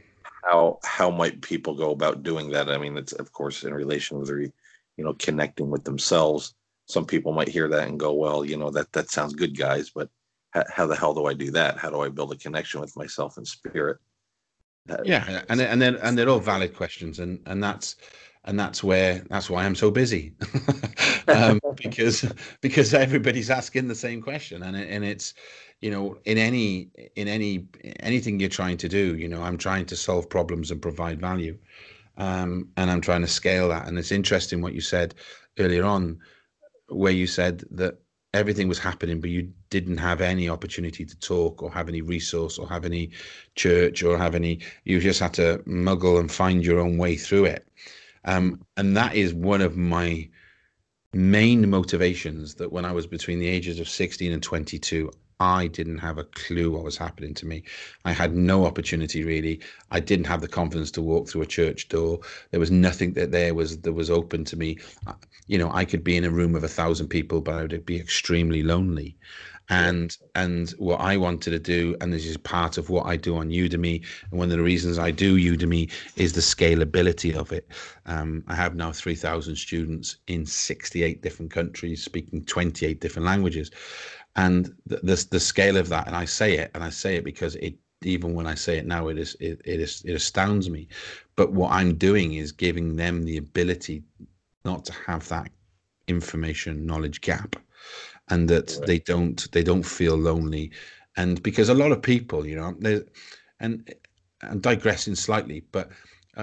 how 0.44 0.78
how 0.84 1.10
might 1.10 1.42
people 1.42 1.74
go 1.74 1.90
about 1.90 2.22
doing 2.22 2.50
that? 2.50 2.70
I 2.70 2.78
mean, 2.78 2.96
it's 2.96 3.12
of 3.12 3.32
course 3.32 3.64
in 3.64 3.74
relation 3.74 4.18
with 4.18 4.30
you 4.30 4.52
know 5.04 5.14
connecting 5.14 5.70
with 5.70 5.84
themselves. 5.84 6.54
Some 6.86 7.06
people 7.06 7.32
might 7.32 7.48
hear 7.48 7.66
that 7.68 7.88
and 7.88 7.98
go, 7.98 8.12
well, 8.12 8.44
you 8.44 8.56
know 8.56 8.70
that 8.70 8.92
that 8.92 9.10
sounds 9.10 9.34
good, 9.34 9.58
guys, 9.58 9.90
but 9.90 10.08
how, 10.50 10.64
how 10.70 10.86
the 10.86 10.96
hell 10.96 11.14
do 11.14 11.26
I 11.26 11.34
do 11.34 11.50
that? 11.50 11.78
How 11.78 11.90
do 11.90 12.00
I 12.00 12.08
build 12.08 12.32
a 12.32 12.36
connection 12.36 12.80
with 12.80 12.96
myself 12.96 13.36
and 13.38 13.46
spirit? 13.46 13.98
yeah, 15.04 15.42
and 15.48 15.60
and 15.60 15.80
then 15.80 15.96
and 15.96 16.16
they're 16.16 16.28
all 16.28 16.38
valid 16.38 16.76
questions, 16.76 17.18
and 17.18 17.40
and 17.46 17.62
that's 17.62 17.96
and 18.44 18.58
that's 18.58 18.84
where 18.84 19.24
that's 19.30 19.48
why 19.48 19.64
I'm 19.64 19.74
so 19.74 19.90
busy. 19.90 20.32
Um, 21.26 21.58
because 21.82 22.30
because 22.60 22.92
everybody's 22.92 23.48
asking 23.48 23.88
the 23.88 23.94
same 23.94 24.20
question. 24.20 24.62
And 24.62 24.76
it, 24.76 24.88
and 24.90 25.04
it's 25.04 25.32
you 25.80 25.90
know 25.90 26.18
in 26.26 26.36
any 26.36 26.90
in 27.16 27.28
any 27.28 27.66
anything 28.00 28.38
you're 28.38 28.50
trying 28.50 28.76
to 28.76 28.88
do 28.88 29.16
you 29.16 29.26
know 29.26 29.42
i'm 29.42 29.56
trying 29.56 29.86
to 29.86 29.96
solve 29.96 30.28
problems 30.28 30.70
and 30.70 30.82
provide 30.82 31.20
value. 31.20 31.56
Um, 32.18 32.68
and 32.76 32.90
i'm 32.90 33.00
trying 33.00 33.22
to 33.22 33.26
scale 33.26 33.68
that. 33.70 33.88
And 33.88 33.98
it's 33.98 34.12
interesting 34.12 34.60
what 34.60 34.74
you 34.74 34.82
said 34.82 35.14
earlier 35.58 35.84
on 35.84 36.18
where 36.88 37.12
you 37.12 37.26
said 37.26 37.64
that 37.70 37.98
everything 38.34 38.68
was 38.68 38.78
happening 38.78 39.20
but 39.20 39.30
you 39.30 39.50
didn't 39.70 39.96
have 39.96 40.20
any 40.20 40.48
opportunity 40.48 41.06
to 41.06 41.18
talk 41.20 41.62
or 41.62 41.70
have 41.72 41.88
any 41.88 42.02
resource 42.02 42.58
or 42.58 42.68
have 42.68 42.84
any 42.84 43.10
church 43.54 44.02
or 44.02 44.18
have 44.18 44.34
any 44.34 44.58
you 44.84 45.00
just 45.00 45.20
had 45.20 45.32
to 45.32 45.62
muggle 45.66 46.20
and 46.20 46.30
find 46.30 46.62
your 46.64 46.80
own 46.80 46.98
way 46.98 47.16
through 47.16 47.46
it 47.46 47.66
um, 48.24 48.60
and 48.76 48.96
that 48.96 49.14
is 49.14 49.34
one 49.34 49.60
of 49.60 49.76
my 49.76 50.28
main 51.12 51.70
motivations 51.70 52.56
that 52.56 52.72
when 52.72 52.84
i 52.84 52.90
was 52.92 53.06
between 53.06 53.38
the 53.38 53.46
ages 53.46 53.78
of 53.78 53.88
16 53.88 54.32
and 54.32 54.42
22 54.42 55.10
I 55.40 55.66
didn't 55.66 55.98
have 55.98 56.18
a 56.18 56.24
clue 56.24 56.70
what 56.70 56.84
was 56.84 56.96
happening 56.96 57.34
to 57.34 57.46
me. 57.46 57.64
I 58.04 58.12
had 58.12 58.34
no 58.34 58.64
opportunity 58.64 59.24
really. 59.24 59.60
I 59.90 60.00
didn't 60.00 60.26
have 60.26 60.40
the 60.40 60.48
confidence 60.48 60.90
to 60.92 61.02
walk 61.02 61.28
through 61.28 61.42
a 61.42 61.46
church 61.46 61.88
door. 61.88 62.20
There 62.50 62.60
was 62.60 62.70
nothing 62.70 63.14
that 63.14 63.32
there 63.32 63.54
was 63.54 63.78
that 63.78 63.92
was 63.92 64.10
open 64.10 64.44
to 64.44 64.56
me. 64.56 64.78
You 65.46 65.58
know, 65.58 65.70
I 65.72 65.84
could 65.84 66.04
be 66.04 66.16
in 66.16 66.24
a 66.24 66.30
room 66.30 66.54
of 66.54 66.64
a 66.64 66.68
thousand 66.68 67.08
people, 67.08 67.40
but 67.40 67.54
I 67.54 67.62
would 67.62 67.84
be 67.86 67.98
extremely 67.98 68.62
lonely. 68.62 69.16
And 69.70 70.16
and 70.34 70.70
what 70.72 71.00
I 71.00 71.16
wanted 71.16 71.50
to 71.52 71.58
do, 71.58 71.96
and 72.00 72.12
this 72.12 72.26
is 72.26 72.36
part 72.36 72.76
of 72.76 72.90
what 72.90 73.06
I 73.06 73.16
do 73.16 73.36
on 73.36 73.48
Udemy, 73.48 74.04
and 74.30 74.38
one 74.38 74.50
of 74.50 74.56
the 74.56 74.62
reasons 74.62 74.98
I 74.98 75.10
do 75.10 75.38
Udemy 75.38 75.90
is 76.16 76.34
the 76.34 76.42
scalability 76.42 77.34
of 77.34 77.50
it. 77.50 77.66
Um, 78.04 78.44
I 78.46 78.54
have 78.54 78.74
now 78.74 78.92
three 78.92 79.14
thousand 79.14 79.56
students 79.56 80.18
in 80.26 80.44
sixty-eight 80.44 81.22
different 81.22 81.50
countries, 81.50 82.04
speaking 82.04 82.44
twenty-eight 82.44 83.00
different 83.00 83.26
languages. 83.26 83.70
And 84.36 84.74
the, 84.84 84.96
the, 84.96 85.26
the 85.30 85.40
scale 85.40 85.76
of 85.76 85.88
that 85.90 86.06
and 86.08 86.16
i 86.16 86.24
say 86.24 86.58
it 86.58 86.70
and 86.74 86.82
i 86.82 86.90
say 86.90 87.16
it 87.16 87.24
because 87.24 87.54
it 87.56 87.74
even 88.02 88.34
when 88.34 88.46
i 88.46 88.54
say 88.54 88.78
it 88.78 88.86
now 88.86 89.08
it 89.08 89.16
is 89.16 89.36
it, 89.40 89.60
it 89.64 89.80
is 89.80 90.02
it 90.04 90.12
astounds 90.12 90.68
me. 90.68 90.88
But 91.36 91.52
what 91.52 91.70
i'm 91.72 91.94
doing 91.94 92.34
is 92.34 92.52
giving 92.52 92.96
them 92.96 93.22
the 93.22 93.36
ability 93.36 94.02
not 94.64 94.84
to 94.86 94.92
have 95.06 95.28
that 95.28 95.50
information 96.08 96.84
knowledge 96.84 97.20
gap 97.20 97.56
and 98.28 98.48
that 98.48 98.76
right. 98.78 98.86
they 98.86 98.98
don't 99.00 99.50
they 99.52 99.62
don't 99.62 99.84
feel 99.84 100.16
lonely 100.16 100.70
and 101.16 101.42
because 101.42 101.68
a 101.68 101.74
lot 101.74 101.92
of 101.92 102.02
people 102.02 102.46
you 102.46 102.56
know 102.56 102.74
and 103.60 103.94
i'm 104.42 104.60
digressing 104.60 105.14
slightly 105.14 105.62
but 105.72 105.90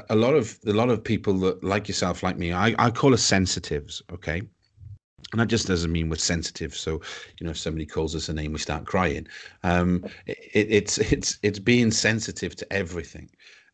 a 0.09 0.15
lot 0.15 0.33
of 0.33 0.57
a 0.67 0.73
lot 0.73 0.89
of 0.89 1.03
people 1.03 1.33
that 1.33 1.63
like 1.63 1.87
yourself 1.87 2.23
like 2.23 2.37
me 2.37 2.53
i, 2.53 2.73
I 2.77 2.91
call 2.91 3.13
us 3.13 3.23
sensitives 3.23 4.01
okay 4.11 4.41
and 5.31 5.39
that 5.39 5.47
just 5.47 5.67
doesn't 5.67 5.91
mean 5.91 6.09
we're 6.09 6.15
sensitive. 6.17 6.75
So, 6.75 7.01
you 7.39 7.45
know, 7.45 7.51
if 7.51 7.57
somebody 7.57 7.85
calls 7.85 8.15
us 8.15 8.29
a 8.29 8.33
name, 8.33 8.53
we 8.53 8.59
start 8.59 8.85
crying. 8.85 9.27
Um, 9.63 10.05
it, 10.27 10.37
it's 10.53 10.97
it's 11.11 11.39
it's 11.41 11.59
being 11.59 11.91
sensitive 11.91 12.55
to 12.57 12.73
everything, 12.73 13.29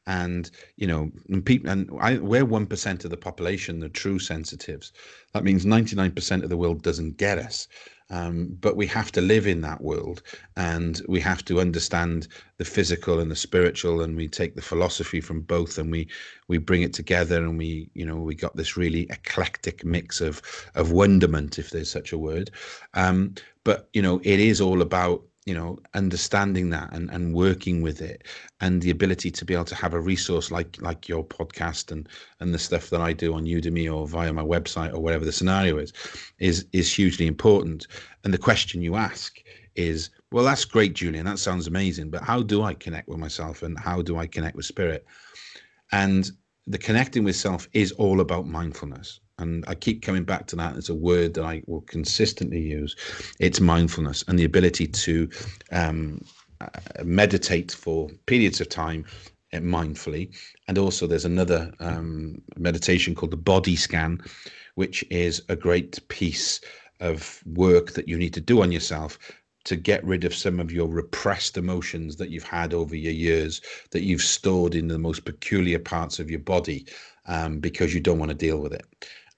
and 0.05 0.49
you 0.75 0.87
know, 0.87 1.11
and 1.29 1.45
people, 1.45 1.69
and 1.69 1.89
I, 1.99 2.17
we're 2.17 2.45
one 2.45 2.67
percent 2.67 3.05
of 3.05 3.11
the 3.11 3.17
population, 3.17 3.79
the 3.79 3.89
true 3.89 4.19
sensitives. 4.19 4.93
That 5.33 5.43
means 5.43 5.65
ninety 5.65 5.95
nine 5.95 6.11
percent 6.11 6.43
of 6.43 6.49
the 6.49 6.57
world 6.57 6.83
doesn't 6.83 7.17
get 7.17 7.39
us. 7.39 7.67
Um, 8.09 8.57
but 8.61 8.77
we 8.77 8.87
have 8.87 9.11
to 9.13 9.21
live 9.21 9.47
in 9.47 9.61
that 9.61 9.81
world 9.81 10.21
and 10.55 11.01
we 11.09 11.19
have 11.19 11.43
to 11.45 11.59
understand 11.59 12.29
the 12.57 12.63
physical 12.63 13.19
and 13.19 13.29
the 13.29 13.35
spiritual 13.35 14.01
and 14.01 14.15
we 14.15 14.29
take 14.29 14.55
the 14.55 14.61
philosophy 14.61 15.19
from 15.19 15.41
both 15.41 15.77
and 15.77 15.91
we 15.91 16.07
we 16.47 16.57
bring 16.57 16.83
it 16.83 16.93
together 16.93 17.43
and 17.43 17.57
we 17.57 17.89
you 17.95 18.05
know 18.05 18.15
we 18.15 18.33
got 18.33 18.55
this 18.55 18.77
really 18.77 19.07
eclectic 19.09 19.83
mix 19.83 20.21
of 20.21 20.41
of 20.75 20.91
wonderment 20.93 21.59
if 21.59 21.71
there's 21.71 21.91
such 21.91 22.13
a 22.13 22.17
word. 22.17 22.49
Um, 22.93 23.35
but 23.65 23.89
you 23.91 24.01
know 24.01 24.21
it 24.23 24.39
is 24.39 24.61
all 24.61 24.81
about 24.81 25.21
you 25.47 25.53
know 25.53 25.79
understanding 25.93 26.69
that 26.69 26.89
and, 26.91 27.09
and 27.09 27.33
working 27.33 27.81
with 27.81 28.01
it 28.01 28.25
and 28.59 28.81
the 28.81 28.89
ability 28.89 29.31
to 29.31 29.45
be 29.45 29.53
able 29.53 29.63
to 29.63 29.75
have 29.75 29.93
a 29.93 29.99
resource 29.99 30.51
like 30.51 30.79
like 30.81 31.07
your 31.07 31.23
podcast 31.23 31.89
and 31.89 32.09
and 32.41 32.53
the 32.53 32.59
stuff 32.59 32.89
that 32.89 32.99
I 32.99 33.13
do 33.13 33.33
on 33.33 33.45
Udemy 33.45 33.91
or 33.91 34.05
via 34.05 34.33
my 34.33 34.43
website 34.43 34.93
or 34.93 34.99
whatever 34.99 35.23
the 35.23 35.31
scenario 35.31 35.77
is 35.77 35.93
is 36.39 36.65
is 36.73 36.93
hugely 36.93 37.27
important. 37.27 37.87
And 38.25 38.33
the 38.33 38.37
question 38.49 38.81
you 38.81 38.95
ask 38.95 39.41
is 39.75 40.09
well 40.33 40.43
that's 40.43 40.65
great 40.65 40.93
Julian 40.93 41.25
that 41.25 41.39
sounds 41.39 41.65
amazing 41.65 42.09
but 42.09 42.23
how 42.23 42.41
do 42.41 42.63
I 42.63 42.73
connect 42.73 43.07
with 43.07 43.19
myself 43.19 43.63
and 43.63 43.79
how 43.79 44.01
do 44.01 44.17
I 44.17 44.27
connect 44.27 44.57
with 44.57 44.65
spirit? 44.65 45.05
And 45.93 46.29
the 46.65 46.77
connecting 46.77 47.23
with 47.23 47.37
self 47.37 47.69
is 47.71 47.93
all 47.93 48.19
about 48.19 48.47
mindfulness 48.47 49.21
and 49.39 49.63
I 49.67 49.75
keep 49.75 50.01
coming 50.01 50.23
back 50.23 50.47
to 50.47 50.55
that 50.55 50.77
It's 50.77 50.89
a 50.89 50.95
word 50.95 51.33
that 51.35 51.43
I 51.43 51.61
will 51.67 51.81
consistently 51.81 52.59
use. 52.59 52.95
It's 53.39 53.59
mindfulness 53.59 54.23
and 54.27 54.37
the 54.37 54.45
ability 54.45 54.87
to 54.87 55.29
um, 55.71 56.23
uh, 56.59 56.67
meditate 57.03 57.71
for 57.71 58.09
periods 58.25 58.61
of 58.61 58.69
time 58.69 59.05
uh, 59.53 59.57
mindfully. 59.57 60.35
And 60.67 60.77
also, 60.77 61.05
there's 61.05 61.25
another 61.25 61.71
um, 61.79 62.41
meditation 62.57 63.13
called 63.13 63.31
the 63.31 63.37
body 63.37 63.75
scan, 63.75 64.21
which 64.75 65.05
is 65.11 65.43
a 65.49 65.55
great 65.55 66.05
piece 66.07 66.59
of 66.99 67.43
work 67.45 67.91
that 67.91 68.07
you 68.07 68.17
need 68.17 68.33
to 68.33 68.41
do 68.41 68.61
on 68.63 68.71
yourself 68.71 69.19
to 69.65 69.75
get 69.75 70.03
rid 70.05 70.23
of 70.23 70.33
some 70.33 70.59
of 70.59 70.71
your 70.71 70.87
repressed 70.87 71.57
emotions 71.57 72.15
that 72.15 72.29
you've 72.29 72.43
had 72.43 72.73
over 72.73 72.95
your 72.95 73.11
years 73.11 73.61
that 73.91 74.03
you've 74.03 74.21
stored 74.21 74.73
in 74.73 74.87
the 74.87 74.97
most 74.97 75.25
peculiar 75.25 75.77
parts 75.77 76.19
of 76.19 76.31
your 76.31 76.39
body 76.39 76.85
um, 77.25 77.59
because 77.59 77.93
you 77.93 77.99
don't 77.99 78.17
want 78.17 78.29
to 78.29 78.35
deal 78.35 78.59
with 78.59 78.73
it 78.73 78.85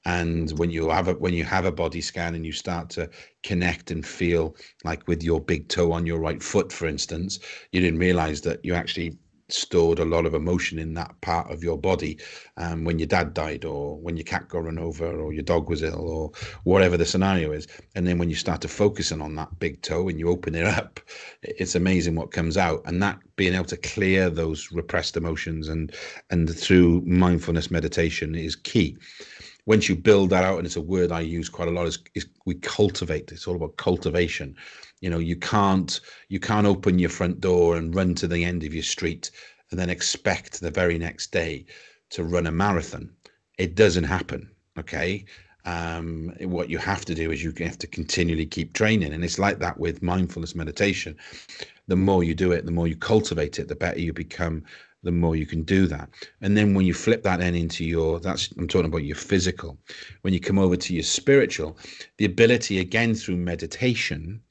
and 0.10 0.58
when 0.58 0.72
you 0.72 0.90
have 0.90 1.08
a 1.08 1.14
when 1.14 1.34
you 1.34 1.44
have 1.44 1.66
a 1.66 1.72
body 1.72 2.02
scan 2.02 2.36
and 2.36 2.46
you 2.46 2.52
start 2.52 2.90
to 2.90 3.10
connect 3.44 3.92
and 3.92 4.06
feel 4.06 4.56
like 4.84 5.08
with 5.08 5.22
your 5.24 5.40
big 5.40 5.68
toe 5.68 5.92
on 5.92 6.06
your 6.06 6.20
right 6.20 6.42
foot 6.42 6.72
for 6.72 6.88
instance 6.88 7.40
you 7.72 7.80
didn't 7.80 8.00
realize 8.00 8.42
that 8.42 8.64
you 8.64 8.74
actually 8.74 9.18
stored 9.52 9.98
a 10.00 10.06
lot 10.06 10.26
of 10.28 10.36
emotion 10.36 10.78
in 10.78 10.94
that 10.94 11.20
part 11.22 11.52
of 11.52 11.64
your 11.64 11.78
body 11.78 12.18
um, 12.58 12.84
when 12.86 13.00
your 13.00 13.08
dad 13.08 13.34
died 13.34 13.66
or 13.66 13.98
when 13.98 14.16
your 14.16 14.24
cat 14.24 14.48
got 14.48 14.64
run 14.64 14.78
over 14.78 15.08
or 15.20 15.34
your 15.34 15.44
dog 15.44 15.70
was 15.70 15.82
ill 15.82 16.08
or 16.08 16.32
whatever 16.66 16.98
the 16.98 17.06
scenario 17.06 17.52
is. 17.52 17.68
And 17.96 18.06
then 18.06 18.20
when 18.20 18.30
you 18.30 18.36
start 18.36 18.62
to 18.62 18.68
focus 18.68 19.12
in 19.12 19.22
on 19.22 19.34
that 19.36 19.58
big 19.58 19.82
toe 19.82 20.08
and 20.08 20.20
you 20.20 20.30
open 20.30 20.54
it 20.54 20.66
up 20.66 21.00
it's 21.42 21.76
amazing 21.76 22.16
what 22.16 22.32
comes 22.32 22.58
out. 22.58 22.82
And 22.86 23.02
that 23.02 23.18
being 23.36 23.54
able 23.56 23.66
to 23.66 23.78
clear 23.78 24.30
those 24.30 24.72
repressed 24.72 25.18
emotions 25.18 25.68
and 25.68 25.94
and 26.30 26.50
through 26.50 27.02
mindfulness 27.06 27.72
meditation 27.72 28.36
is 28.36 28.56
key 28.56 28.98
once 29.70 29.88
you 29.88 29.96
build 29.96 30.32
that 30.32 30.44
out, 30.44 30.58
and 30.58 30.66
it's 30.66 30.78
a 30.78 30.82
word 30.82 31.12
I 31.12 31.20
use 31.20 31.48
quite 31.48 31.68
a 31.68 31.72
lot, 31.72 31.86
is, 31.86 32.00
is 32.16 32.26
we 32.48 32.56
cultivate. 32.56 33.32
It's 33.32 33.48
all 33.48 33.56
about 33.56 33.78
cultivation. 33.78 34.56
You 35.00 35.12
know, 35.12 35.20
you 35.20 35.36
can't 35.36 36.02
you 36.28 36.40
can't 36.40 36.66
open 36.66 36.98
your 36.98 37.12
front 37.12 37.40
door 37.40 37.78
and 37.78 37.94
run 37.94 38.16
to 38.16 38.28
the 38.28 38.44
end 38.44 38.64
of 38.64 38.74
your 38.74 38.82
street 38.82 39.30
and 39.70 39.80
then 39.80 39.92
expect 39.92 40.60
the 40.60 40.72
very 40.72 40.98
next 40.98 41.32
day 41.32 41.68
to 42.10 42.24
run 42.24 42.48
a 42.48 42.52
marathon. 42.52 43.12
It 43.60 43.76
doesn't 43.76 44.06
happen. 44.06 44.50
Okay. 44.80 45.26
Um, 45.66 46.34
what 46.42 46.72
you 46.72 46.80
have 46.80 47.06
to 47.06 47.14
do 47.14 47.30
is 47.32 47.44
you 47.44 47.54
have 47.60 47.78
to 47.78 47.86
continually 47.86 48.48
keep 48.48 48.74
training. 48.74 49.14
And 49.14 49.24
it's 49.24 49.38
like 49.38 49.60
that 49.60 49.80
with 49.80 50.02
mindfulness 50.02 50.56
meditation. 50.56 51.16
The 51.88 51.96
more 51.96 52.24
you 52.24 52.34
do 52.34 52.54
it, 52.54 52.66
the 52.66 52.72
more 52.72 52.88
you 52.88 52.96
cultivate 52.96 53.60
it, 53.60 53.68
the 53.68 53.76
better 53.76 54.00
you 54.00 54.14
become 54.14 54.64
the 55.04 55.12
more 55.12 55.36
you 55.36 55.46
can 55.46 55.64
do 55.64 55.88
that. 55.88 56.10
And 56.42 56.58
then 56.58 56.74
when 56.74 56.86
you 56.86 56.94
flip 56.94 57.24
that 57.24 57.40
then 57.40 57.56
into 57.56 57.86
your, 57.86 58.20
that's, 58.20 58.52
I'm 58.58 58.68
talking 58.68 58.88
about 58.88 59.04
your 59.04 59.16
physical. 59.16 59.78
When 60.22 60.34
you 60.34 60.40
come 60.40 60.60
over 60.60 60.76
to 60.76 60.94
your 60.94 61.04
spiritual, 61.04 61.78
the 62.18 62.26
ability 62.26 62.80
again 62.80 63.16
through 63.16 63.38
meditation 63.38 64.42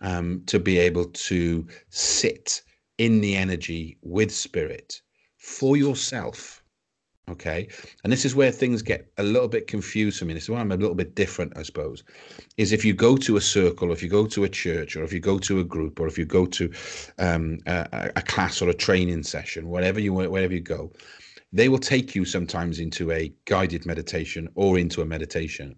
um, 0.00 0.42
to 0.46 0.58
be 0.58 0.78
able 0.78 1.06
to 1.06 1.66
sit 1.90 2.62
in 2.98 3.20
the 3.20 3.36
energy 3.36 3.98
with 4.02 4.32
spirit 4.32 5.00
for 5.36 5.76
yourself 5.76 6.61
okay? 7.28 7.68
And 8.04 8.12
this 8.12 8.24
is 8.24 8.34
where 8.34 8.50
things 8.50 8.82
get 8.82 9.10
a 9.18 9.22
little 9.22 9.48
bit 9.48 9.66
confused 9.66 10.18
for 10.18 10.24
me. 10.24 10.34
This 10.34 10.44
is 10.44 10.50
why 10.50 10.60
i'm 10.60 10.72
a 10.72 10.76
little 10.76 10.94
bit 10.94 11.14
different 11.14 11.56
i 11.56 11.62
suppose 11.62 12.02
is 12.56 12.72
if 12.72 12.84
you 12.84 12.92
go 12.92 13.16
to 13.16 13.36
a 13.36 13.40
circle 13.40 13.92
if 13.92 14.02
you 14.02 14.08
go 14.08 14.26
to 14.26 14.44
a 14.44 14.48
church 14.48 14.96
or 14.96 15.04
if 15.04 15.12
you 15.12 15.20
go 15.20 15.38
to 15.38 15.60
a 15.60 15.64
group 15.64 16.00
or 16.00 16.06
if 16.06 16.18
you 16.18 16.24
go 16.24 16.46
to 16.46 16.70
um, 17.18 17.58
a, 17.66 18.10
a, 18.16 18.22
class 18.22 18.60
or 18.60 18.68
a 18.68 18.74
training 18.74 19.22
session 19.22 19.68
whatever 19.68 20.00
you 20.00 20.12
wherever 20.12 20.52
you 20.52 20.60
go 20.60 20.90
they 21.52 21.68
will 21.68 21.78
take 21.78 22.14
you 22.14 22.24
sometimes 22.24 22.78
into 22.78 23.12
a 23.12 23.32
guided 23.44 23.84
meditation 23.84 24.48
or 24.54 24.78
into 24.78 25.02
a 25.02 25.06
meditation. 25.06 25.76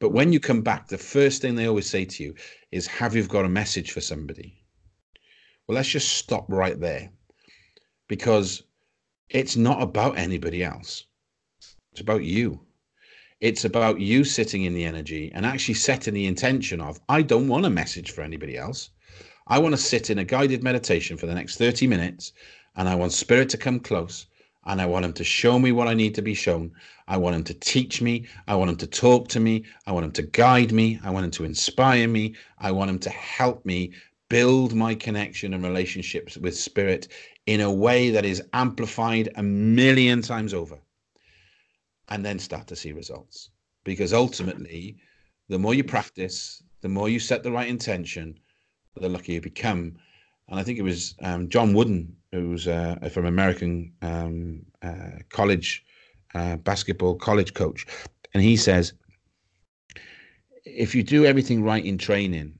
But 0.00 0.10
when 0.10 0.32
you 0.32 0.40
come 0.40 0.62
back 0.62 0.88
the 0.88 0.98
first 0.98 1.40
thing 1.40 1.54
they 1.54 1.68
always 1.68 1.88
say 1.88 2.04
to 2.04 2.22
you 2.22 2.34
is 2.72 2.86
have 2.86 3.14
you 3.14 3.22
got 3.26 3.44
a 3.44 3.48
message 3.48 3.92
for 3.92 4.00
somebody? 4.00 4.64
Well 5.66 5.76
let's 5.76 5.88
just 5.88 6.14
stop 6.14 6.46
right 6.48 6.78
there. 6.78 7.10
Because 8.08 8.62
it's 9.28 9.56
not 9.56 9.82
about 9.82 10.18
anybody 10.18 10.62
else. 10.62 11.04
It's 11.92 12.00
about 12.00 12.22
you. 12.22 12.60
It's 13.40 13.64
about 13.64 14.00
you 14.00 14.24
sitting 14.24 14.64
in 14.64 14.74
the 14.74 14.84
energy 14.84 15.30
and 15.34 15.44
actually 15.44 15.74
setting 15.74 16.14
the 16.14 16.26
intention 16.26 16.80
of, 16.80 17.00
I 17.08 17.22
don't 17.22 17.48
want 17.48 17.66
a 17.66 17.70
message 17.70 18.12
for 18.12 18.22
anybody 18.22 18.56
else. 18.56 18.90
I 19.46 19.58
want 19.58 19.74
to 19.74 19.80
sit 19.80 20.10
in 20.10 20.18
a 20.18 20.24
guided 20.24 20.62
meditation 20.62 21.16
for 21.16 21.26
the 21.26 21.34
next 21.34 21.56
30 21.56 21.86
minutes 21.86 22.32
and 22.76 22.88
I 22.88 22.94
want 22.94 23.12
spirit 23.12 23.48
to 23.50 23.58
come 23.58 23.80
close 23.80 24.26
and 24.64 24.80
I 24.80 24.86
want 24.86 25.04
him 25.04 25.12
to 25.14 25.24
show 25.24 25.58
me 25.58 25.70
what 25.70 25.86
I 25.88 25.94
need 25.94 26.14
to 26.16 26.22
be 26.22 26.34
shown. 26.34 26.72
I 27.06 27.16
want 27.16 27.36
him 27.36 27.44
to 27.44 27.54
teach 27.54 28.02
me. 28.02 28.26
I 28.48 28.56
want 28.56 28.70
him 28.70 28.76
to 28.76 28.86
talk 28.86 29.28
to 29.28 29.40
me. 29.40 29.64
I 29.86 29.92
want 29.92 30.06
him 30.06 30.12
to 30.12 30.22
guide 30.22 30.72
me. 30.72 30.98
I 31.04 31.10
want 31.10 31.24
him 31.24 31.30
to 31.32 31.44
inspire 31.44 32.08
me. 32.08 32.34
I 32.58 32.72
want 32.72 32.90
him 32.90 32.98
to 33.00 33.10
help 33.10 33.64
me 33.64 33.92
build 34.28 34.74
my 34.74 34.94
connection 34.94 35.54
and 35.54 35.62
relationships 35.62 36.36
with 36.36 36.56
spirit 36.56 37.08
in 37.46 37.60
a 37.60 37.70
way 37.70 38.10
that 38.10 38.24
is 38.24 38.42
amplified 38.52 39.30
a 39.36 39.42
million 39.42 40.20
times 40.20 40.52
over 40.52 40.78
and 42.08 42.24
then 42.24 42.38
start 42.38 42.66
to 42.66 42.76
see 42.76 42.92
results. 42.92 43.50
Because 43.84 44.12
ultimately 44.12 44.96
the 45.48 45.58
more 45.58 45.74
you 45.74 45.84
practice 45.84 46.62
the 46.82 46.88
more 46.88 47.08
you 47.08 47.18
set 47.18 47.42
the 47.42 47.50
right 47.50 47.68
intention 47.68 48.38
the 48.96 49.08
luckier 49.08 49.34
you 49.34 49.40
become. 49.40 49.96
And 50.48 50.58
i 50.58 50.62
think 50.62 50.78
it 50.78 50.82
was 50.82 51.14
um, 51.22 51.48
john 51.48 51.72
wooden 51.72 52.16
who's 52.32 52.66
uh, 52.68 52.96
from 53.12 53.26
american 53.26 53.92
um, 54.02 54.62
uh, 54.82 55.18
college 55.30 55.84
uh, 56.34 56.56
basketball 56.56 57.14
college 57.14 57.54
coach. 57.54 57.86
And 58.34 58.42
he 58.42 58.56
says 58.56 58.92
if 60.64 60.94
you 60.94 61.02
do 61.02 61.24
everything 61.24 61.62
right 61.62 61.84
in 61.84 61.96
training 61.96 62.58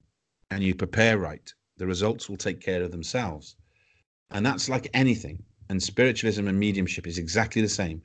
and 0.50 0.62
you 0.62 0.74
prepare 0.74 1.18
right 1.18 1.52
the 1.76 1.86
results 1.86 2.28
will 2.28 2.36
take 2.36 2.60
care 2.60 2.82
of 2.82 2.92
themselves 2.92 3.56
and 4.30 4.44
that's 4.44 4.68
like 4.68 4.88
anything. 4.92 5.42
And 5.68 5.82
spiritualism 5.82 6.46
and 6.46 6.58
mediumship 6.58 7.06
is 7.06 7.18
exactly 7.18 7.62
the 7.62 7.68
same. 7.68 8.02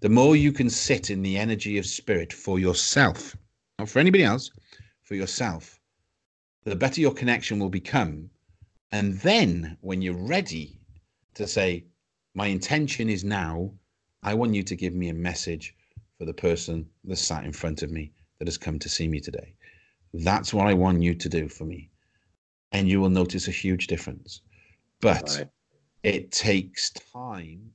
The 0.00 0.08
more 0.08 0.36
you 0.36 0.52
can 0.52 0.70
sit 0.70 1.10
in 1.10 1.22
the 1.22 1.36
energy 1.36 1.78
of 1.78 1.86
spirit 1.86 2.32
for 2.32 2.58
yourself, 2.58 3.36
not 3.78 3.88
for 3.88 3.98
anybody 3.98 4.24
else, 4.24 4.50
for 5.02 5.14
yourself, 5.14 5.80
the 6.64 6.76
better 6.76 7.00
your 7.00 7.14
connection 7.14 7.58
will 7.58 7.68
become. 7.68 8.30
And 8.92 9.18
then 9.20 9.76
when 9.80 10.02
you're 10.02 10.26
ready 10.26 10.78
to 11.34 11.46
say, 11.46 11.84
My 12.34 12.46
intention 12.46 13.08
is 13.08 13.24
now, 13.24 13.72
I 14.22 14.34
want 14.34 14.54
you 14.54 14.62
to 14.62 14.76
give 14.76 14.94
me 14.94 15.08
a 15.08 15.14
message 15.14 15.74
for 16.18 16.24
the 16.24 16.34
person 16.34 16.88
that 17.04 17.16
sat 17.16 17.44
in 17.44 17.52
front 17.52 17.82
of 17.82 17.90
me 17.90 18.12
that 18.38 18.48
has 18.48 18.58
come 18.58 18.78
to 18.78 18.88
see 18.88 19.08
me 19.08 19.20
today. 19.20 19.54
That's 20.14 20.52
what 20.52 20.66
I 20.66 20.74
want 20.74 21.02
you 21.02 21.14
to 21.14 21.28
do 21.28 21.48
for 21.48 21.64
me. 21.64 21.90
And 22.72 22.88
you 22.88 23.00
will 23.00 23.10
notice 23.10 23.48
a 23.48 23.52
huge 23.52 23.86
difference. 23.86 24.42
But 25.00 25.22
right 25.38 25.48
it 26.02 26.32
takes 26.32 26.90
time 26.90 27.70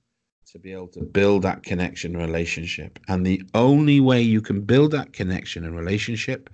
to 0.48 0.60
be 0.60 0.72
able 0.72 0.88
to 0.88 1.02
build 1.02 1.42
that 1.44 1.64
connection 1.64 2.16
relationship. 2.16 3.00
And 3.08 3.26
the 3.26 3.44
only 3.54 4.00
way 4.00 4.22
you 4.22 4.42
can 4.42 4.62
build 4.62 4.92
that 4.92 5.14
connection 5.14 5.66
and 5.66 5.76
relationship 5.76 6.50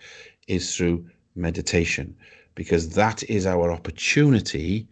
is 0.47 0.75
through 0.75 1.05
meditation, 1.35 2.15
because 2.55 2.89
that 2.89 3.23
is 3.23 3.45
our 3.45 3.71
opportunity 3.71 4.87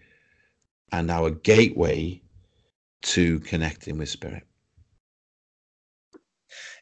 and 0.91 1.09
our 1.11 1.31
gateway 1.31 2.21
to 3.01 3.39
connecting 3.41 3.97
with 3.97 4.09
spirit. 4.09 4.43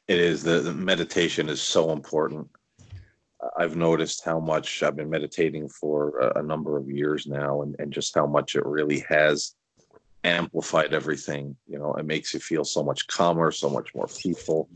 It 0.08 0.20
is 0.20 0.44
the, 0.44 0.60
the 0.60 0.74
meditation 0.74 1.50
is 1.50 1.62
so 1.62 1.92
important. 1.92 2.48
I've 3.58 3.76
noticed 3.76 4.24
how 4.26 4.40
much 4.40 4.82
I've 4.82 4.96
been 4.96 5.10
meditating 5.10 5.70
for 5.70 6.18
a, 6.20 6.40
a 6.40 6.44
number 6.44 6.78
of 6.78 6.90
years 6.90 7.28
now, 7.28 7.62
and, 7.62 7.76
and 7.80 7.92
just 7.92 8.16
how 8.16 8.26
much 8.26 8.56
it 8.56 8.66
really 8.66 9.04
has 9.08 9.56
amplified 10.28 10.94
everything. 10.94 11.56
You 11.68 11.80
know, 11.80 11.94
it 11.96 12.06
makes 12.06 12.34
you 12.34 12.40
feel 12.40 12.64
so 12.64 12.84
much 12.84 13.08
calmer, 13.08 13.52
so 13.52 13.70
much 13.70 13.94
more 13.96 14.08
peaceful. 14.08 14.70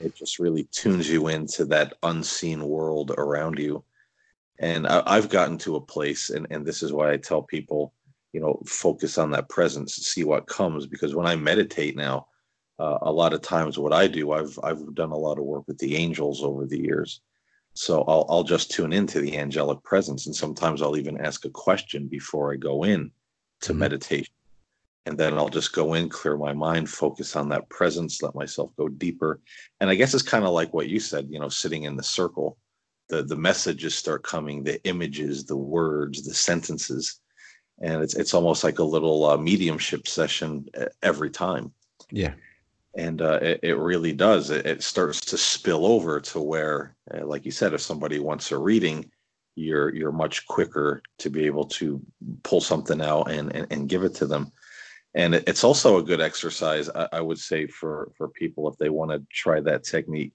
It 0.00 0.14
just 0.16 0.38
really 0.38 0.64
tunes 0.72 1.08
you 1.08 1.28
into 1.28 1.64
that 1.66 1.94
unseen 2.02 2.64
world 2.64 3.12
around 3.16 3.58
you. 3.58 3.84
And 4.58 4.86
I, 4.86 5.16
have 5.16 5.28
gotten 5.28 5.58
to 5.58 5.76
a 5.76 5.80
place, 5.80 6.30
and, 6.30 6.46
and 6.50 6.64
this 6.64 6.82
is 6.82 6.92
why 6.92 7.12
I 7.12 7.16
tell 7.16 7.42
people, 7.42 7.94
you 8.32 8.40
know, 8.40 8.62
focus 8.66 9.18
on 9.18 9.30
that 9.32 9.48
presence, 9.48 9.94
see 9.94 10.24
what 10.24 10.46
comes. 10.46 10.86
Because 10.86 11.14
when 11.14 11.26
I 11.26 11.34
meditate 11.34 11.96
now, 11.96 12.26
uh, 12.78 12.98
a 13.02 13.12
lot 13.12 13.32
of 13.32 13.42
times 13.42 13.78
what 13.78 13.92
I 13.92 14.06
do, 14.06 14.32
I've 14.32 14.58
I've 14.62 14.94
done 14.94 15.10
a 15.10 15.16
lot 15.16 15.38
of 15.38 15.44
work 15.44 15.64
with 15.66 15.78
the 15.78 15.96
angels 15.96 16.42
over 16.42 16.66
the 16.66 16.80
years. 16.80 17.20
So 17.74 18.02
I'll 18.02 18.26
I'll 18.28 18.44
just 18.44 18.70
tune 18.70 18.92
into 18.92 19.20
the 19.20 19.36
angelic 19.36 19.82
presence, 19.82 20.26
and 20.26 20.34
sometimes 20.34 20.80
I'll 20.80 20.96
even 20.96 21.20
ask 21.20 21.44
a 21.44 21.50
question 21.50 22.06
before 22.06 22.52
I 22.52 22.56
go 22.56 22.84
in 22.84 23.10
to 23.62 23.72
mm-hmm. 23.72 23.80
meditation 23.80 24.34
and 25.06 25.18
then 25.18 25.36
I'll 25.36 25.48
just 25.48 25.72
go 25.72 25.94
in, 25.94 26.08
clear 26.08 26.36
my 26.36 26.52
mind, 26.52 26.88
focus 26.88 27.34
on 27.34 27.48
that 27.48 27.68
presence, 27.68 28.22
let 28.22 28.34
myself 28.34 28.70
go 28.76 28.88
deeper. 28.88 29.40
And 29.80 29.90
I 29.90 29.94
guess 29.96 30.14
it's 30.14 30.22
kind 30.22 30.44
of 30.44 30.52
like 30.52 30.72
what 30.72 30.88
you 30.88 31.00
said, 31.00 31.28
you 31.28 31.40
know, 31.40 31.48
sitting 31.48 31.84
in 31.84 31.96
the 31.96 32.02
circle, 32.02 32.56
the 33.08 33.22
the 33.22 33.36
messages 33.36 33.94
start 33.94 34.22
coming, 34.22 34.62
the 34.62 34.82
images, 34.84 35.44
the 35.44 35.56
words, 35.56 36.22
the 36.22 36.34
sentences, 36.34 37.20
and 37.80 38.02
it's 38.02 38.14
it's 38.14 38.32
almost 38.32 38.62
like 38.62 38.78
a 38.78 38.84
little 38.84 39.24
uh, 39.26 39.36
mediumship 39.36 40.06
session 40.06 40.66
every 41.02 41.30
time. 41.30 41.72
Yeah. 42.10 42.34
And 42.94 43.22
uh, 43.22 43.38
it, 43.40 43.60
it 43.62 43.74
really 43.74 44.12
does. 44.12 44.50
It, 44.50 44.66
it, 44.66 44.82
starts 44.82 45.20
to 45.22 45.38
spill 45.38 45.86
over 45.86 46.20
to 46.20 46.40
where, 46.40 46.94
uh, 47.12 47.24
like 47.26 47.46
you 47.46 47.50
said, 47.50 47.72
if 47.72 47.80
somebody 47.80 48.18
wants 48.18 48.52
a 48.52 48.58
reading, 48.58 49.10
you're 49.54 49.94
you're 49.94 50.12
much 50.12 50.46
quicker 50.46 51.02
to 51.18 51.30
be 51.30 51.46
able 51.46 51.64
to 51.64 52.00
pull 52.42 52.60
something 52.60 53.00
out 53.00 53.30
and, 53.30 53.54
and, 53.54 53.66
and 53.70 53.88
give 53.88 54.04
it 54.04 54.14
to 54.16 54.26
them 54.26 54.52
and 55.14 55.34
it's 55.34 55.64
also 55.64 55.98
a 55.98 56.02
good 56.02 56.20
exercise 56.20 56.88
I, 56.88 57.20
would 57.20 57.38
say 57.38 57.66
for 57.66 58.12
for 58.16 58.28
people 58.28 58.68
if 58.68 58.76
they 58.78 58.88
want 58.88 59.10
to 59.10 59.22
try 59.30 59.60
that 59.60 59.84
technique. 59.84 60.32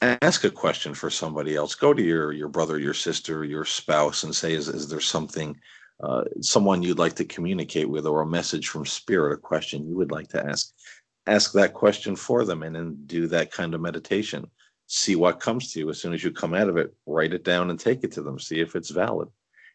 Ask 0.00 0.42
a 0.44 0.50
question 0.50 0.94
for 0.94 1.10
somebody 1.10 1.54
else. 1.54 1.74
Go 1.74 1.94
to 1.94 2.02
your 2.02 2.32
your 2.32 2.48
brother 2.48 2.78
your 2.78 2.94
sister 2.94 3.44
your 3.44 3.64
spouse 3.64 4.24
and 4.24 4.34
say 4.34 4.52
is, 4.52 4.68
is 4.68 4.88
there 4.88 5.00
something 5.00 5.56
uh, 6.02 6.24
someone 6.40 6.82
you'd 6.82 6.98
like 6.98 7.14
to 7.14 7.24
communicate 7.24 7.88
with 7.88 8.06
or 8.06 8.22
a 8.22 8.26
message 8.26 8.68
from 8.68 8.84
spirit 8.84 9.34
a 9.34 9.36
question 9.36 9.86
you 9.86 9.96
would 9.96 10.10
like 10.10 10.28
to 10.28 10.44
ask? 10.44 10.72
Ask 11.28 11.52
that 11.52 11.74
question 11.74 12.16
for 12.16 12.44
them 12.44 12.64
and 12.64 12.74
then 12.74 12.98
do 13.06 13.28
that 13.28 13.52
kind 13.52 13.74
of 13.74 13.80
meditation. 13.80 14.50
See 14.88 15.14
what 15.14 15.38
comes 15.38 15.72
to 15.72 15.78
you. 15.78 15.88
As 15.90 16.00
soon 16.00 16.12
as 16.12 16.24
you 16.24 16.32
come 16.32 16.54
out 16.54 16.68
of 16.68 16.76
it 16.76 16.92
write 17.06 17.32
it 17.32 17.44
down 17.44 17.70
and 17.70 17.78
take 17.78 18.02
it 18.02 18.10
to 18.12 18.22
them. 18.22 18.40
See 18.40 18.60
if 18.60 18.74
it's 18.74 18.90
valid 18.90 19.28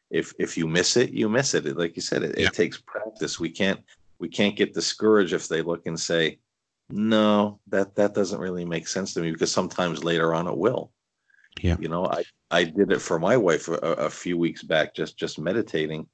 if 0.09 0.33
if 0.39 0.57
you 0.57 0.67
miss 0.67 0.97
it, 0.97 1.11
you 1.11 1.29
miss 1.29 1.53
it. 1.53 1.65
Like 1.77 1.95
you 1.95 2.01
said, 2.01 2.23
it, 2.23 2.37
yeah. 2.37 2.47
it 2.47 2.53
takes 2.53 2.79
practice. 2.79 3.39
We 3.39 3.49
can't 3.49 3.81
we 4.19 4.29
can't 4.29 4.55
get 4.55 4.73
discouraged 4.73 5.33
if 5.33 5.47
they 5.47 5.61
look 5.61 5.85
and 5.85 5.99
say, 5.99 6.39
no, 6.89 7.59
that 7.67 7.95
that 7.95 8.13
doesn't 8.13 8.39
really 8.39 8.65
make 8.65 8.87
sense 8.87 9.13
to 9.13 9.21
me 9.21 9.31
because 9.31 9.51
sometimes 9.51 10.03
later 10.03 10.33
on 10.33 10.47
it 10.47 10.57
will. 10.57 10.91
Yeah. 11.61 11.75
You 11.79 11.89
know, 11.89 12.05
I 12.05 12.23
I 12.49 12.63
did 12.63 12.91
it 12.91 13.01
for 13.01 13.19
my 13.19 13.35
wife 13.35 13.67
a, 13.67 13.73
a 13.73 14.09
few 14.09 14.37
weeks 14.37 14.63
back, 14.63 14.93
just 14.93 15.17
just 15.17 15.39
meditating, 15.39 16.07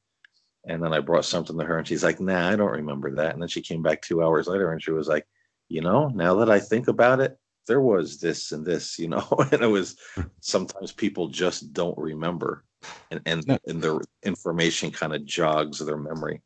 and 0.67 0.83
then 0.83 0.93
I 0.93 0.99
brought 0.99 1.25
something 1.25 1.57
to 1.57 1.65
her, 1.65 1.77
and 1.77 1.87
she's 1.87 2.03
like, 2.03 2.19
"Nah, 2.19 2.49
I 2.49 2.55
don't 2.55 2.71
remember 2.71 3.15
that." 3.15 3.33
And 3.33 3.41
then 3.41 3.49
she 3.49 3.61
came 3.61 3.81
back 3.81 4.01
two 4.01 4.23
hours 4.23 4.47
later, 4.47 4.71
and 4.71 4.81
she 4.81 4.91
was 4.91 5.07
like, 5.07 5.27
"You 5.69 5.81
know, 5.81 6.07
now 6.07 6.35
that 6.35 6.49
I 6.49 6.59
think 6.59 6.87
about 6.87 7.19
it, 7.19 7.37
there 7.67 7.81
was 7.81 8.19
this 8.19 8.51
and 8.51 8.65
this, 8.65 8.97
you 8.97 9.09
know." 9.09 9.27
and 9.51 9.61
it 9.61 9.67
was 9.67 9.97
hmm. 10.15 10.23
sometimes 10.39 10.91
people 10.91 11.27
just 11.27 11.73
don't 11.73 11.97
remember, 11.97 12.63
and 13.11 13.21
and 13.25 13.45
No. 13.47 13.57
and 13.67 13.81
their 13.81 13.99
information 14.23 14.91
kind 14.91 15.13
of 15.13 15.25
jogs 15.25 15.79
their 15.79 15.97
memory. 15.97 16.41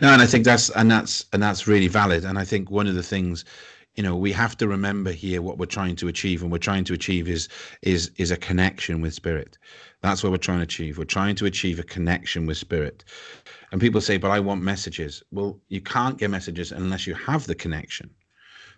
No, 0.00 0.08
and 0.12 0.22
I 0.22 0.26
think 0.26 0.44
that's 0.44 0.70
and 0.70 0.90
that's 0.90 1.26
and 1.32 1.42
that's 1.42 1.66
really 1.66 1.88
valid. 1.88 2.24
And 2.24 2.38
I 2.38 2.44
think 2.44 2.70
one 2.70 2.86
of 2.86 2.94
the 2.94 3.02
things, 3.02 3.44
you 3.94 4.02
know, 4.02 4.16
we 4.16 4.32
have 4.32 4.56
to 4.58 4.66
remember 4.68 5.12
here 5.12 5.42
what 5.42 5.58
we're 5.58 5.66
trying 5.66 5.96
to 5.96 6.08
achieve, 6.08 6.42
and 6.42 6.50
we're 6.50 6.58
trying 6.58 6.84
to 6.84 6.94
achieve 6.94 7.28
is 7.28 7.48
is 7.82 8.10
is 8.16 8.30
a 8.30 8.36
connection 8.36 9.00
with 9.00 9.14
spirit. 9.14 9.58
That's 10.00 10.22
what 10.22 10.32
we're 10.32 10.38
trying 10.38 10.58
to 10.58 10.64
achieve. 10.64 10.98
We're 10.98 11.04
trying 11.04 11.36
to 11.36 11.46
achieve 11.46 11.78
a 11.78 11.84
connection 11.84 12.46
with 12.46 12.56
spirit. 12.56 13.04
And 13.70 13.80
people 13.80 14.00
say, 14.00 14.16
"But 14.16 14.30
I 14.30 14.40
want 14.40 14.62
messages." 14.62 15.22
Well, 15.30 15.60
you 15.68 15.80
can't 15.80 16.18
get 16.18 16.30
messages 16.30 16.72
unless 16.72 17.06
you 17.06 17.14
have 17.14 17.46
the 17.46 17.54
connection. 17.54 18.10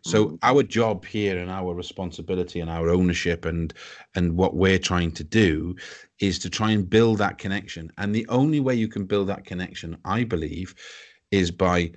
So 0.04 0.26
Mhm. 0.26 0.38
our 0.42 0.62
job 0.62 1.04
here 1.06 1.38
and 1.38 1.50
our 1.50 1.74
responsibility 1.74 2.60
and 2.60 2.70
our 2.70 2.90
ownership 2.90 3.46
and 3.46 3.72
and 4.14 4.36
what 4.36 4.54
we're 4.54 4.78
trying 4.78 5.12
to 5.12 5.24
do 5.24 5.76
is 6.20 6.38
to 6.40 6.50
try 6.50 6.70
and 6.72 6.88
build 6.88 7.18
that 7.18 7.38
connection. 7.38 7.90
And 7.98 8.14
the 8.14 8.26
only 8.28 8.60
way 8.60 8.74
you 8.74 8.88
can 8.88 9.06
build 9.06 9.28
that 9.28 9.46
connection, 9.46 9.96
I 10.04 10.24
believe, 10.24 10.74
is 11.30 11.50
by 11.50 11.92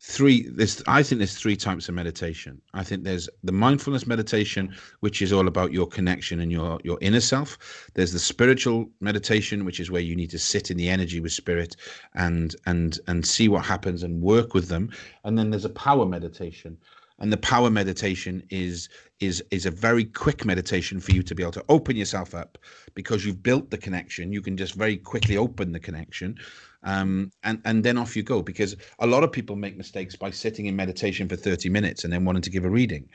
three 0.00 0.48
there's 0.50 0.82
I 0.86 1.02
think 1.02 1.18
there's 1.18 1.36
three 1.38 1.56
types 1.56 1.88
of 1.88 1.94
meditation. 1.94 2.60
I 2.74 2.84
think 2.84 3.02
there's 3.04 3.28
the 3.42 3.52
mindfulness 3.52 4.06
meditation 4.06 4.74
which 5.00 5.22
is 5.22 5.32
all 5.32 5.48
about 5.48 5.72
your 5.72 5.88
connection 5.88 6.40
and 6.40 6.52
your 6.52 6.78
your 6.84 6.98
inner 7.00 7.20
self. 7.20 7.58
There's 7.94 8.12
the 8.12 8.18
spiritual 8.18 8.90
meditation 9.00 9.64
which 9.64 9.80
is 9.80 9.90
where 9.90 10.02
you 10.02 10.14
need 10.14 10.30
to 10.30 10.38
sit 10.38 10.70
in 10.70 10.76
the 10.76 10.90
energy 10.90 11.20
with 11.20 11.32
spirit 11.32 11.76
and 12.14 12.54
and 12.66 13.00
and 13.08 13.26
see 13.26 13.48
what 13.48 13.64
happens 13.64 14.02
and 14.04 14.22
work 14.22 14.54
with 14.54 14.68
them. 14.68 14.90
And 15.24 15.38
then 15.38 15.50
there's 15.50 15.64
a 15.64 15.70
power 15.70 16.06
meditation 16.06 16.78
and 17.18 17.32
the 17.32 17.36
power 17.36 17.70
meditation 17.70 18.42
is 18.50 18.88
is 19.20 19.42
is 19.50 19.66
a 19.66 19.70
very 19.70 20.04
quick 20.04 20.44
meditation 20.44 21.00
for 21.00 21.12
you 21.12 21.22
to 21.22 21.34
be 21.34 21.42
able 21.42 21.52
to 21.52 21.64
open 21.68 21.96
yourself 21.96 22.34
up 22.34 22.58
because 22.94 23.24
you've 23.24 23.42
built 23.42 23.70
the 23.70 23.78
connection. 23.78 24.32
You 24.32 24.42
can 24.42 24.56
just 24.56 24.74
very 24.74 24.96
quickly 24.96 25.36
open 25.36 25.72
the 25.72 25.80
connection 25.80 26.36
um, 26.84 27.32
and 27.42 27.60
and 27.64 27.84
then 27.84 27.98
off 27.98 28.16
you 28.16 28.22
go. 28.22 28.42
Because 28.42 28.76
a 29.00 29.06
lot 29.06 29.24
of 29.24 29.32
people 29.32 29.56
make 29.56 29.76
mistakes 29.76 30.16
by 30.16 30.30
sitting 30.30 30.66
in 30.66 30.76
meditation 30.76 31.28
for 31.28 31.36
30 31.36 31.68
minutes 31.68 32.04
and 32.04 32.12
then 32.12 32.24
wanting 32.24 32.42
to 32.42 32.50
give 32.50 32.64
a 32.64 32.70
reading. 32.70 33.08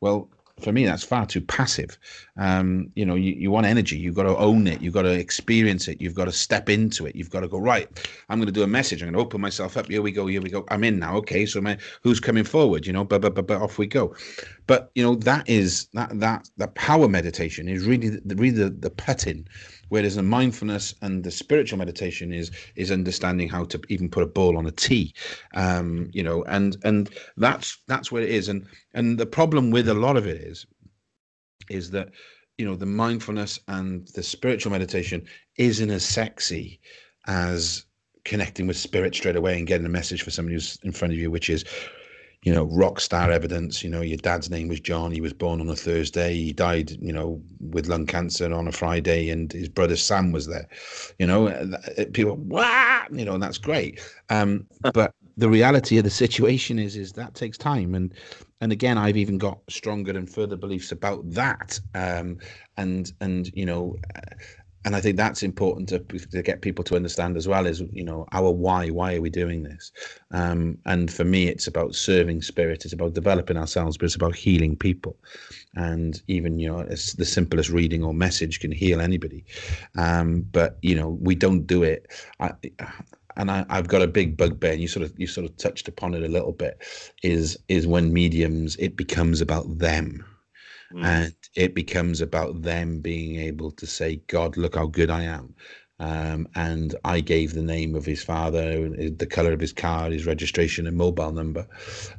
Well 0.00 0.30
for 0.60 0.72
me 0.72 0.86
that's 0.86 1.04
far 1.04 1.26
too 1.26 1.40
passive. 1.40 1.98
Um, 2.38 2.90
you 2.94 3.04
know 3.04 3.14
you, 3.14 3.32
you 3.32 3.50
want 3.50 3.66
energy 3.66 3.96
you've 3.96 4.14
got 4.14 4.24
to 4.24 4.36
own 4.36 4.66
it 4.66 4.80
you've 4.82 4.94
got 4.94 5.02
to 5.02 5.12
experience 5.12 5.88
it 5.88 6.00
you've 6.00 6.14
got 6.14 6.26
to 6.26 6.32
step 6.32 6.68
into 6.68 7.06
it 7.06 7.16
you've 7.16 7.30
got 7.30 7.40
to 7.40 7.48
go 7.48 7.58
right 7.58 7.88
i'm 8.28 8.38
going 8.38 8.46
to 8.46 8.52
do 8.52 8.62
a 8.62 8.66
message 8.66 9.00
i'm 9.02 9.06
going 9.06 9.14
to 9.14 9.20
open 9.20 9.40
myself 9.40 9.76
up 9.78 9.88
here 9.88 10.02
we 10.02 10.12
go 10.12 10.26
here 10.26 10.42
we 10.42 10.50
go 10.50 10.64
i'm 10.68 10.84
in 10.84 10.98
now 10.98 11.16
okay 11.16 11.46
so 11.46 11.62
my, 11.62 11.78
who's 12.02 12.20
coming 12.20 12.44
forward? 12.44 12.86
You 12.86 12.92
know 12.92 13.04
but, 13.04 13.20
but 13.22 13.34
but 13.46 13.62
off 13.62 13.78
we 13.78 13.86
go. 13.86 14.14
But 14.66 14.90
you 14.94 15.02
know 15.02 15.14
that 15.16 15.48
is 15.48 15.88
that 15.94 16.18
that 16.20 16.48
the 16.56 16.68
power 16.68 17.08
meditation 17.08 17.68
is 17.68 17.86
really 17.86 18.10
the 18.10 18.34
really 18.36 18.56
the, 18.56 18.70
the 18.70 18.90
putting 18.90 19.46
whereas 19.88 20.16
the 20.16 20.22
mindfulness 20.22 20.94
and 21.02 21.24
the 21.24 21.30
spiritual 21.30 21.78
meditation 21.78 22.32
is 22.32 22.50
is 22.76 22.90
understanding 22.90 23.48
how 23.48 23.64
to 23.64 23.80
even 23.88 24.08
put 24.08 24.22
a 24.22 24.26
ball 24.26 24.56
on 24.56 24.66
a 24.66 24.70
tee 24.70 25.14
um 25.54 26.08
you 26.12 26.22
know 26.22 26.44
and 26.44 26.76
and 26.84 27.10
that's 27.36 27.78
that's 27.86 28.10
where 28.10 28.22
it 28.22 28.30
is. 28.30 28.48
And 28.48 28.66
and 28.94 29.18
the 29.18 29.26
problem 29.26 29.70
with 29.70 29.88
a 29.88 29.94
lot 29.94 30.16
of 30.16 30.26
it 30.26 30.40
is 30.40 30.66
is 31.70 31.90
that 31.90 32.10
you 32.58 32.64
know 32.66 32.76
the 32.76 32.86
mindfulness 32.86 33.60
and 33.68 34.08
the 34.08 34.22
spiritual 34.22 34.72
meditation 34.72 35.26
isn't 35.58 35.90
as 35.90 36.04
sexy 36.04 36.80
as 37.26 37.84
connecting 38.24 38.66
with 38.66 38.76
spirit 38.76 39.14
straight 39.14 39.36
away 39.36 39.56
and 39.56 39.66
getting 39.66 39.86
a 39.86 39.90
message 39.90 40.22
for 40.22 40.30
somebody 40.30 40.54
who's 40.54 40.78
in 40.82 40.92
front 40.92 41.12
of 41.12 41.18
you 41.18 41.30
which 41.30 41.50
is 41.50 41.64
you 42.46 42.54
know 42.54 42.64
rock 42.66 43.00
star 43.00 43.32
evidence. 43.32 43.82
You 43.82 43.90
know 43.90 44.00
your 44.00 44.18
dad's 44.18 44.48
name 44.48 44.68
was 44.68 44.78
john. 44.78 45.10
He 45.10 45.20
was 45.20 45.32
born 45.32 45.60
on 45.60 45.68
a 45.68 45.74
thursday. 45.74 46.32
He 46.32 46.52
died 46.52 46.92
you 47.02 47.12
know 47.12 47.42
with 47.58 47.88
lung 47.88 48.06
cancer 48.06 48.54
on 48.54 48.68
a 48.68 48.72
friday 48.72 49.30
and 49.30 49.52
his 49.52 49.68
brother 49.68 49.96
sam 49.96 50.30
was 50.30 50.46
there. 50.46 50.68
You 51.18 51.26
know 51.26 51.76
people 52.12 52.36
wow 52.36 53.04
you 53.10 53.24
know 53.24 53.34
and 53.34 53.42
that's 53.42 53.58
great. 53.58 54.00
Um 54.30 54.64
but 54.94 55.12
the 55.36 55.50
reality 55.50 55.98
of 55.98 56.04
the 56.04 56.10
situation 56.10 56.78
is 56.78 56.96
is 56.96 57.12
that 57.14 57.34
takes 57.34 57.58
time. 57.58 57.96
And 57.96 58.14
and 58.60 58.70
again 58.70 58.96
i've 58.96 59.16
even 59.16 59.38
got 59.38 59.58
stronger 59.68 60.16
and 60.16 60.30
further 60.30 60.56
beliefs 60.56 60.92
about 60.92 61.28
that. 61.28 61.80
Um 61.96 62.38
and 62.76 63.12
and 63.20 63.50
you 63.54 63.66
know 63.66 63.96
uh, 64.14 64.34
and 64.86 64.94
I 64.94 65.00
think 65.00 65.16
that's 65.16 65.42
important 65.42 65.88
to, 65.88 65.98
to 65.98 66.42
get 66.42 66.62
people 66.62 66.84
to 66.84 66.94
understand 66.94 67.36
as 67.36 67.48
well 67.48 67.66
is 67.66 67.82
you 67.92 68.04
know 68.04 68.24
our 68.30 68.52
why 68.52 68.88
why 68.88 69.16
are 69.16 69.20
we 69.20 69.30
doing 69.30 69.64
this? 69.64 69.90
Um, 70.30 70.78
and 70.86 71.12
for 71.12 71.24
me 71.24 71.48
it's 71.48 71.66
about 71.66 71.96
serving 71.96 72.40
spirit 72.42 72.84
it's 72.84 72.94
about 72.94 73.12
developing 73.12 73.56
ourselves 73.56 73.98
but 73.98 74.06
it's 74.06 74.14
about 74.14 74.36
healing 74.36 74.76
people. 74.76 75.16
And 75.74 76.22
even 76.28 76.60
you 76.60 76.68
know 76.68 76.78
it's 76.78 77.14
the 77.14 77.24
simplest 77.24 77.68
reading 77.70 78.04
or 78.04 78.14
message 78.14 78.60
can 78.60 78.70
heal 78.70 79.00
anybody. 79.00 79.44
Um, 79.98 80.42
but 80.52 80.78
you 80.82 80.94
know 80.94 81.18
we 81.20 81.34
don't 81.34 81.66
do 81.66 81.82
it. 81.82 82.06
I, 82.38 82.52
and 83.38 83.50
I, 83.50 83.66
I've 83.68 83.88
got 83.88 84.00
a 84.00 84.06
big 84.06 84.36
bugbear, 84.38 84.72
and 84.72 84.80
you 84.80 84.88
sort 84.88 85.04
of 85.04 85.12
you 85.18 85.26
sort 85.26 85.50
of 85.50 85.56
touched 85.56 85.88
upon 85.88 86.14
it 86.14 86.22
a 86.22 86.28
little 86.28 86.52
bit, 86.52 86.80
is 87.24 87.58
is 87.68 87.88
when 87.88 88.12
mediums 88.12 88.76
it 88.76 88.96
becomes 88.96 89.40
about 89.40 89.78
them 89.78 90.24
Mm. 90.92 91.04
and 91.04 91.34
it 91.56 91.74
becomes 91.74 92.20
about 92.20 92.62
them 92.62 93.00
being 93.00 93.40
able 93.40 93.70
to 93.72 93.86
say 93.86 94.16
god 94.28 94.56
look 94.56 94.76
how 94.76 94.86
good 94.86 95.10
i 95.10 95.22
am. 95.22 95.54
Um, 95.98 96.46
and 96.54 96.94
i 97.04 97.20
gave 97.20 97.54
the 97.54 97.62
name 97.62 97.94
of 97.94 98.04
his 98.04 98.22
father 98.22 98.88
the 98.90 99.26
color 99.26 99.52
of 99.52 99.60
his 99.60 99.72
car 99.72 100.10
his 100.10 100.26
registration 100.26 100.86
and 100.86 100.96
mobile 100.96 101.32
number. 101.32 101.66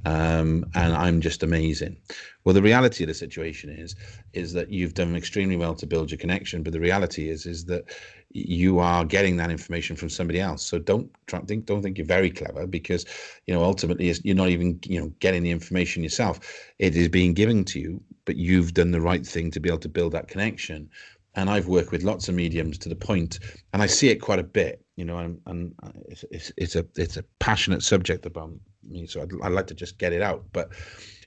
Um, 0.06 0.66
and 0.76 0.94
i'm 0.94 1.22
just 1.22 1.44
amazing. 1.44 1.98
Well 2.44 2.56
the 2.56 2.62
reality 2.62 3.04
of 3.04 3.08
the 3.10 3.14
situation 3.14 3.70
is 3.70 3.96
is 4.34 4.54
that 4.54 4.72
you've 4.72 4.96
done 4.96 5.16
extremely 5.16 5.58
well 5.58 5.76
to 5.76 5.86
build 5.86 6.12
your 6.12 6.18
connection 6.18 6.64
but 6.64 6.74
the 6.74 6.80
reality 6.80 7.30
is 7.30 7.46
is 7.46 7.66
that 7.66 7.84
you 8.32 8.80
are 8.80 9.06
getting 9.06 9.38
that 9.38 9.50
information 9.52 9.96
from 9.96 10.10
somebody 10.10 10.40
else. 10.40 10.64
So 10.64 10.80
don't 10.80 11.10
try 11.28 11.40
think 11.42 11.66
don't 11.66 11.82
think 11.82 11.98
you're 11.98 12.06
very 12.08 12.30
clever 12.30 12.68
because 12.68 13.06
you 13.46 13.54
know 13.54 13.64
ultimately 13.64 14.14
you're 14.24 14.36
not 14.36 14.50
even 14.50 14.80
you 14.86 15.00
know 15.00 15.14
getting 15.20 15.44
the 15.44 15.52
information 15.52 16.04
yourself. 16.04 16.40
It 16.80 16.96
is 16.96 17.10
being 17.10 17.34
given 17.34 17.64
to 17.66 17.80
you 17.80 18.02
but 18.28 18.36
you've 18.36 18.76
done 18.76 18.92
the 18.92 19.02
right 19.02 19.26
thing 19.26 19.50
to 19.50 19.60
be 19.60 19.70
able 19.70 19.80
to 19.80 19.90
build 19.90 20.12
that 20.12 20.28
connection. 20.28 20.88
And 21.34 21.50
i've 21.50 21.68
worked 21.68 21.92
with 21.92 22.04
lots 22.04 22.28
of 22.30 22.36
mediums 22.36 22.80
to 22.80 22.90
the 22.90 22.96
point 22.96 23.40
and 23.72 23.84
i 23.84 23.86
see 23.86 24.10
it 24.10 24.16
quite 24.16 24.40
a 24.40 24.44
bit 24.44 24.84
you 24.96 25.06
know 25.06 25.20
and, 25.20 25.40
and 25.46 25.74
it's, 26.10 26.26
it's, 26.32 26.52
it's 26.58 26.76
a 26.76 26.84
it's 26.96 27.18
a 27.18 27.24
passionate 27.40 27.84
subject 27.84 28.26
about 28.26 28.52
me 28.84 29.06
so 29.06 29.22
I'd, 29.22 29.32
I'd 29.44 29.52
like 29.52 29.68
to 29.68 29.76
just 29.76 30.00
get 30.00 30.14
it 30.14 30.24
out. 30.24 30.46
But 30.52 30.72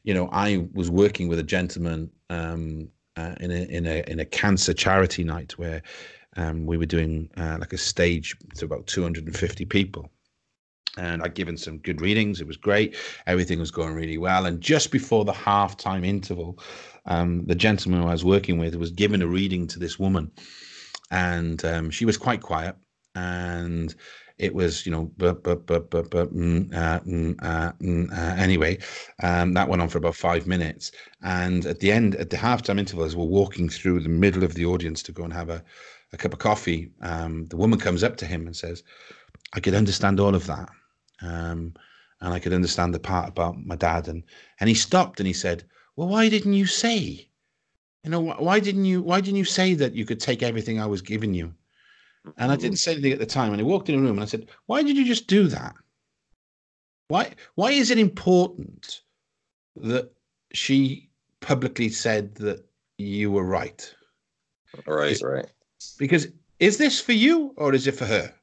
you 0.02 0.14
know 0.14 0.28
i 0.32 0.66
was 0.72 0.90
working 0.90 1.28
with 1.28 1.38
a 1.38 1.48
gentleman 1.56 2.10
um 2.28 2.88
uh, 3.16 3.34
in 3.40 3.50
a 3.50 3.62
in 3.76 3.86
a 3.86 4.02
in 4.08 4.18
a 4.20 4.24
cancer 4.24 4.74
charity 4.74 5.24
night 5.24 5.52
where 5.58 5.82
um, 6.36 6.66
we 6.66 6.76
were 6.76 6.86
doing 6.86 7.28
uh, 7.36 7.58
like 7.60 7.72
a 7.72 7.78
stage 7.78 8.36
to 8.56 8.64
about 8.64 8.86
250 8.86 9.64
people 9.66 10.10
and 10.98 11.22
I'd 11.22 11.34
given 11.34 11.56
some 11.56 11.78
good 11.78 12.00
readings. 12.00 12.40
It 12.40 12.46
was 12.46 12.56
great. 12.56 12.96
Everything 13.26 13.58
was 13.58 13.70
going 13.70 13.94
really 13.94 14.18
well. 14.18 14.46
And 14.46 14.60
just 14.60 14.90
before 14.90 15.24
the 15.24 15.32
halftime 15.32 16.04
interval, 16.04 16.58
um, 17.06 17.44
the 17.46 17.54
gentleman 17.54 18.02
I 18.02 18.12
was 18.12 18.24
working 18.24 18.58
with 18.58 18.74
was 18.74 18.90
given 18.90 19.22
a 19.22 19.26
reading 19.26 19.66
to 19.68 19.78
this 19.78 19.98
woman, 19.98 20.30
and 21.10 21.64
um, 21.64 21.90
she 21.90 22.04
was 22.04 22.16
quite 22.16 22.42
quiet. 22.42 22.76
And 23.14 23.94
it 24.38 24.54
was, 24.54 24.86
you 24.86 24.92
know, 24.92 25.10
anyway, 28.38 28.78
that 29.18 29.68
went 29.68 29.82
on 29.82 29.88
for 29.88 29.98
about 29.98 30.16
five 30.16 30.46
minutes. 30.46 30.92
And 31.22 31.66
at 31.66 31.80
the 31.80 31.92
end, 31.92 32.14
at 32.16 32.30
the 32.30 32.36
halftime 32.38 32.78
interval, 32.78 33.04
as 33.04 33.14
we're 33.14 33.24
walking 33.26 33.68
through 33.68 34.00
the 34.00 34.08
middle 34.08 34.42
of 34.42 34.54
the 34.54 34.64
audience 34.64 35.02
to 35.04 35.12
go 35.12 35.24
and 35.24 35.32
have 35.32 35.50
a, 35.50 35.62
a 36.12 36.16
cup 36.16 36.32
of 36.32 36.38
coffee, 36.38 36.90
um, 37.02 37.46
the 37.48 37.56
woman 37.56 37.78
comes 37.78 38.02
up 38.02 38.16
to 38.18 38.26
him 38.26 38.46
and 38.46 38.56
says, 38.56 38.82
"I 39.52 39.60
could 39.60 39.74
understand 39.74 40.20
all 40.20 40.34
of 40.34 40.46
that." 40.46 40.70
Um, 41.22 41.74
and 42.20 42.34
I 42.34 42.38
could 42.38 42.52
understand 42.52 42.94
the 42.94 43.00
part 43.00 43.28
about 43.28 43.64
my 43.64 43.76
dad. 43.76 44.08
And 44.08 44.22
and 44.60 44.68
he 44.68 44.74
stopped 44.74 45.20
and 45.20 45.26
he 45.26 45.32
said, 45.32 45.64
"Well, 45.96 46.08
why 46.08 46.28
didn't 46.28 46.54
you 46.54 46.66
say? 46.66 47.28
You 48.04 48.10
know, 48.10 48.22
wh- 48.30 48.40
why 48.40 48.60
didn't 48.60 48.84
you? 48.84 49.02
Why 49.02 49.20
didn't 49.20 49.36
you 49.38 49.44
say 49.44 49.74
that 49.74 49.94
you 49.94 50.04
could 50.04 50.20
take 50.20 50.42
everything 50.42 50.80
I 50.80 50.86
was 50.86 51.02
giving 51.02 51.34
you?" 51.34 51.54
And 52.36 52.52
I 52.52 52.56
didn't 52.56 52.78
say 52.78 52.92
anything 52.92 53.12
at 53.12 53.18
the 53.18 53.26
time. 53.26 53.52
And 53.52 53.60
I 53.60 53.64
walked 53.64 53.88
in 53.88 53.96
the 53.96 54.02
room 54.02 54.16
and 54.18 54.22
I 54.22 54.26
said, 54.26 54.48
"Why 54.66 54.82
did 54.82 54.96
you 54.96 55.04
just 55.04 55.26
do 55.26 55.48
that? 55.48 55.74
Why? 57.08 57.34
Why 57.54 57.72
is 57.72 57.90
it 57.90 57.98
important 57.98 59.02
that 59.76 60.12
she 60.52 61.08
publicly 61.40 61.88
said 61.88 62.34
that 62.36 62.64
you 62.98 63.30
were 63.30 63.44
right? 63.44 63.94
Right, 64.86 65.12
It's- 65.12 65.22
right. 65.22 65.50
Because 65.98 66.28
is 66.58 66.76
this 66.76 67.00
for 67.00 67.12
you 67.12 67.54
or 67.56 67.74
is 67.74 67.86
it 67.86 67.96
for 67.96 68.06
her?" 68.06 68.34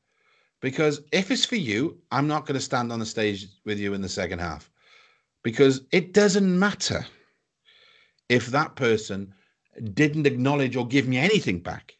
Because 0.61 1.01
if 1.11 1.29
it's 1.29 1.45
for 1.45 1.55
you, 1.55 1.97
I'm 2.11 2.27
not 2.27 2.45
going 2.45 2.55
to 2.55 2.65
stand 2.65 2.91
on 2.91 2.99
the 2.99 3.05
stage 3.05 3.47
with 3.65 3.79
you 3.79 3.93
in 3.93 4.01
the 4.01 4.09
second 4.09 4.39
half 4.39 4.69
because 5.43 5.81
it 5.91 6.13
doesn't 6.13 6.59
matter 6.59 7.05
if 8.29 8.47
that 8.47 8.75
person 8.75 9.33
didn't 9.93 10.27
acknowledge 10.27 10.75
or 10.75 10.87
give 10.87 11.07
me 11.07 11.17
anything 11.17 11.59
back. 11.59 11.95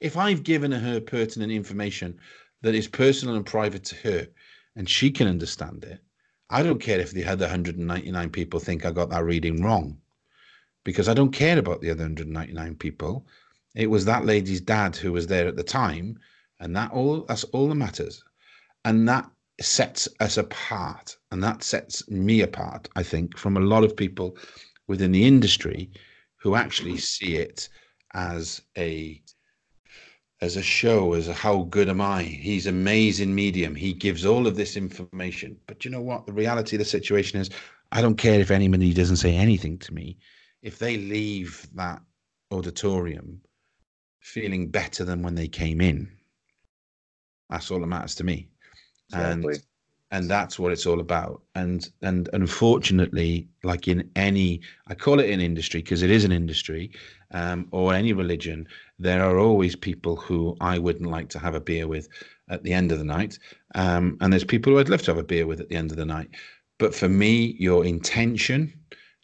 If 0.00 0.16
I've 0.16 0.44
given 0.44 0.70
her 0.70 1.00
pertinent 1.00 1.50
information 1.50 2.18
that 2.62 2.74
is 2.74 2.86
personal 2.86 3.34
and 3.34 3.44
private 3.44 3.84
to 3.84 3.96
her 3.96 4.28
and 4.76 4.88
she 4.88 5.10
can 5.10 5.26
understand 5.26 5.84
it, 5.84 6.00
I 6.50 6.62
don't 6.62 6.80
care 6.80 7.00
if 7.00 7.10
the 7.10 7.24
other 7.24 7.46
199 7.46 8.30
people 8.30 8.60
think 8.60 8.86
I 8.86 8.92
got 8.92 9.10
that 9.10 9.24
reading 9.24 9.62
wrong 9.62 9.98
because 10.84 11.08
I 11.08 11.14
don't 11.14 11.32
care 11.32 11.58
about 11.58 11.80
the 11.80 11.90
other 11.90 12.04
199 12.04 12.76
people. 12.76 13.26
It 13.74 13.88
was 13.88 14.04
that 14.06 14.24
lady's 14.24 14.60
dad 14.60 14.96
who 14.96 15.12
was 15.12 15.26
there 15.26 15.46
at 15.46 15.56
the 15.56 15.62
time, 15.62 16.18
and 16.60 16.74
that 16.76 16.90
all 16.92 17.22
that's 17.22 17.44
all 17.44 17.68
that 17.68 17.74
matters. 17.74 18.22
And 18.84 19.08
that 19.08 19.28
sets 19.60 20.08
us 20.20 20.36
apart, 20.36 21.16
and 21.30 21.42
that 21.42 21.62
sets 21.62 22.08
me 22.08 22.42
apart, 22.42 22.88
I 22.96 23.02
think, 23.02 23.36
from 23.36 23.56
a 23.56 23.60
lot 23.60 23.84
of 23.84 23.96
people 23.96 24.36
within 24.86 25.12
the 25.12 25.26
industry 25.26 25.90
who 26.36 26.54
actually 26.54 26.98
see 26.98 27.36
it 27.36 27.68
as 28.14 28.62
a 28.76 29.20
as 30.40 30.56
a 30.56 30.62
show, 30.62 31.14
as 31.14 31.26
a 31.26 31.34
how 31.34 31.64
good 31.64 31.88
am 31.88 32.00
I? 32.00 32.22
He's 32.22 32.66
amazing 32.66 33.34
medium. 33.34 33.74
He 33.74 33.92
gives 33.92 34.24
all 34.24 34.46
of 34.46 34.54
this 34.54 34.76
information. 34.76 35.56
But 35.66 35.84
you 35.84 35.90
know 35.90 36.00
what? 36.00 36.26
The 36.26 36.32
reality 36.32 36.76
of 36.76 36.78
the 36.78 36.84
situation 36.84 37.40
is 37.40 37.50
I 37.90 38.00
don't 38.00 38.16
care 38.16 38.40
if 38.40 38.50
anybody 38.50 38.94
doesn't 38.94 39.16
say 39.16 39.34
anything 39.34 39.78
to 39.78 39.94
me. 39.94 40.18
If 40.62 40.78
they 40.78 40.96
leave 40.96 41.68
that 41.74 42.00
auditorium 42.52 43.40
feeling 44.20 44.68
better 44.70 45.04
than 45.04 45.22
when 45.22 45.34
they 45.34 45.48
came 45.48 45.80
in, 45.80 46.08
that's 47.50 47.70
all 47.70 47.80
that 47.80 47.86
matters 47.86 48.14
to 48.16 48.24
me. 48.24 48.48
Exactly. 49.10 49.54
And 49.54 49.62
and 50.10 50.28
that's 50.30 50.58
what 50.58 50.72
it's 50.72 50.86
all 50.86 51.00
about. 51.00 51.42
And 51.54 51.88
and 52.02 52.28
unfortunately 52.32 53.48
like 53.62 53.88
in 53.88 54.10
any 54.16 54.60
i 54.86 54.94
call 54.94 55.20
it 55.20 55.30
an 55.30 55.40
industry 55.40 55.82
because 55.82 56.02
it 56.02 56.10
is 56.10 56.24
an 56.24 56.32
industry 56.32 56.90
um, 57.32 57.68
or 57.72 57.92
any 57.92 58.12
religion 58.12 58.66
there 58.98 59.22
are 59.22 59.38
always 59.38 59.76
people 59.76 60.16
who 60.16 60.56
i 60.60 60.78
wouldn't 60.78 61.10
like 61.10 61.28
to 61.30 61.38
have 61.38 61.54
a 61.54 61.60
beer 61.60 61.86
with 61.86 62.08
at 62.48 62.62
the 62.62 62.72
end 62.72 62.90
of 62.90 62.98
the 62.98 63.04
night. 63.04 63.38
Um, 63.74 64.16
and 64.20 64.32
there's 64.32 64.44
people 64.44 64.72
who 64.72 64.78
i'd 64.78 64.88
love 64.88 65.02
to 65.02 65.10
have 65.10 65.18
a 65.18 65.32
beer 65.32 65.46
with 65.46 65.60
at 65.60 65.68
the 65.68 65.76
end 65.76 65.90
of 65.90 65.98
the 65.98 66.06
night. 66.06 66.30
But 66.78 66.94
for 66.94 67.08
me 67.08 67.56
your 67.58 67.84
intention 67.84 68.72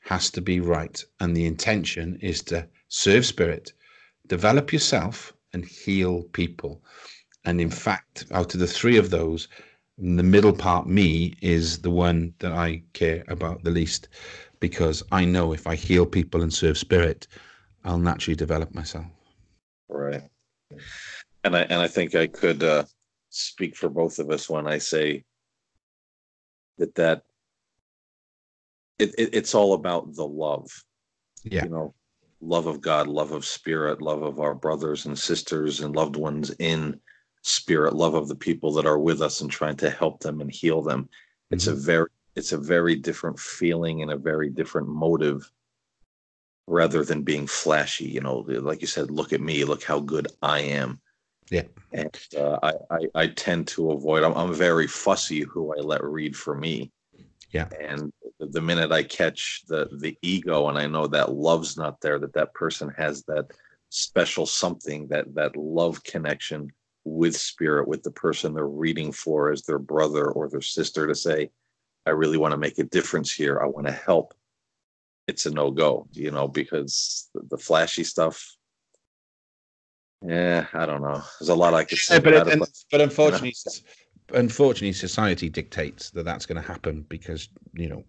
has 0.02 0.30
to 0.32 0.42
be 0.42 0.60
right. 0.60 1.02
And 1.20 1.34
the 1.34 1.46
intention 1.46 2.18
is 2.20 2.42
to 2.44 2.68
serve 2.88 3.24
spirit 3.24 3.72
develop 4.26 4.72
yourself 4.72 5.32
and 5.52 5.64
heal 5.64 6.22
people 6.32 6.82
and 7.44 7.60
in 7.60 7.70
fact 7.70 8.24
out 8.30 8.54
of 8.54 8.60
the 8.60 8.66
three 8.66 8.96
of 8.96 9.10
those 9.10 9.48
the 9.98 10.22
middle 10.22 10.52
part, 10.52 10.88
me, 10.88 11.34
is 11.40 11.78
the 11.78 11.90
one 11.90 12.34
that 12.40 12.52
I 12.52 12.82
care 12.92 13.24
about 13.28 13.62
the 13.62 13.70
least 13.70 14.08
because 14.60 15.02
I 15.12 15.24
know 15.24 15.52
if 15.52 15.66
I 15.66 15.74
heal 15.74 16.06
people 16.06 16.42
and 16.42 16.52
serve 16.52 16.78
spirit, 16.78 17.26
I'll 17.84 17.98
naturally 17.98 18.34
develop 18.34 18.74
myself. 18.74 19.06
Right. 19.88 20.22
And 21.44 21.56
I 21.56 21.60
and 21.62 21.80
I 21.80 21.86
think 21.86 22.14
I 22.14 22.26
could 22.26 22.62
uh, 22.62 22.84
speak 23.30 23.76
for 23.76 23.88
both 23.88 24.18
of 24.18 24.30
us 24.30 24.48
when 24.48 24.66
I 24.66 24.78
say 24.78 25.24
that 26.78 26.94
that 26.96 27.22
it, 28.98 29.14
it 29.18 29.30
it's 29.34 29.54
all 29.54 29.74
about 29.74 30.14
the 30.14 30.26
love. 30.26 30.70
Yeah. 31.44 31.64
You 31.64 31.70
know, 31.70 31.94
love 32.40 32.66
of 32.66 32.80
God, 32.80 33.06
love 33.06 33.32
of 33.32 33.44
spirit, 33.44 34.02
love 34.02 34.22
of 34.22 34.40
our 34.40 34.54
brothers 34.54 35.06
and 35.06 35.16
sisters 35.16 35.80
and 35.80 35.94
loved 35.94 36.16
ones 36.16 36.50
in 36.58 37.00
spirit 37.44 37.94
love 37.94 38.14
of 38.14 38.26
the 38.26 38.34
people 38.34 38.72
that 38.72 38.86
are 38.86 38.98
with 38.98 39.20
us 39.20 39.42
and 39.42 39.50
trying 39.50 39.76
to 39.76 39.90
help 39.90 40.18
them 40.20 40.40
and 40.40 40.50
heal 40.50 40.80
them. 40.80 41.08
It's 41.50 41.66
mm-hmm. 41.66 41.74
a 41.74 41.80
very 41.80 42.08
it's 42.34 42.52
a 42.52 42.58
very 42.58 42.96
different 42.96 43.38
feeling 43.38 44.02
and 44.02 44.10
a 44.10 44.16
very 44.16 44.48
different 44.48 44.88
motive 44.88 45.48
rather 46.66 47.04
than 47.04 47.22
being 47.22 47.46
flashy 47.46 48.06
you 48.06 48.22
know 48.22 48.38
like 48.48 48.80
you 48.80 48.86
said 48.86 49.10
look 49.10 49.34
at 49.34 49.40
me 49.42 49.64
look 49.64 49.84
how 49.84 50.00
good 50.00 50.26
i 50.42 50.60
am. 50.60 50.98
Yeah. 51.50 51.64
And 51.92 52.18
uh, 52.38 52.58
I, 52.62 52.72
I, 52.90 52.98
I 53.14 53.26
tend 53.26 53.68
to 53.68 53.90
avoid 53.90 54.22
I'm, 54.22 54.32
I'm 54.32 54.54
very 54.54 54.86
fussy 54.86 55.40
who 55.40 55.74
i 55.76 55.80
let 55.80 56.02
read 56.02 56.34
for 56.34 56.54
me. 56.54 56.90
Yeah. 57.50 57.68
And 57.78 58.10
the 58.40 58.62
minute 58.62 58.90
i 58.90 59.02
catch 59.02 59.64
the 59.68 59.90
the 60.00 60.16
ego 60.22 60.68
and 60.68 60.78
i 60.78 60.86
know 60.86 61.06
that 61.06 61.32
love's 61.32 61.76
not 61.76 62.00
there 62.00 62.18
that 62.18 62.32
that 62.32 62.54
person 62.54 62.88
has 62.96 63.22
that 63.24 63.50
special 63.90 64.46
something 64.46 65.06
that 65.08 65.32
that 65.34 65.54
love 65.56 66.02
connection 66.02 66.72
with 67.04 67.36
spirit 67.36 67.86
with 67.86 68.02
the 68.02 68.10
person 68.10 68.54
they're 68.54 68.66
reading 68.66 69.12
for 69.12 69.50
as 69.50 69.62
their 69.62 69.78
brother 69.78 70.30
or 70.30 70.48
their 70.48 70.60
sister 70.60 71.06
to 71.06 71.14
say 71.14 71.50
i 72.06 72.10
really 72.10 72.38
want 72.38 72.52
to 72.52 72.58
make 72.58 72.78
a 72.78 72.84
difference 72.84 73.32
here. 73.32 73.60
I 73.60 73.66
want 73.66 73.86
to 73.86 73.92
help. 73.92 74.34
It's 75.26 75.46
a 75.46 75.50
no-go 75.50 76.06
you 76.12 76.30
know 76.30 76.48
because 76.48 77.28
the, 77.34 77.58
flashy 77.58 78.04
stuff 78.04 78.56
yeah 80.26 80.66
i 80.72 80.86
don't 80.86 81.02
know. 81.02 81.22
There's 81.38 81.48
a 81.48 81.54
lot 81.54 81.74
i 81.74 81.84
could 81.84 81.98
say 81.98 82.16
yeah, 82.16 82.20
but, 82.20 82.34
it, 82.34 82.58
but, 82.58 82.68
but 82.90 83.00
unfortunately 83.00 83.54
you 83.66 83.72
know? 84.32 84.38
unfortunately 84.38 84.92
society 84.92 85.48
dictates 85.48 86.10
that 86.10 86.24
that's 86.24 86.46
going 86.46 86.60
to 86.60 86.66
happen 86.66 87.04
because 87.08 87.48
you 87.74 87.88
know 87.88 88.04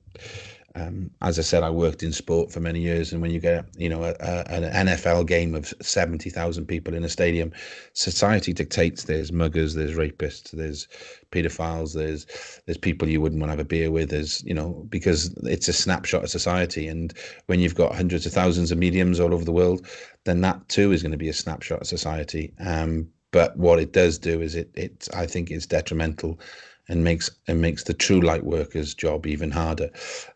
um, 0.76 1.09
as 1.21 1.39
I 1.39 1.41
said, 1.41 1.63
I 1.63 1.69
worked 1.69 2.03
in 2.03 2.11
sport 2.11 2.51
for 2.51 2.59
many 2.59 2.82
years, 2.82 3.13
and 3.13 3.21
when 3.21 3.32
you 3.32 3.39
get 3.39 3.65
you 3.78 3.88
know 3.88 4.03
a, 4.03 4.15
a, 4.19 4.43
an 4.49 4.88
NFL 4.88 5.26
game 5.26 5.55
of 5.55 5.73
seventy 5.82 6.30
thousand 6.30 6.65
people 6.65 6.93
in 6.93 7.03
a 7.03 7.09
stadium, 7.09 7.53
society 7.93 8.51
dictates 8.51 9.03
there's 9.03 9.32
muggers, 9.32 9.73
there's 9.73 9.95
rapists, 9.95 10.51
there's 10.51 10.88
paedophiles, 11.32 11.93
there's 11.93 12.26
there's 12.65 12.78
people 12.78 13.07
you 13.07 13.21
wouldn't 13.21 13.39
want 13.39 13.49
to 13.49 13.53
have 13.53 13.65
a 13.65 13.67
beer 13.67 13.89
with, 13.89 14.09
there's 14.09 14.43
you 14.43 14.53
know 14.53 14.86
because 14.89 15.34
it's 15.43 15.69
a 15.69 15.73
snapshot 15.73 16.23
of 16.23 16.30
society, 16.30 16.88
and 16.88 17.13
when 17.45 17.61
you've 17.61 17.76
got 17.76 17.95
hundreds 17.95 18.26
of 18.26 18.34
thousands 18.34 18.69
of 18.71 18.78
mediums 18.78 19.19
all 19.19 19.34
over 19.34 19.45
the 19.45 19.53
world, 19.53 19.88
then 20.26 20.41
that 20.41 20.67
too 20.67 20.91
is 20.91 21.01
going 21.01 21.11
to 21.13 21.17
be 21.17 21.30
a 21.30 21.34
snapshot 21.34 21.82
of 21.82 21.88
society. 21.88 22.53
Um, 22.59 23.07
but 23.32 23.57
what 23.57 23.80
it 23.80 23.93
does 23.93 24.17
do 24.17 24.41
is 24.41 24.55
it 24.55 24.69
it 24.76 25.07
I 25.13 25.26
think 25.26 25.51
it's 25.51 25.65
detrimental 25.65 26.39
and 26.88 27.03
makes 27.03 27.29
and 27.47 27.61
makes 27.61 27.83
the 27.83 27.93
true 27.93 28.21
light 28.21 28.43
workers 28.43 28.93
job 28.93 29.25
even 29.27 29.51
harder. 29.51 29.89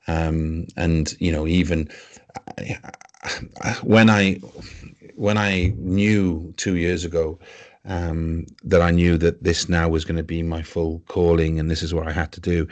Um, 0.07 0.67
and 0.77 1.15
you 1.19 1.31
know 1.31 1.47
even 1.47 1.89
when 3.83 4.09
i 4.09 4.35
when 5.15 5.37
i 5.37 5.73
knew 5.77 6.53
two 6.57 6.75
years 6.75 7.03
ago 7.05 7.39
um, 7.85 8.45
that 8.63 8.81
i 8.81 8.91
knew 8.91 9.17
that 9.17 9.43
this 9.43 9.67
now 9.69 9.89
was 9.89 10.05
going 10.05 10.17
to 10.17 10.23
be 10.23 10.43
my 10.43 10.61
full 10.61 11.01
calling 11.07 11.59
and 11.59 11.69
this 11.69 11.83
is 11.83 11.93
what 11.93 12.07
i 12.07 12.11
had 12.11 12.31
to 12.31 12.39
do 12.39 12.67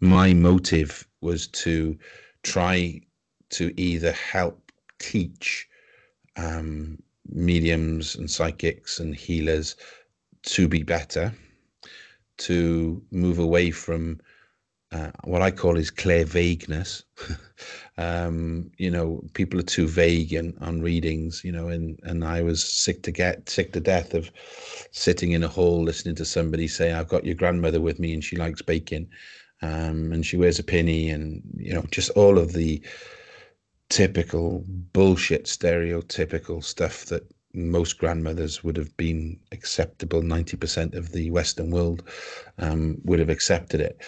my 0.00 0.32
motive 0.32 1.06
was 1.20 1.48
to 1.48 1.98
try 2.42 3.00
to 3.50 3.72
either 3.80 4.12
help 4.12 4.70
teach 4.98 5.68
um, 6.36 6.98
mediums 7.30 8.14
and 8.14 8.30
psychics 8.30 9.00
and 9.00 9.14
healers 9.16 9.74
to 10.42 10.68
be 10.68 10.82
better 10.82 11.32
to 12.38 13.02
move 13.10 13.38
away 13.38 13.70
from 13.70 14.20
uh, 14.90 15.10
what 15.24 15.42
I 15.42 15.50
call 15.50 15.76
is 15.76 15.90
clear 15.90 16.24
vagueness. 16.24 17.02
um, 17.98 18.70
you 18.78 18.90
know, 18.90 19.22
people 19.34 19.60
are 19.60 19.64
too 19.64 19.86
vague 19.86 20.32
in, 20.32 20.56
on 20.60 20.80
readings, 20.80 21.42
you 21.44 21.52
know, 21.52 21.68
and, 21.68 21.98
and 22.04 22.24
I 22.24 22.42
was 22.42 22.64
sick 22.64 23.02
to 23.02 23.10
get 23.10 23.50
sick 23.50 23.72
to 23.74 23.80
death 23.80 24.14
of 24.14 24.30
sitting 24.92 25.32
in 25.32 25.44
a 25.44 25.48
hall 25.48 25.82
listening 25.82 26.14
to 26.16 26.24
somebody 26.24 26.68
say, 26.68 26.92
I've 26.92 27.08
got 27.08 27.26
your 27.26 27.34
grandmother 27.34 27.80
with 27.80 27.98
me 27.98 28.14
and 28.14 28.24
she 28.24 28.36
likes 28.36 28.62
bacon. 28.62 29.08
Um, 29.60 30.12
and 30.12 30.24
she 30.24 30.36
wears 30.36 30.58
a 30.58 30.64
penny 30.64 31.10
and, 31.10 31.42
you 31.56 31.74
know, 31.74 31.84
just 31.90 32.10
all 32.10 32.38
of 32.38 32.52
the 32.52 32.80
typical 33.90 34.64
bullshit, 34.66 35.44
stereotypical 35.44 36.62
stuff 36.62 37.06
that 37.06 37.24
most 37.58 37.98
grandmothers 37.98 38.62
would 38.64 38.76
have 38.76 38.96
been 38.96 39.38
acceptable. 39.52 40.22
90% 40.22 40.94
of 40.94 41.12
the 41.12 41.30
Western 41.30 41.70
world 41.70 42.02
um, 42.58 42.98
would 43.04 43.18
have 43.18 43.28
accepted 43.28 43.80
it. 43.80 44.00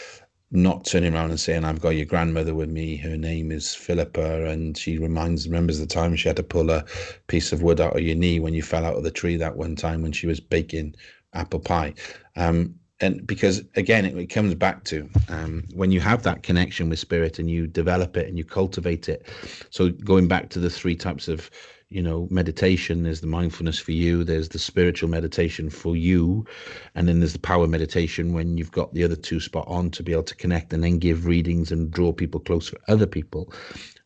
Not 0.52 0.84
turning 0.84 1.14
around 1.14 1.30
and 1.30 1.38
saying, 1.38 1.64
I've 1.64 1.80
got 1.80 1.90
your 1.90 2.06
grandmother 2.06 2.54
with 2.54 2.68
me. 2.68 2.96
Her 2.96 3.16
name 3.16 3.52
is 3.52 3.74
Philippa, 3.74 4.46
and 4.46 4.76
she 4.76 4.98
reminds, 4.98 5.46
remembers 5.46 5.78
the 5.78 5.86
time 5.86 6.16
she 6.16 6.28
had 6.28 6.36
to 6.36 6.42
pull 6.42 6.70
a 6.70 6.84
piece 7.28 7.52
of 7.52 7.62
wood 7.62 7.80
out 7.80 7.96
of 7.96 8.02
your 8.02 8.16
knee 8.16 8.40
when 8.40 8.54
you 8.54 8.62
fell 8.62 8.84
out 8.84 8.96
of 8.96 9.04
the 9.04 9.12
tree 9.12 9.36
that 9.36 9.56
one 9.56 9.76
time 9.76 10.02
when 10.02 10.12
she 10.12 10.26
was 10.26 10.40
baking 10.40 10.96
apple 11.34 11.60
pie. 11.60 11.94
Um, 12.36 12.74
and 13.00 13.26
because 13.26 13.62
again, 13.76 14.04
it, 14.04 14.16
it 14.16 14.26
comes 14.26 14.54
back 14.54 14.84
to 14.84 15.08
um, 15.28 15.64
when 15.74 15.90
you 15.90 16.00
have 16.00 16.22
that 16.24 16.42
connection 16.42 16.88
with 16.88 16.98
spirit 16.98 17.38
and 17.38 17.50
you 17.50 17.66
develop 17.66 18.16
it 18.16 18.28
and 18.28 18.36
you 18.36 18.44
cultivate 18.44 19.08
it. 19.08 19.26
So 19.70 19.90
going 19.90 20.28
back 20.28 20.50
to 20.50 20.58
the 20.58 20.70
three 20.70 20.96
types 20.96 21.28
of 21.28 21.50
you 21.90 22.02
know 22.02 22.28
meditation 22.30 23.02
there's 23.02 23.20
the 23.20 23.26
mindfulness 23.26 23.78
for 23.78 23.92
you 23.92 24.24
there's 24.24 24.48
the 24.50 24.58
spiritual 24.58 25.08
meditation 25.08 25.68
for 25.68 25.96
you 25.96 26.46
and 26.94 27.08
then 27.08 27.18
there's 27.18 27.32
the 27.32 27.38
power 27.38 27.66
meditation 27.66 28.32
when 28.32 28.56
you've 28.56 28.72
got 28.72 28.94
the 28.94 29.04
other 29.04 29.16
two 29.16 29.40
spot 29.40 29.64
on 29.66 29.90
to 29.90 30.02
be 30.02 30.12
able 30.12 30.22
to 30.22 30.36
connect 30.36 30.72
and 30.72 30.82
then 30.84 30.98
give 30.98 31.26
readings 31.26 31.72
and 31.72 31.90
draw 31.90 32.12
people 32.12 32.40
close 32.40 32.68
for 32.68 32.78
other 32.88 33.06
people. 33.06 33.52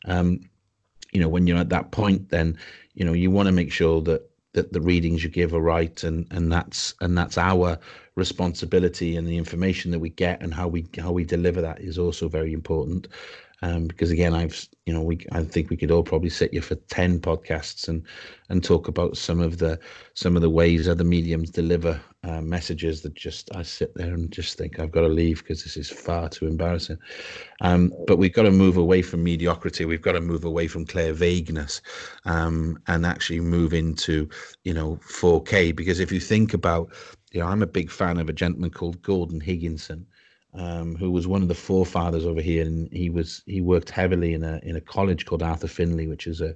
Um, 0.05 0.41
you 1.15 1.21
know 1.21 1.29
when 1.29 1.47
you're 1.47 1.57
at 1.57 1.69
that 1.69 1.91
point 1.91 2.29
then 2.29 2.57
you 2.93 3.05
know 3.05 3.13
you 3.13 3.31
want 3.31 3.47
to 3.47 3.53
make 3.53 3.71
sure 3.71 4.01
that 4.01 4.29
that 4.51 4.73
the 4.73 4.81
readings 4.81 5.23
you 5.23 5.29
give 5.29 5.53
are 5.53 5.61
right 5.61 6.03
and 6.03 6.27
and 6.31 6.51
that's 6.51 6.93
and 7.01 7.17
that's 7.17 7.37
our 7.37 7.79
responsibility 8.15 9.15
and 9.15 9.27
the 9.27 9.37
information 9.37 9.91
that 9.91 9.99
we 9.99 10.09
get 10.09 10.41
and 10.41 10.53
how 10.53 10.67
we 10.67 10.85
how 10.97 11.11
we 11.11 11.23
deliver 11.23 11.61
that 11.61 11.79
is 11.79 11.97
also 11.97 12.27
very 12.27 12.51
important 12.51 13.07
um, 13.65 13.87
because 13.87 14.11
again 14.11 14.33
i've 14.33 14.67
you 14.85 14.93
know 14.93 15.01
we 15.01 15.25
i 15.31 15.43
think 15.43 15.69
we 15.69 15.77
could 15.77 15.91
all 15.91 16.03
probably 16.03 16.29
sit 16.29 16.51
here 16.53 16.61
for 16.61 16.75
10 16.75 17.19
podcasts 17.19 17.87
and 17.87 18.03
and 18.49 18.63
talk 18.63 18.87
about 18.87 19.17
some 19.17 19.39
of 19.39 19.57
the 19.57 19.79
some 20.13 20.35
of 20.35 20.41
the 20.41 20.49
ways 20.49 20.87
other 20.87 21.03
mediums 21.03 21.49
deliver 21.49 21.99
uh, 22.23 22.41
messages 22.41 23.01
that 23.01 23.15
just 23.15 23.53
i 23.55 23.63
sit 23.63 23.93
there 23.95 24.13
and 24.13 24.31
just 24.31 24.57
think 24.57 24.79
i've 24.79 24.91
got 24.91 25.01
to 25.01 25.07
leave 25.07 25.39
because 25.39 25.63
this 25.63 25.77
is 25.77 25.89
far 25.89 26.29
too 26.29 26.47
embarrassing. 26.47 26.97
Um, 27.61 27.91
but 28.07 28.17
we've 28.17 28.33
got 28.33 28.43
to 28.43 28.51
move 28.51 28.77
away 28.77 29.01
from 29.01 29.23
mediocrity. 29.23 29.85
We've 29.85 30.01
got 30.01 30.13
to 30.13 30.21
move 30.21 30.43
away 30.43 30.67
from 30.67 30.85
clear 30.85 31.13
vagueness 31.13 31.81
um, 32.25 32.77
and 32.87 33.05
actually 33.05 33.39
move 33.39 33.73
into 33.73 34.29
you 34.63 34.73
know 34.73 34.99
4k 35.07 35.75
because 35.75 35.99
if 35.99 36.11
you 36.11 36.19
think 36.19 36.53
about 36.53 36.91
you 37.31 37.39
know 37.39 37.47
i'm 37.47 37.61
a 37.61 37.67
big 37.67 37.91
fan 37.91 38.17
of 38.17 38.29
a 38.29 38.33
gentleman 38.33 38.71
called 38.71 39.01
gordon 39.01 39.39
higginson 39.41 40.05
um, 40.57 40.95
who 40.95 41.11
was 41.11 41.27
one 41.27 41.41
of 41.41 41.47
the 41.47 41.55
forefathers 41.55 42.25
over 42.25 42.41
here, 42.41 42.65
and 42.65 42.91
he 42.91 43.09
was 43.09 43.43
he 43.45 43.61
worked 43.61 43.89
heavily 43.89 44.33
in 44.33 44.43
a 44.43 44.59
in 44.63 44.75
a 44.75 44.81
college 44.81 45.25
called 45.25 45.43
Arthur 45.43 45.67
Findlay, 45.67 46.07
which 46.07 46.27
is 46.27 46.41
a 46.41 46.55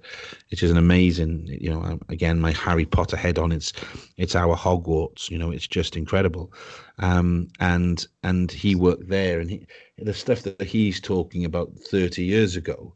which 0.49 0.63
is 0.63 0.71
an 0.71 0.77
amazing, 0.77 1.47
you 1.59 1.69
know, 1.69 1.81
um, 1.83 2.01
again 2.09 2.39
my 2.39 2.51
Harry 2.51 2.85
Potter 2.85 3.17
head 3.17 3.37
on. 3.37 3.51
It's 3.51 3.73
it's 4.17 4.35
our 4.35 4.55
Hogwarts, 4.55 5.29
you 5.29 5.37
know, 5.37 5.51
it's 5.51 5.67
just 5.67 5.97
incredible, 5.97 6.53
um, 6.99 7.49
and 7.59 8.05
and 8.23 8.51
he 8.51 8.75
worked 8.75 9.09
there, 9.09 9.39
and 9.39 9.49
he, 9.49 9.65
the 9.97 10.13
stuff 10.13 10.43
that 10.43 10.61
he's 10.61 11.01
talking 11.01 11.43
about 11.43 11.73
thirty 11.73 12.23
years 12.23 12.55
ago, 12.55 12.95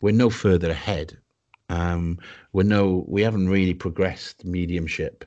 we're 0.00 0.14
no 0.14 0.30
further 0.30 0.70
ahead. 0.70 1.18
Um, 1.68 2.18
we're 2.52 2.62
no 2.62 3.04
we 3.08 3.22
haven't 3.22 3.48
really 3.48 3.74
progressed 3.74 4.44
mediumship 4.44 5.24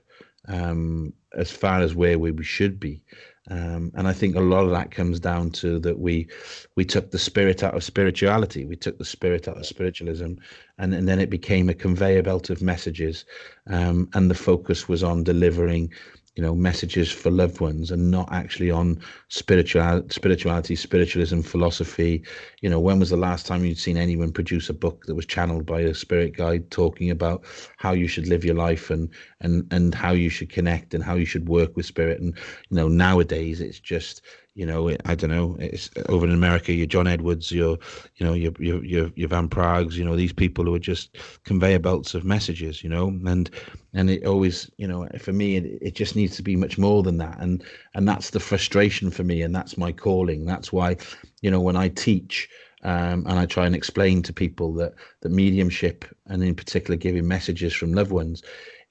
um, 0.48 1.14
as 1.36 1.52
far 1.52 1.82
as 1.82 1.96
where 1.96 2.18
we, 2.18 2.32
we 2.32 2.44
should 2.44 2.80
be. 2.80 3.02
Um, 3.50 3.92
and 3.96 4.08
I 4.08 4.14
think 4.14 4.36
a 4.36 4.42
lot 4.42 4.64
of 4.64 4.72
that 4.72 4.92
comes 4.92 5.20
down 5.20 5.52
to 5.52 5.80
that 5.80 6.00
we 6.00 6.28
we 6.76 6.86
took 6.86 7.12
the 7.12 7.20
spirit 7.20 7.64
out 7.64 7.76
of 7.76 7.84
spirituality, 7.84 8.66
we 8.66 8.76
took 8.76 8.98
the 8.98 9.06
spirit 9.06 9.48
out 9.48 9.58
of 9.58 9.66
spiritualism, 9.66 10.34
and, 10.78 10.94
and 10.94 11.08
then 11.08 11.20
it 11.20 11.30
became 11.30 11.68
a 11.70 11.74
conveyor 11.74 12.24
belt 12.24 12.50
of 12.50 12.62
messages, 12.62 13.26
um, 13.68 14.08
and 14.14 14.30
the 14.30 14.36
focus 14.36 14.88
was 14.88 15.04
on 15.04 15.24
delivering 15.24 15.92
you 16.40 16.46
know 16.46 16.56
messages 16.56 17.12
for 17.12 17.30
loved 17.30 17.60
ones 17.60 17.92
and 17.92 18.12
not 18.12 18.32
actually 18.32 18.72
on 18.72 18.98
spiritual 19.28 20.02
spirituality 20.10 20.74
spiritualism 20.74 21.42
philosophy. 21.42 22.24
You 22.62 22.70
know 22.70 22.80
when 22.80 22.98
was 22.98 23.10
the 23.10 23.18
last 23.18 23.46
time 23.46 23.66
you'd 23.66 23.78
seen 23.78 23.98
anyone 23.98 24.32
produce 24.32 24.70
a 24.70 24.74
book 24.74 25.06
that 25.06 25.16
was 25.16 25.26
channeled 25.26 25.66
by 25.66 25.82
a 25.82 25.94
spirit 25.94 26.38
guide 26.38 26.72
talking 26.72 27.12
about 27.12 27.44
how 27.76 27.92
you 27.92 28.08
should 28.08 28.26
live 28.30 28.46
your 28.46 28.56
life 28.56 28.90
and 28.90 29.10
and 29.42 29.68
and 29.74 29.94
how 29.94 30.14
you 30.14 30.30
should 30.30 30.50
connect 30.50 30.94
and 30.94 31.04
how 31.04 31.16
you 31.16 31.26
should 31.26 31.50
work 31.50 31.76
with 31.76 31.86
spirit? 31.86 32.22
And 32.22 32.34
you 32.70 32.78
know 32.78 32.88
nowadays 32.88 33.60
it's 33.60 33.82
just 33.82 34.22
you 34.60 34.66
know, 34.66 34.94
I 35.06 35.16
don't 35.16 35.30
know. 35.30 35.56
It's 35.58 35.90
over 36.10 36.26
in 36.26 36.34
America. 36.34 36.74
Your 36.74 36.86
John 36.86 37.08
Edwards, 37.08 37.50
your, 37.50 37.78
you 38.18 38.26
know, 38.26 38.34
your 38.34 38.52
your 38.60 38.84
your, 38.84 39.10
your 39.16 39.30
Van 39.30 39.48
Praaghs, 39.48 39.94
You 39.94 40.04
know, 40.04 40.18
these 40.18 40.34
people 40.34 40.66
who 40.66 40.76
are 40.76 40.80
just 40.80 41.18
conveyor 41.46 41.80
belts 41.80 42.14
of 42.14 42.26
messages. 42.26 42.84
You 42.84 42.90
know, 42.90 43.08
and 43.08 43.50
and 43.94 44.10
it 44.10 44.26
always, 44.26 44.70
you 44.76 44.86
know, 44.86 45.08
for 45.18 45.32
me, 45.32 45.56
it, 45.56 45.80
it 45.82 45.96
just 45.96 46.18
needs 46.18 46.36
to 46.36 46.44
be 46.44 46.58
much 46.58 46.78
more 46.78 47.04
than 47.04 47.20
that. 47.20 47.40
And 47.40 47.64
and 47.96 48.06
that's 48.06 48.32
the 48.32 48.42
frustration 48.42 49.12
for 49.12 49.24
me, 49.24 49.42
and 49.42 49.56
that's 49.56 49.78
my 49.78 49.94
calling. 49.94 50.46
That's 50.46 50.74
why, 50.74 50.98
you 51.42 51.50
know, 51.50 51.62
when 51.62 51.78
I 51.78 51.88
teach. 51.88 52.50
Um, 52.82 53.26
and 53.28 53.38
I 53.38 53.46
try 53.46 53.66
and 53.66 53.76
explain 53.76 54.22
to 54.22 54.32
people 54.32 54.74
that 54.76 54.94
the 55.20 55.28
mediumship, 55.28 56.06
and 56.28 56.42
in 56.42 56.56
particular 56.56 56.96
giving 56.96 57.28
messages 57.28 57.74
from 57.74 57.92
loved 57.92 58.12
ones, 58.12 58.42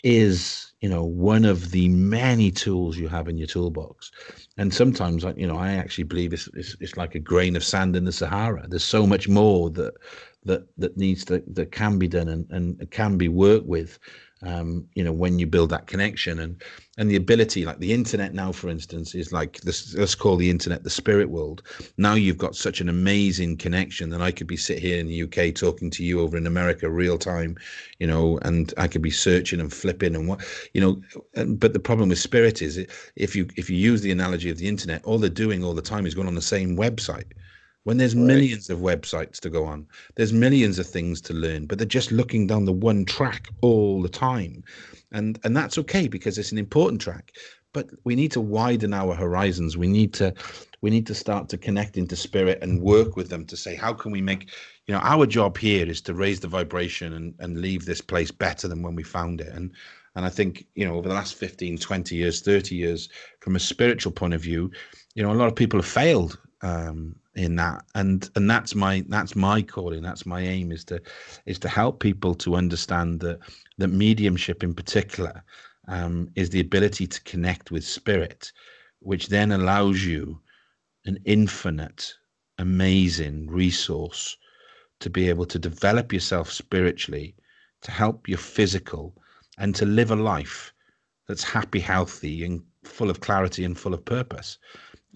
is 0.05 0.73
you 0.81 0.89
know 0.89 1.05
one 1.05 1.45
of 1.45 1.71
the 1.71 1.89
many 1.89 2.51
tools 2.51 2.97
you 2.97 3.09
have 3.09 3.29
in 3.29 3.37
your 3.37 3.49
toolbox. 3.49 4.11
And 4.57 4.73
sometimes 4.73 5.25
you 5.37 5.47
know 5.47 5.57
i 5.57 5.73
actually 5.73 6.05
believe 6.05 6.33
it's, 6.33 6.49
it's, 6.55 6.77
it's 6.81 6.97
like 6.97 7.15
a 7.15 7.21
grain 7.21 7.57
of 7.57 7.65
sand 7.65 7.97
in 7.97 8.05
the 8.05 8.13
sahara. 8.13 8.67
There's 8.69 8.85
so 8.85 9.07
much 9.07 9.29
more 9.29 9.71
that 9.71 9.95
that 10.45 10.67
that 10.79 10.97
needs 10.97 11.25
to 11.27 11.43
that 11.53 11.73
can 11.73 11.99
be 11.99 12.09
done 12.09 12.29
and, 12.29 12.47
and 12.51 12.91
can 12.91 13.17
be 13.17 13.29
worked 13.29 13.67
with 13.67 13.99
um, 14.43 14.87
you 14.95 15.05
know 15.05 15.13
when 15.13 15.39
you 15.39 15.47
build 15.47 15.71
that 15.71 15.87
connection. 15.87 16.39
And 16.39 16.63
and 16.99 17.09
the 17.09 17.17
ability 17.17 17.65
like 17.65 17.79
the 17.79 17.93
internet 17.93 18.35
now 18.35 18.51
for 18.51 18.69
instance 18.69 19.15
is 19.15 19.33
like 19.33 19.61
this 19.61 19.95
let's 19.95 20.17
call 20.17 20.37
the 20.37 20.51
internet 20.51 20.83
the 20.83 20.91
spirit 20.91 21.31
world. 21.31 21.63
Now 21.97 22.15
you've 22.15 22.39
got 22.39 22.57
such 22.57 22.81
an 22.81 22.89
amazing 22.89 23.57
connection 23.57 24.11
that 24.11 24.23
i 24.23 24.31
could 24.31 24.47
be 24.47 24.57
sit 24.57 24.79
here 24.79 24.99
in 24.99 25.07
the 25.07 25.23
uk 25.23 25.55
talking 25.55 25.91
to 25.91 26.05
you 26.05 26.21
over 26.21 26.37
in 26.37 26.47
america 26.47 26.89
real 26.89 27.19
time 27.19 27.57
you 27.99 28.07
know 28.07 28.39
and 28.43 28.75
i 28.77 28.87
could 28.89 29.03
be 29.03 29.11
searching 29.11 29.61
and 29.61 29.73
flipping 29.73 30.15
and 30.15 30.29
what 30.29 30.45
you 30.75 30.81
know 30.81 31.01
and, 31.35 31.59
but 31.61 31.73
the 31.73 31.81
problem 31.81 32.09
with 32.09 32.19
spirit 32.19 32.63
is 32.63 32.79
if 33.17 33.37
you 33.37 33.47
if 33.57 33.69
you 33.71 33.77
use 33.77 34.01
the 34.03 34.11
analogy 34.11 34.51
of 34.51 34.59
the 34.59 34.69
internet 34.69 35.05
all 35.05 35.19
they're 35.19 35.31
doing 35.31 35.63
all 35.65 35.75
the 35.75 35.83
time 35.83 36.07
is 36.07 36.15
going 36.15 36.29
on 36.29 36.35
the 36.35 36.43
same 36.43 36.77
website 36.77 37.33
when 37.85 37.97
there's 37.97 38.15
right. 38.15 38.25
millions 38.25 38.71
of 38.71 38.79
websites 38.79 39.41
to 39.41 39.51
go 39.51 39.65
on 39.65 39.87
there's 40.17 40.33
millions 40.33 40.79
of 40.79 40.87
things 40.87 41.21
to 41.21 41.33
learn 41.33 41.67
but 41.67 41.79
they're 41.79 41.87
just 41.87 42.13
looking 42.13 42.47
down 42.47 42.65
the 42.65 42.73
one 42.73 43.05
track 43.05 43.49
all 43.61 44.03
the 44.03 44.09
time. 44.09 44.63
And 45.13 45.39
and 45.45 45.57
that's 45.57 45.79
okay 45.79 46.09
because 46.09 46.39
it's 46.39 46.53
an 46.53 46.59
important 46.59 47.01
track 47.01 47.33
but 47.73 47.91
we 48.05 48.17
need 48.17 48.33
to 48.33 48.41
widen 48.41 48.95
our 48.95 49.15
horizons. 49.15 49.77
We 49.77 49.89
need 49.89 50.15
to 50.15 50.35
we 50.81 50.91
need 50.91 51.07
to 51.07 51.15
start 51.15 51.49
to 51.51 51.59
connect 51.59 51.97
into 51.97 52.17
spirit 52.17 52.59
and 52.63 52.81
work 52.81 53.17
with 53.17 53.29
them 53.29 53.45
to 53.47 53.57
say 53.57 53.75
how 53.75 53.93
can 53.93 54.11
we 54.11 54.21
make 54.21 54.51
you 54.87 54.95
know 54.95 55.01
our 55.03 55.27
job 55.27 55.59
here 55.59 55.87
is 55.87 56.01
to 56.03 56.15
raise 56.15 56.41
the 56.41 56.49
vibration 56.49 57.13
and 57.15 57.35
and 57.39 57.61
leave 57.61 57.85
this 57.85 58.01
place 58.01 58.31
better 58.31 58.69
than 58.69 58.83
when 58.83 58.95
we 58.95 59.03
found 59.03 59.41
it. 59.41 59.49
And 59.49 59.73
and 60.15 60.25
i 60.25 60.29
think 60.29 60.67
you 60.75 60.85
know 60.85 60.95
over 60.97 61.09
the 61.09 61.15
last 61.15 61.35
15 61.35 61.79
20 61.79 62.17
years 62.17 62.41
30 62.41 62.75
years 62.75 63.09
from 63.41 63.55
a 63.57 63.61
spiritual 63.61 64.11
point 64.11 64.35
of 64.35 64.41
view 64.41 64.71
you 65.15 65.23
know 65.23 65.31
a 65.31 65.41
lot 65.41 65.49
of 65.49 65.55
people 65.55 65.79
have 65.79 65.89
failed 65.89 66.39
um, 66.63 67.17
in 67.35 67.57
that. 67.57 67.85
And 67.95 68.29
and 68.35 68.51
that's 68.51 68.75
my 68.75 69.05
that's 69.09 69.37
my 69.37 69.63
calling 69.63 70.03
that's 70.03 70.27
my 70.27 70.41
aim 70.41 70.73
is 70.73 70.85
to 70.85 71.01
is 71.47 71.59
to 71.61 71.69
help 71.69 72.01
people 72.01 72.35
to 72.37 72.57
understand 72.57 73.21
that 73.21 73.39
that 73.79 73.89
mediumship 73.89 74.63
in 74.63 74.75
particular 74.75 75.43
um, 75.89 76.29
is 76.35 76.51
the 76.51 76.61
ability 76.61 77.07
to 77.07 77.23
connect 77.23 77.71
with 77.71 77.85
spirit 77.85 78.53
which 79.01 79.29
then 79.29 79.53
allows 79.53 80.05
you 80.05 80.41
an 81.07 81.19
infinite 81.25 82.13
amazing 82.59 83.47
resource 83.49 84.37
to 85.01 85.09
be 85.09 85.29
able 85.29 85.47
to 85.47 85.59
develop 85.59 86.13
yourself 86.13 86.51
spiritually 86.51 87.35
to 87.81 87.91
help 87.93 88.29
your 88.29 88.39
physical 88.39 89.15
and 89.59 89.75
to 89.75 89.87
live 89.87 90.11
a 90.11 90.17
life 90.17 90.73
that's 91.29 91.45
happy 91.45 91.81
healthy 91.81 92.45
and 92.45 92.61
full 92.85 93.11
of 93.11 93.21
clarity 93.21 93.65
and 93.65 93.79
full 93.79 93.95
of 93.95 94.05
purpose 94.05 94.59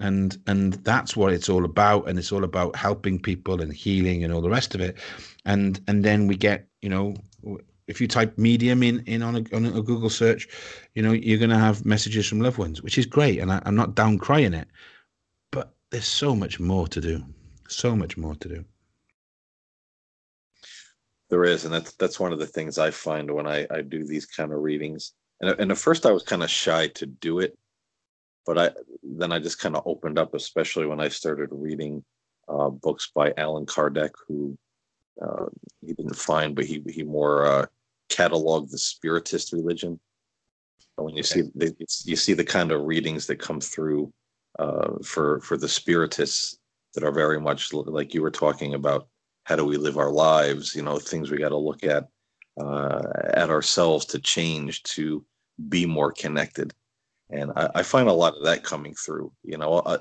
and 0.03 0.39
and 0.47 0.75
that's 0.85 1.17
what 1.17 1.33
it's 1.33 1.49
all 1.49 1.65
about 1.65 2.09
and 2.09 2.19
it's 2.19 2.33
all 2.33 2.45
about 2.45 2.77
helping 2.77 3.19
people 3.19 3.63
and 3.63 3.73
healing 3.73 4.25
and 4.25 4.33
all 4.33 4.43
the 4.43 4.51
rest 4.51 4.75
of 4.75 4.81
it. 4.81 4.99
And 5.45 5.81
and 5.89 6.05
then 6.05 6.27
we 6.27 6.37
get 6.37 6.67
you 6.83 6.89
know 6.91 7.15
if 7.87 8.01
you 8.01 8.09
type 8.09 8.37
medium 8.37 8.83
in 8.83 9.01
in 9.07 9.23
on 9.23 9.37
a, 9.37 9.57
on 9.57 9.67
a 9.67 9.83
google 9.83 10.09
search 10.09 10.49
you 10.95 11.03
know 11.03 11.13
you're 11.13 11.39
going 11.39 11.51
to 11.51 11.59
have 11.59 11.85
messages 11.85 12.27
from 12.29 12.41
loved 12.41 12.57
ones 12.57 12.81
which 12.81 12.97
is 12.97 13.07
great 13.07 13.41
and 13.41 13.53
I, 13.53 13.61
i'm 13.67 13.75
not 13.75 13.97
down 13.97 14.19
crying 14.19 14.55
it 14.55 14.69
but 15.51 15.75
there's 15.91 16.07
so 16.07 16.37
much 16.37 16.61
more 16.61 16.87
to 16.87 17.01
do 17.01 17.25
so 17.73 17.97
much 17.97 18.17
more 18.17 18.35
to 18.37 18.49
do. 18.49 18.65
There 21.31 21.45
is 21.45 21.65
and 21.65 21.73
that's 21.73 21.93
that's 21.95 22.21
one 22.21 22.33
of 22.33 22.39
the 22.39 22.47
things 22.47 22.77
i 22.79 22.91
find 22.91 23.31
when 23.31 23.47
i 23.47 23.67
i 23.71 23.81
do 23.81 24.05
these 24.05 24.27
kind 24.27 24.53
of 24.53 24.61
readings. 24.61 25.13
And, 25.41 25.59
and 25.59 25.73
at 25.73 25.79
first 25.79 26.05
i 26.05 26.13
was 26.13 26.23
kind 26.23 26.43
of 26.43 26.51
shy 26.51 26.89
to 26.89 27.07
do 27.07 27.41
it 27.41 27.59
but 28.47 28.59
I 28.59 28.71
then 29.03 29.33
I 29.33 29.39
just 29.39 29.59
kind 29.59 29.77
of 29.77 29.83
opened 29.87 30.19
up, 30.19 30.35
especially 30.35 30.87
when 30.87 31.01
I 31.01 31.09
started 31.09 31.49
reading 31.53 32.05
uh, 32.49 32.71
books 32.71 33.11
by 33.15 33.33
Allan 33.37 33.67
Kardec, 33.67 34.11
who 34.27 34.57
uh, 35.21 35.47
he 35.81 35.93
didn't 35.93 36.17
find, 36.17 36.55
but 36.55 36.65
he 36.65 36.83
he 36.89 37.03
more 37.03 37.47
uh, 37.47 37.67
cataloged 38.11 38.71
the 38.71 38.79
Spiritist 38.79 39.53
religion. 39.53 39.99
And 40.99 41.07
when 41.07 41.15
you 41.15 41.21
okay. 41.21 41.43
see 41.43 41.43
the, 41.55 41.75
you 42.05 42.17
see 42.17 42.35
the 42.35 42.45
kind 42.45 42.73
of 42.73 42.85
readings 42.85 43.27
that 43.27 43.37
come 43.37 43.61
through 43.61 44.13
uh, 44.59 44.95
for 45.05 45.41
for 45.41 45.57
the 45.57 45.69
Spiritists 45.69 46.59
that 46.95 47.05
are 47.05 47.13
very 47.13 47.41
much 47.41 47.73
like 47.73 48.15
you 48.15 48.23
were 48.23 48.31
talking 48.31 48.75
about. 48.75 49.09
How 49.45 49.57
do 49.57 49.65
we 49.65 49.77
live 49.77 49.99
our 49.99 50.13
lives? 50.13 50.75
You 50.75 50.83
know, 50.83 50.99
things 50.99 51.31
we 51.31 51.39
got 51.39 51.49
to 51.49 51.57
look 51.57 51.83
at 51.85 52.09
uh, 52.61 53.03
at 53.35 53.51
ourselves 53.51 54.05
to 54.07 54.21
change 54.21 54.83
to 54.85 55.25
be 55.69 55.87
more 55.87 56.13
connected 56.13 56.73
and 57.33 57.53
I, 57.57 57.69
I, 57.77 57.83
find 57.83 58.09
a 58.09 58.13
lot 58.13 58.37
of 58.37 58.45
that 58.45 58.63
coming 58.63 58.95
through. 58.95 59.33
You 59.43 59.59
know, 59.59 59.83
I, 59.85 59.99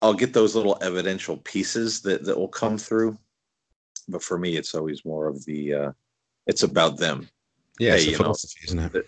I'll 0.00 0.14
get 0.14 0.32
those 0.32 0.54
little 0.54 0.78
evidential 0.80 1.38
pieces 1.38 2.00
that 2.02 2.24
that 2.24 2.38
will 2.38 2.48
come 2.48 2.78
through, 2.78 3.18
but 4.08 4.22
for 4.22 4.38
me, 4.38 4.56
it's 4.56 4.74
always 4.74 5.04
more 5.04 5.26
of 5.28 5.44
the 5.44 5.74
uh, 5.74 5.92
it's 6.46 6.62
about 6.62 6.98
them. 6.98 7.28
Yeah, 7.78 7.96
hey, 7.96 8.10
you 8.10 8.18
know? 8.18 8.34
The, 8.68 9.04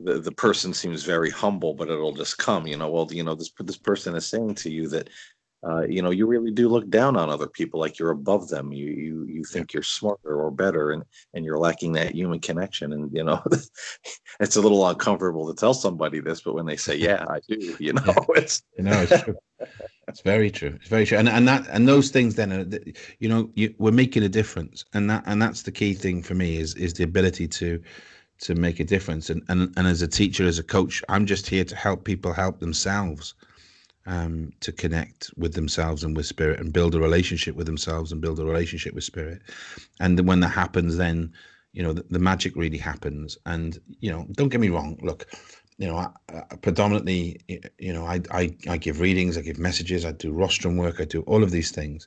the, 0.00 0.18
the 0.18 0.32
person 0.32 0.74
seems 0.74 1.04
very 1.04 1.30
humble, 1.30 1.72
but 1.74 1.88
it'll 1.88 2.12
just 2.12 2.38
come. 2.38 2.66
You 2.66 2.76
know, 2.76 2.90
well, 2.90 3.08
you 3.10 3.22
know, 3.22 3.34
this 3.34 3.50
this 3.60 3.78
person 3.78 4.14
is 4.14 4.26
saying 4.26 4.56
to 4.56 4.70
you 4.70 4.88
that 4.88 5.08
uh, 5.66 5.82
you 5.88 6.02
know, 6.02 6.10
you 6.10 6.26
really 6.26 6.50
do 6.50 6.68
look 6.68 6.88
down 6.90 7.16
on 7.16 7.30
other 7.30 7.46
people 7.46 7.80
like 7.80 7.98
you're 7.98 8.10
above 8.10 8.48
them. 8.48 8.72
You 8.72 8.86
you 8.86 9.24
you 9.24 9.44
think 9.44 9.72
you're 9.72 9.82
smarter 9.82 10.40
or 10.40 10.50
better, 10.50 10.90
and 10.90 11.04
and 11.32 11.44
you're 11.44 11.58
lacking 11.58 11.92
that 11.92 12.14
human 12.14 12.40
connection. 12.40 12.92
And 12.92 13.10
you 13.12 13.24
know, 13.24 13.42
it's 14.40 14.56
a 14.56 14.60
little 14.60 14.86
uncomfortable 14.86 15.46
to 15.48 15.58
tell 15.58 15.72
somebody 15.72 16.20
this, 16.20 16.42
but 16.42 16.54
when 16.54 16.66
they 16.66 16.76
say, 16.76 16.96
"Yeah, 16.96 17.24
I 17.28 17.40
do," 17.48 17.76
you 17.80 17.94
know, 17.94 18.02
yeah. 18.06 18.14
it's 18.36 18.62
you 18.76 18.84
know, 18.84 19.00
it's 19.00 19.22
true. 19.22 19.36
it's 20.08 20.20
very 20.20 20.50
true. 20.50 20.74
It's 20.80 20.88
very 20.88 21.06
true. 21.06 21.16
And 21.16 21.28
and 21.30 21.48
that 21.48 21.66
and 21.68 21.88
those 21.88 22.10
things 22.10 22.34
then, 22.34 22.52
are, 22.52 22.66
you 23.18 23.28
know, 23.28 23.50
you, 23.54 23.74
we're 23.78 23.90
making 23.90 24.22
a 24.22 24.28
difference, 24.28 24.84
and 24.92 25.08
that 25.08 25.22
and 25.24 25.40
that's 25.40 25.62
the 25.62 25.72
key 25.72 25.94
thing 25.94 26.22
for 26.22 26.34
me 26.34 26.58
is 26.58 26.74
is 26.74 26.92
the 26.92 27.04
ability 27.04 27.48
to 27.48 27.80
to 28.40 28.54
make 28.54 28.80
a 28.80 28.84
difference. 28.84 29.30
And 29.30 29.42
and 29.48 29.72
and 29.78 29.86
as 29.86 30.02
a 30.02 30.08
teacher, 30.08 30.44
as 30.46 30.58
a 30.58 30.64
coach, 30.64 31.02
I'm 31.08 31.24
just 31.24 31.46
here 31.46 31.64
to 31.64 31.76
help 31.76 32.04
people 32.04 32.34
help 32.34 32.60
themselves 32.60 33.34
um, 34.06 34.52
to 34.60 34.72
connect 34.72 35.30
with 35.36 35.54
themselves 35.54 36.04
and 36.04 36.16
with 36.16 36.26
spirit 36.26 36.60
and 36.60 36.72
build 36.72 36.94
a 36.94 37.00
relationship 37.00 37.56
with 37.56 37.66
themselves 37.66 38.12
and 38.12 38.20
build 38.20 38.38
a 38.38 38.44
relationship 38.44 38.94
with 38.94 39.04
spirit. 39.04 39.42
And 40.00 40.20
when 40.26 40.40
that 40.40 40.48
happens, 40.48 40.96
then, 40.96 41.32
you 41.72 41.82
know, 41.82 41.92
the, 41.92 42.04
the 42.10 42.18
magic 42.18 42.54
really 42.56 42.78
happens. 42.78 43.38
And, 43.46 43.78
you 44.00 44.10
know, 44.10 44.26
don't 44.32 44.50
get 44.50 44.60
me 44.60 44.68
wrong. 44.68 44.98
Look, 45.02 45.26
you 45.78 45.88
know, 45.88 45.96
I, 45.96 46.08
I 46.28 46.56
predominantly, 46.56 47.40
you 47.78 47.92
know, 47.92 48.06
I, 48.06 48.20
I, 48.30 48.56
I 48.68 48.76
give 48.76 49.00
readings, 49.00 49.36
I 49.36 49.40
give 49.40 49.58
messages, 49.58 50.04
I 50.04 50.12
do 50.12 50.32
rostrum 50.32 50.76
work, 50.76 51.00
I 51.00 51.04
do 51.04 51.22
all 51.22 51.42
of 51.42 51.50
these 51.50 51.72
things. 51.72 52.06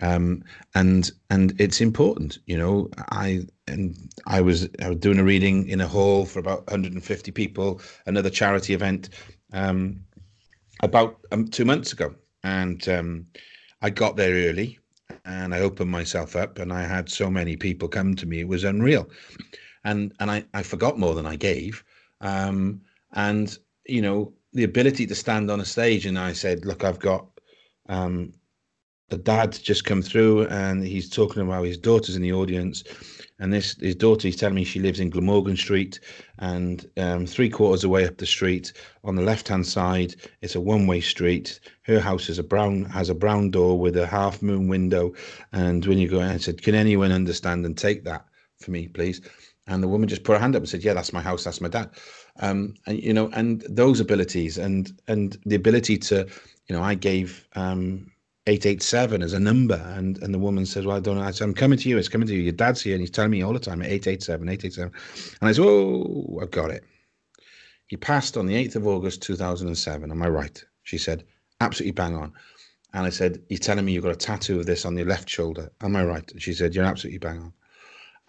Um, 0.00 0.42
and, 0.74 1.10
and 1.28 1.54
it's 1.60 1.80
important, 1.80 2.38
you 2.46 2.56
know, 2.56 2.88
I, 3.10 3.46
and 3.66 3.96
I 4.26 4.40
was, 4.40 4.68
I 4.80 4.88
was 4.88 4.98
doing 4.98 5.18
a 5.18 5.24
reading 5.24 5.68
in 5.68 5.80
a 5.80 5.88
hall 5.88 6.24
for 6.24 6.38
about 6.38 6.66
150 6.68 7.30
people, 7.32 7.82
another 8.06 8.30
charity 8.30 8.72
event. 8.72 9.10
Um, 9.52 10.04
about 10.82 11.20
um, 11.32 11.48
two 11.48 11.64
months 11.64 11.92
ago, 11.92 12.14
and 12.42 12.86
um, 12.88 13.26
I 13.80 13.90
got 13.90 14.16
there 14.16 14.48
early, 14.48 14.78
and 15.24 15.54
I 15.54 15.60
opened 15.60 15.90
myself 15.90 16.36
up, 16.36 16.58
and 16.58 16.72
I 16.72 16.82
had 16.82 17.08
so 17.08 17.30
many 17.30 17.56
people 17.56 17.88
come 17.88 18.14
to 18.16 18.26
me; 18.26 18.40
it 18.40 18.48
was 18.48 18.64
unreal, 18.64 19.08
and 19.84 20.12
and 20.20 20.30
I 20.30 20.44
I 20.54 20.62
forgot 20.62 20.98
more 20.98 21.14
than 21.14 21.26
I 21.26 21.36
gave, 21.36 21.84
um, 22.20 22.80
and 23.12 23.56
you 23.86 24.02
know 24.02 24.32
the 24.52 24.64
ability 24.64 25.06
to 25.06 25.14
stand 25.14 25.50
on 25.50 25.60
a 25.60 25.64
stage, 25.64 26.06
and 26.06 26.18
I 26.18 26.32
said, 26.32 26.64
look, 26.66 26.84
I've 26.84 26.98
got 26.98 27.26
um, 27.88 28.32
a 29.12 29.18
dad 29.18 29.52
just 29.62 29.84
come 29.84 30.02
through, 30.02 30.46
and 30.48 30.84
he's 30.84 31.08
talking 31.08 31.42
about 31.42 31.64
his 31.64 31.78
daughter's 31.78 32.16
in 32.16 32.22
the 32.22 32.32
audience, 32.32 32.84
and 33.42 33.52
this 33.52 33.76
his 33.80 33.96
daughter 33.96 34.28
he's 34.28 34.36
telling 34.36 34.54
me 34.54 34.64
she 34.64 34.78
lives 34.78 35.00
in 35.00 35.10
Glamorgan 35.10 35.56
Street 35.56 35.98
and 36.38 36.86
um, 36.96 37.26
three 37.26 37.50
quarters 37.50 37.82
away 37.82 38.06
up 38.06 38.16
the 38.18 38.26
street 38.26 38.72
on 39.02 39.16
the 39.16 39.22
left 39.22 39.48
hand 39.48 39.66
side 39.66 40.14
it's 40.42 40.54
a 40.54 40.60
one 40.60 40.86
way 40.86 41.00
street. 41.00 41.58
Her 41.82 41.98
house 41.98 42.28
is 42.28 42.38
a 42.38 42.44
brown 42.44 42.84
has 42.84 43.10
a 43.10 43.14
brown 43.14 43.50
door 43.50 43.78
with 43.78 43.96
a 43.96 44.06
half 44.06 44.42
moon 44.42 44.68
window. 44.68 45.12
And 45.52 45.84
when 45.84 45.98
you 45.98 46.08
go 46.08 46.20
in 46.20 46.28
I 46.28 46.36
said 46.36 46.62
can 46.62 46.76
anyone 46.76 47.10
understand 47.10 47.66
and 47.66 47.76
take 47.76 48.04
that 48.04 48.24
for 48.58 48.70
me 48.70 48.86
please? 48.86 49.20
And 49.66 49.82
the 49.82 49.88
woman 49.88 50.08
just 50.08 50.22
put 50.22 50.34
her 50.34 50.38
hand 50.38 50.54
up 50.54 50.62
and 50.62 50.68
said 50.68 50.84
yeah 50.84 50.94
that's 50.94 51.12
my 51.12 51.20
house 51.20 51.42
that's 51.42 51.60
my 51.60 51.68
dad. 51.68 51.90
Um, 52.38 52.74
and 52.86 53.02
you 53.02 53.12
know 53.12 53.28
and 53.32 53.64
those 53.68 53.98
abilities 53.98 54.56
and 54.56 54.92
and 55.08 55.36
the 55.46 55.56
ability 55.56 55.98
to 55.98 56.28
you 56.68 56.76
know 56.76 56.82
I 56.82 56.94
gave 56.94 57.48
um, 57.56 58.11
887 58.46 59.22
as 59.22 59.32
a 59.32 59.40
number. 59.40 59.80
And 59.96 60.18
and 60.22 60.34
the 60.34 60.38
woman 60.38 60.66
says, 60.66 60.84
Well, 60.84 60.96
I 60.96 61.00
don't 61.00 61.16
know. 61.16 61.22
I 61.22 61.30
said, 61.30 61.44
I'm 61.44 61.54
coming 61.54 61.78
to 61.78 61.88
you. 61.88 61.98
It's 61.98 62.08
coming 62.08 62.26
to 62.28 62.34
you. 62.34 62.42
Your 62.42 62.52
dad's 62.52 62.82
here. 62.82 62.94
And 62.94 63.00
he's 63.00 63.10
telling 63.10 63.30
me 63.30 63.42
all 63.42 63.52
the 63.52 63.60
time 63.60 63.82
887, 63.82 64.48
887. 64.48 64.92
And 65.40 65.48
I 65.48 65.52
said, 65.52 65.64
Oh, 65.64 66.38
I've 66.42 66.50
got 66.50 66.70
it. 66.70 66.84
He 67.86 67.96
passed 67.96 68.36
on 68.36 68.46
the 68.46 68.54
8th 68.54 68.76
of 68.76 68.86
August, 68.86 69.22
2007. 69.22 70.10
Am 70.10 70.22
I 70.22 70.28
right? 70.28 70.64
She 70.82 70.98
said, 70.98 71.24
Absolutely 71.60 71.92
bang 71.92 72.16
on. 72.16 72.32
And 72.94 73.06
I 73.06 73.10
said, 73.10 73.42
He's 73.48 73.60
telling 73.60 73.84
me 73.84 73.92
you've 73.92 74.04
got 74.04 74.12
a 74.12 74.16
tattoo 74.16 74.58
of 74.58 74.66
this 74.66 74.84
on 74.84 74.96
your 74.96 75.06
left 75.06 75.28
shoulder. 75.28 75.70
Am 75.80 75.94
I 75.94 76.04
right? 76.04 76.30
And 76.32 76.42
she 76.42 76.52
said, 76.52 76.74
You're 76.74 76.84
absolutely 76.84 77.18
bang 77.18 77.38
on. 77.38 77.52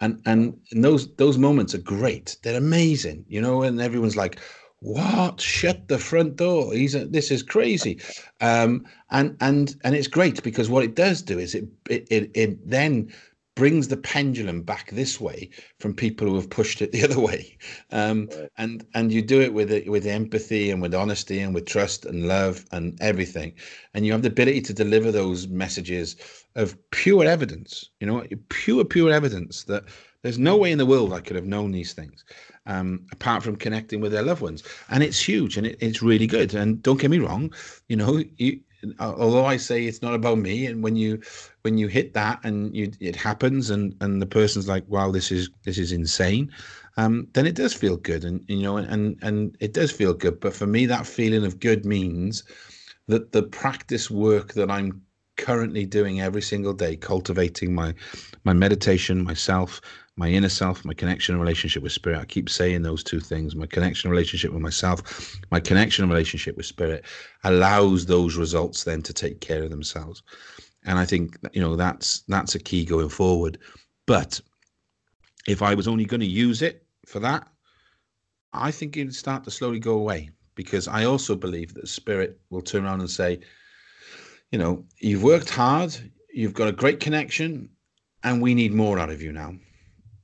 And 0.00 0.20
and 0.26 0.56
those 0.72 1.14
those 1.16 1.38
moments 1.38 1.74
are 1.74 1.78
great. 1.78 2.36
They're 2.42 2.58
amazing, 2.58 3.24
you 3.28 3.40
know, 3.40 3.62
and 3.62 3.80
everyone's 3.80 4.16
like, 4.16 4.38
what? 4.84 5.40
Shut 5.40 5.88
the 5.88 5.98
front 5.98 6.36
door. 6.36 6.74
He's 6.74 6.94
a, 6.94 7.06
this 7.06 7.30
is 7.30 7.42
crazy. 7.42 8.00
Um, 8.42 8.86
and 9.10 9.34
and 9.40 9.74
and 9.82 9.94
it's 9.94 10.08
great 10.08 10.42
because 10.42 10.68
what 10.68 10.84
it 10.84 10.94
does 10.94 11.22
do 11.22 11.38
is 11.38 11.54
it 11.54 11.66
it 11.88 12.06
it, 12.10 12.30
it 12.34 12.68
then 12.68 13.10
brings 13.54 13.88
the 13.88 13.96
pendulum 13.96 14.60
back 14.60 14.90
this 14.90 15.18
way 15.18 15.48
from 15.78 15.94
people 15.94 16.26
who 16.26 16.34
have 16.34 16.50
pushed 16.50 16.82
it 16.82 16.92
the 16.92 17.02
other 17.08 17.18
way. 17.18 17.56
Um, 17.92 18.28
right. 18.36 18.50
and 18.58 18.84
and 18.94 19.10
you 19.10 19.22
do 19.22 19.40
it 19.40 19.54
with 19.54 19.72
it 19.72 19.90
with 19.90 20.06
empathy 20.06 20.70
and 20.70 20.82
with 20.82 20.94
honesty 20.94 21.40
and 21.40 21.54
with 21.54 21.64
trust 21.64 22.04
and 22.04 22.28
love 22.28 22.66
and 22.70 22.98
everything. 23.00 23.54
And 23.94 24.04
you 24.04 24.12
have 24.12 24.22
the 24.22 24.28
ability 24.28 24.60
to 24.62 24.74
deliver 24.74 25.10
those 25.10 25.48
messages 25.48 26.16
of 26.56 26.76
pure 26.90 27.24
evidence. 27.24 27.88
You 28.00 28.06
know 28.06 28.26
pure 28.50 28.84
pure 28.84 29.10
evidence 29.10 29.64
that 29.64 29.84
there's 30.24 30.38
no 30.38 30.56
way 30.56 30.72
in 30.72 30.78
the 30.78 30.86
world 30.86 31.12
i 31.12 31.20
could 31.20 31.36
have 31.36 31.44
known 31.44 31.70
these 31.70 31.92
things 31.92 32.24
um, 32.66 33.06
apart 33.12 33.42
from 33.42 33.56
connecting 33.56 34.00
with 34.00 34.12
their 34.12 34.22
loved 34.22 34.42
ones. 34.42 34.62
And 34.90 35.02
it's 35.02 35.20
huge 35.20 35.56
and 35.56 35.66
it, 35.66 35.76
it's 35.80 36.02
really 36.02 36.26
good. 36.26 36.54
And 36.54 36.82
don't 36.82 37.00
get 37.00 37.10
me 37.10 37.18
wrong, 37.18 37.52
you 37.88 37.96
know, 37.96 38.22
you, 38.36 38.60
although 38.98 39.46
I 39.46 39.56
say 39.56 39.84
it's 39.84 40.02
not 40.02 40.14
about 40.14 40.38
me, 40.38 40.66
and 40.66 40.82
when 40.82 40.96
you 40.96 41.20
when 41.62 41.78
you 41.78 41.88
hit 41.88 42.14
that 42.14 42.40
and 42.44 42.74
you 42.74 42.92
it 43.00 43.16
happens, 43.16 43.70
and 43.70 43.94
and 44.00 44.20
the 44.20 44.26
person's 44.26 44.68
like, 44.68 44.84
wow, 44.88 45.10
this 45.10 45.30
is 45.32 45.50
this 45.64 45.78
is 45.78 45.92
insane. 45.92 46.50
Um, 46.96 47.26
then 47.32 47.46
it 47.46 47.54
does 47.54 47.74
feel 47.74 47.96
good, 47.96 48.24
and 48.24 48.44
you 48.48 48.62
know, 48.62 48.76
and 48.76 49.18
and 49.22 49.56
it 49.60 49.72
does 49.72 49.90
feel 49.90 50.14
good. 50.14 50.40
But 50.40 50.54
for 50.54 50.66
me, 50.66 50.86
that 50.86 51.06
feeling 51.06 51.44
of 51.44 51.60
good 51.60 51.84
means 51.84 52.44
that 53.06 53.32
the 53.32 53.42
practice 53.42 54.10
work 54.10 54.54
that 54.54 54.70
I'm 54.70 55.02
currently 55.36 55.84
doing 55.86 56.20
every 56.20 56.42
single 56.42 56.72
day, 56.72 56.96
cultivating 56.96 57.74
my 57.74 57.94
my 58.44 58.52
meditation, 58.52 59.24
myself, 59.24 59.80
my 60.16 60.28
inner 60.28 60.48
self, 60.48 60.84
my 60.84 60.94
connection 60.94 61.34
and 61.34 61.42
relationship 61.42 61.82
with 61.82 61.92
spirit. 61.92 62.20
I 62.20 62.24
keep 62.24 62.48
saying 62.48 62.82
those 62.82 63.02
two 63.02 63.20
things 63.20 63.56
my 63.56 63.66
connection 63.66 64.08
and 64.08 64.12
relationship 64.12 64.52
with 64.52 64.62
myself, 64.62 65.36
my 65.50 65.60
connection 65.60 66.04
and 66.04 66.12
relationship 66.12 66.56
with 66.56 66.66
spirit 66.66 67.04
allows 67.44 68.06
those 68.06 68.36
results 68.36 68.84
then 68.84 69.02
to 69.02 69.12
take 69.12 69.40
care 69.40 69.62
of 69.64 69.70
themselves. 69.70 70.22
And 70.84 70.98
I 70.98 71.04
think 71.04 71.36
you 71.52 71.60
know 71.60 71.76
that's 71.76 72.20
that's 72.28 72.54
a 72.54 72.60
key 72.60 72.84
going 72.84 73.08
forward. 73.08 73.58
But 74.06 74.40
if 75.46 75.62
I 75.62 75.74
was 75.74 75.88
only 75.88 76.04
going 76.04 76.20
to 76.20 76.26
use 76.26 76.62
it 76.62 76.86
for 77.06 77.20
that, 77.20 77.48
I 78.52 78.70
think 78.70 78.96
it'd 78.96 79.14
start 79.14 79.44
to 79.44 79.50
slowly 79.50 79.80
go 79.80 79.94
away 79.98 80.30
because 80.54 80.88
I 80.88 81.04
also 81.04 81.34
believe 81.34 81.74
that 81.74 81.88
spirit 81.88 82.40
will 82.50 82.62
turn 82.62 82.84
around 82.84 83.00
and 83.00 83.10
say, 83.10 83.40
you 84.54 84.58
know, 84.58 84.84
you've 85.00 85.24
worked 85.24 85.50
hard, 85.50 85.96
you've 86.32 86.54
got 86.54 86.68
a 86.68 86.72
great 86.72 87.00
connection, 87.00 87.68
and 88.22 88.40
we 88.40 88.54
need 88.54 88.72
more 88.72 89.00
out 89.00 89.10
of 89.10 89.20
you 89.20 89.32
now. 89.32 89.52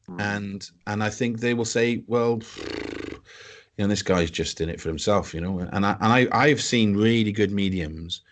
Mm. 0.08 0.20
and 0.20 0.70
and 0.86 1.02
I 1.02 1.10
think 1.10 1.40
they 1.40 1.52
will 1.52 1.64
say, 1.64 2.04
well, 2.06 2.40
you 3.76 3.78
know, 3.78 3.88
this 3.88 4.02
guy's 4.02 4.30
just 4.30 4.60
in 4.60 4.68
it 4.68 4.80
for 4.80 4.88
himself, 4.88 5.34
you 5.34 5.40
know. 5.40 5.58
And 5.58 5.84
I 5.84 5.96
and 6.00 6.12
I 6.12 6.28
I've 6.30 6.62
seen 6.62 6.96
really 6.96 7.32
good 7.32 7.50
mediums 7.50 8.22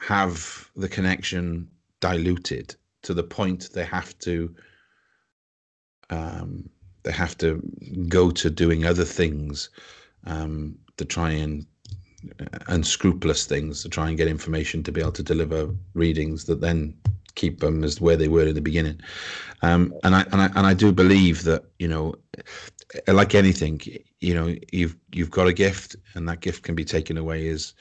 have 0.00 0.68
the 0.74 0.88
connection 0.88 1.68
diluted 2.00 2.74
to 3.02 3.14
the 3.14 3.22
point 3.22 3.70
they 3.72 3.84
have 3.84 4.18
to 4.18 4.52
um, 6.10 6.68
they 7.04 7.12
have 7.12 7.38
to 7.38 7.62
go 8.08 8.32
to 8.32 8.50
doing 8.50 8.84
other 8.84 9.04
things 9.04 9.70
um, 10.24 10.76
to 10.96 11.04
try 11.04 11.30
and 11.30 11.66
unscrupulous 12.68 13.46
things 13.46 13.82
to 13.82 13.88
try 13.88 14.08
and 14.08 14.16
get 14.16 14.28
information 14.28 14.82
to 14.82 14.92
be 14.92 15.00
able 15.00 15.12
to 15.12 15.22
deliver 15.22 15.70
readings 15.94 16.44
that 16.44 16.60
then 16.60 16.94
keep 17.34 17.60
them 17.60 17.84
as 17.84 18.00
where 18.00 18.16
they 18.16 18.28
were 18.28 18.46
in 18.46 18.54
the 18.54 18.60
beginning. 18.60 19.00
Um, 19.62 19.94
and 20.04 20.14
I 20.14 20.22
and 20.32 20.40
I 20.42 20.46
and 20.56 20.66
I 20.66 20.74
do 20.74 20.92
believe 20.92 21.44
that 21.44 21.64
you 21.78 21.88
know, 21.88 22.14
like 23.06 23.34
anything, 23.34 23.80
you 24.20 24.34
know, 24.34 24.54
you've 24.72 24.96
you've 25.12 25.30
got 25.30 25.48
a 25.48 25.52
gift, 25.52 25.96
and 26.14 26.28
that 26.28 26.40
gift 26.40 26.62
can 26.62 26.74
be 26.74 26.84
taken 26.84 27.16
away 27.16 27.48
as 27.48 27.74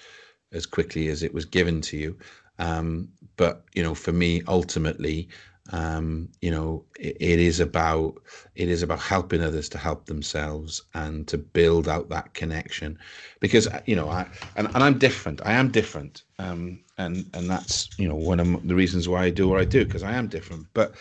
as 0.52 0.66
quickly 0.66 1.10
as 1.10 1.24
it 1.24 1.34
was 1.34 1.46
given 1.46 1.82
to 1.82 1.98
you. 1.98 2.18
Um, 2.58 3.10
but 3.38 3.64
you 3.74 3.84
know, 3.84 3.96
for 3.96 4.12
me, 4.12 4.42
ultimately, 4.48 5.30
um, 5.72 6.30
you 6.42 6.50
know 6.52 6.84
it, 7.00 7.18
it 7.20 7.40
is 7.40 7.60
about 7.60 8.16
it 8.56 8.70
is 8.70 8.82
about 8.82 9.00
helping 9.00 9.42
others 9.42 9.70
to 9.70 9.78
help 9.78 10.06
themselves 10.06 10.84
and 10.94 11.28
to 11.28 11.38
build 11.38 11.88
out 11.88 12.10
that 12.10 12.34
connection. 12.34 12.98
Because 13.40 13.68
you 13.86 13.96
know 13.96 14.10
i 14.10 14.28
and, 14.56 14.68
and 14.68 14.84
i'm 14.84 14.98
different. 14.98 15.42
I 15.46 15.54
am 15.54 15.70
different. 15.70 16.24
Um, 16.40 16.80
and 16.98 17.30
and 17.34 17.50
that's 17.50 17.90
you 18.00 18.08
know 18.08 18.16
one 18.16 18.40
of 18.40 18.68
the 18.68 18.76
reasons 18.76 19.08
why 19.08 19.24
i 19.24 19.30
do 19.30 19.48
what 19.48 19.60
i 19.60 19.66
do 19.66 19.86
because 19.86 20.04
i 20.04 20.14
am 20.14 20.28
different. 20.28 20.66
But 20.74 20.96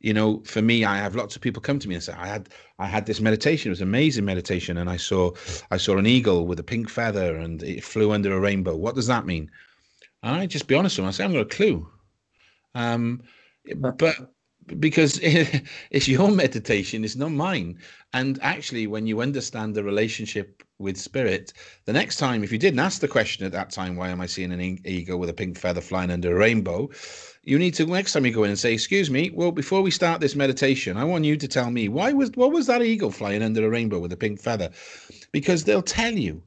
you 0.00 0.14
know 0.14 0.42
for 0.44 0.62
me 0.62 0.84
i 0.84 0.96
have 0.96 1.14
lots 1.14 1.36
of 1.36 1.42
people 1.42 1.60
come 1.62 1.78
to 1.78 1.88
me 1.88 1.94
and 1.94 2.04
say 2.04 2.14
i 2.14 2.26
had 2.26 2.48
i 2.78 2.86
had 2.86 3.06
this 3.06 3.20
meditation. 3.20 3.68
It 3.68 3.76
was 3.76 3.80
amazing 3.80 4.24
meditation. 4.24 4.78
And 4.78 4.88
i 4.88 4.96
saw 4.96 5.32
i 5.70 5.76
saw 5.76 5.98
an 5.98 6.06
eagle 6.06 6.46
with 6.46 6.58
a 6.60 6.64
pink 6.64 6.88
feather 6.88 7.36
and 7.36 7.62
it 7.62 7.84
flew 7.84 8.12
under 8.12 8.34
a 8.34 8.40
rainbow. 8.40 8.76
What 8.76 8.94
does 8.94 9.06
that 9.08 9.26
mean? 9.26 9.50
And 10.22 10.34
i 10.36 10.46
just 10.46 10.66
be 10.66 10.74
honest 10.74 10.96
with 10.96 11.04
them 11.04 11.08
i 11.08 11.12
say 11.12 11.24
i've 11.24 11.32
got 11.32 11.40
a 11.40 11.56
clue. 11.56 11.88
Um, 12.76 13.22
but 13.76 14.16
because 14.78 15.18
it's 15.22 16.08
your 16.08 16.30
meditation, 16.30 17.04
it's 17.04 17.16
not 17.16 17.32
mine. 17.32 17.78
And 18.12 18.38
actually, 18.42 18.86
when 18.86 19.06
you 19.06 19.20
understand 19.20 19.74
the 19.74 19.84
relationship 19.84 20.62
with 20.78 20.96
spirit, 20.96 21.52
the 21.84 21.92
next 21.92 22.16
time, 22.16 22.44
if 22.44 22.52
you 22.52 22.58
didn't 22.58 22.80
ask 22.80 23.00
the 23.00 23.08
question 23.08 23.44
at 23.44 23.52
that 23.52 23.70
time, 23.70 23.96
why 23.96 24.08
am 24.08 24.20
I 24.20 24.26
seeing 24.26 24.52
an 24.52 24.60
eagle 24.84 25.18
with 25.18 25.30
a 25.30 25.34
pink 25.34 25.58
feather 25.58 25.80
flying 25.80 26.10
under 26.10 26.34
a 26.34 26.38
rainbow? 26.38 26.90
You 27.42 27.58
need 27.58 27.74
to 27.74 27.86
next 27.86 28.12
time 28.12 28.24
you 28.24 28.32
go 28.32 28.44
in 28.44 28.50
and 28.50 28.58
say, 28.58 28.72
"Excuse 28.72 29.10
me, 29.10 29.30
well, 29.34 29.52
before 29.52 29.82
we 29.82 29.90
start 29.90 30.20
this 30.20 30.34
meditation, 30.34 30.96
I 30.96 31.04
want 31.04 31.26
you 31.26 31.36
to 31.36 31.48
tell 31.48 31.70
me 31.70 31.88
why 31.88 32.12
was 32.12 32.30
what 32.34 32.52
was 32.52 32.66
that 32.68 32.82
eagle 32.82 33.10
flying 33.10 33.42
under 33.42 33.66
a 33.66 33.70
rainbow 33.70 33.98
with 33.98 34.12
a 34.12 34.16
pink 34.16 34.40
feather?" 34.40 34.70
Because 35.30 35.64
they'll 35.64 35.82
tell 35.82 36.14
you, 36.14 36.42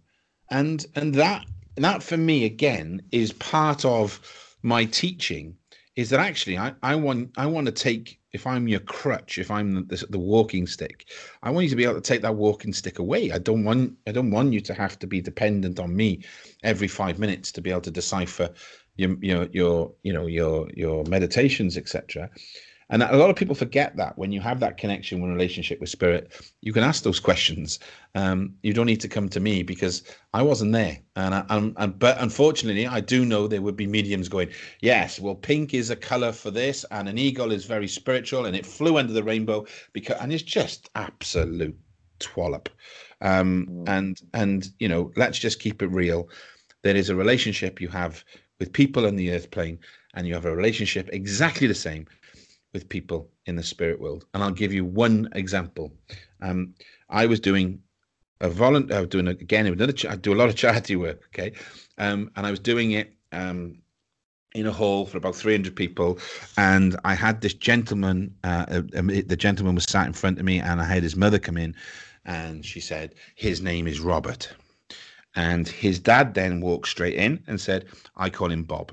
and 0.49 0.85
and 0.95 1.13
that 1.15 1.45
that 1.75 2.01
for 2.01 2.17
me 2.17 2.45
again 2.45 3.03
is 3.11 3.31
part 3.33 3.85
of 3.85 4.19
my 4.63 4.85
teaching 4.85 5.55
is 5.97 6.11
that 6.11 6.19
actually 6.19 6.57
I, 6.57 6.73
I 6.83 6.95
want 6.95 7.31
I 7.37 7.47
want 7.47 7.65
to 7.65 7.71
take 7.71 8.19
if 8.31 8.45
I'm 8.45 8.67
your 8.67 8.81
crutch, 8.81 9.39
if 9.39 9.49
I'm 9.49 9.87
the, 9.87 10.05
the, 10.09 10.19
walking 10.19 10.67
stick, 10.67 11.07
I 11.41 11.49
want 11.49 11.63
you 11.63 11.69
to 11.71 11.75
be 11.75 11.85
able 11.85 11.95
to 11.95 12.01
take 12.01 12.21
that 12.21 12.35
walking 12.35 12.71
stick 12.71 12.99
away. 12.99 13.31
I 13.31 13.39
don't 13.39 13.63
want 13.63 13.97
I 14.05 14.11
don't 14.11 14.29
want 14.29 14.53
you 14.53 14.61
to 14.61 14.73
have 14.75 14.99
to 14.99 15.07
be 15.07 15.21
dependent 15.21 15.79
on 15.79 15.95
me 15.95 16.21
every 16.63 16.87
five 16.87 17.17
minutes 17.17 17.51
to 17.53 17.61
be 17.61 17.71
able 17.71 17.81
to 17.81 17.91
decipher 17.91 18.53
your 18.95 19.17
your 19.21 19.45
your 19.51 19.91
you 20.03 20.13
know 20.13 20.27
your 20.27 20.69
your 20.75 21.03
meditations, 21.05 21.77
etc. 21.77 22.29
And 22.89 23.03
a 23.03 23.17
lot 23.17 23.29
of 23.29 23.35
people 23.35 23.55
forget 23.55 23.97
that 23.97 24.17
when 24.17 24.31
you 24.31 24.39
have 24.39 24.61
that 24.61 24.77
connection, 24.77 25.19
when 25.19 25.33
relationship 25.33 25.81
with 25.81 25.89
spirit, 25.89 26.31
you 26.61 26.71
can 26.71 26.83
ask 26.83 27.03
those 27.03 27.19
questions. 27.19 27.79
Um, 28.15 28.53
you 28.63 28.73
don't 28.73 28.85
need 28.85 29.01
to 29.01 29.09
come 29.09 29.27
to 29.29 29.41
me 29.41 29.61
because 29.61 30.03
I 30.33 30.41
wasn't 30.41 30.71
there. 30.71 30.97
And, 31.17 31.35
I, 31.35 31.45
I'm, 31.49 31.73
and 31.77 31.99
but 31.99 32.17
unfortunately, 32.21 32.87
I 32.87 33.01
do 33.01 33.25
know 33.25 33.45
there 33.45 33.61
would 33.61 33.75
be 33.75 33.87
mediums 33.87 34.29
going, 34.29 34.49
yes, 34.81 35.19
well, 35.19 35.35
pink 35.35 35.73
is 35.73 35.89
a 35.89 35.97
color 35.97 36.31
for 36.31 36.49
this, 36.49 36.85
and 36.91 37.09
an 37.09 37.17
eagle 37.17 37.51
is 37.51 37.65
very 37.65 37.89
spiritual, 37.89 38.45
and 38.45 38.55
it 38.55 38.65
flew 38.65 38.97
under 38.97 39.11
the 39.11 39.23
rainbow 39.23 39.65
because, 39.91 40.17
and 40.21 40.31
it's 40.31 40.43
just 40.43 40.89
absolute 40.95 41.77
twallop. 42.19 42.69
Um, 43.19 43.67
mm. 43.69 43.89
and 43.89 44.21
and 44.33 44.71
you 44.79 44.87
know, 44.87 45.11
let's 45.17 45.39
just 45.39 45.59
keep 45.59 45.81
it 45.81 45.87
real. 45.87 46.29
There 46.83 46.95
is 46.95 47.09
a 47.09 47.15
relationship 47.15 47.81
you 47.81 47.89
have 47.89 48.23
with 48.59 48.71
people 48.71 49.05
on 49.05 49.17
the 49.17 49.31
earth 49.31 49.51
plane, 49.51 49.79
and 50.13 50.25
you 50.25 50.33
have 50.35 50.45
a 50.45 50.55
relationship 50.55 51.09
exactly 51.11 51.67
the 51.67 51.75
same 51.75 52.05
with 52.73 52.89
people 52.89 53.29
in 53.45 53.55
the 53.55 53.63
spirit 53.63 53.99
world. 53.99 54.25
And 54.33 54.43
I'll 54.43 54.51
give 54.51 54.73
you 54.73 54.85
one 54.85 55.29
example. 55.33 55.91
Um, 56.41 56.73
I 57.09 57.25
was 57.25 57.39
doing 57.39 57.81
a 58.41 58.49
volunteer, 58.49 58.97
I 58.97 58.99
was 59.01 59.09
doing 59.09 59.27
again, 59.27 59.65
another, 59.65 59.93
I 60.09 60.15
do 60.15 60.33
a 60.33 60.35
lot 60.35 60.49
of 60.49 60.55
charity 60.55 60.95
work, 60.95 61.21
okay? 61.27 61.53
Um, 61.97 62.31
and 62.35 62.45
I 62.45 62.51
was 62.51 62.59
doing 62.59 62.91
it 62.91 63.13
um, 63.31 63.79
in 64.53 64.67
a 64.67 64.71
hall 64.71 65.05
for 65.05 65.17
about 65.17 65.35
300 65.35 65.75
people. 65.75 66.19
And 66.57 66.95
I 67.03 67.15
had 67.15 67.41
this 67.41 67.53
gentleman, 67.53 68.35
uh, 68.43 68.65
uh, 68.69 68.81
the 68.91 69.37
gentleman 69.37 69.75
was 69.75 69.85
sat 69.85 70.07
in 70.07 70.13
front 70.13 70.39
of 70.39 70.45
me, 70.45 70.59
and 70.59 70.81
I 70.81 70.85
had 70.85 71.03
his 71.03 71.15
mother 71.15 71.39
come 71.39 71.57
in, 71.57 71.75
and 72.25 72.65
she 72.65 72.79
said, 72.79 73.15
His 73.35 73.61
name 73.61 73.87
is 73.87 73.99
Robert. 73.99 74.53
And 75.35 75.67
his 75.67 75.99
dad 75.99 76.33
then 76.33 76.61
walked 76.61 76.87
straight 76.87 77.13
in 77.15 77.43
and 77.47 77.61
said, 77.61 77.85
I 78.15 78.29
call 78.29 78.51
him 78.51 78.63
Bob. 78.63 78.91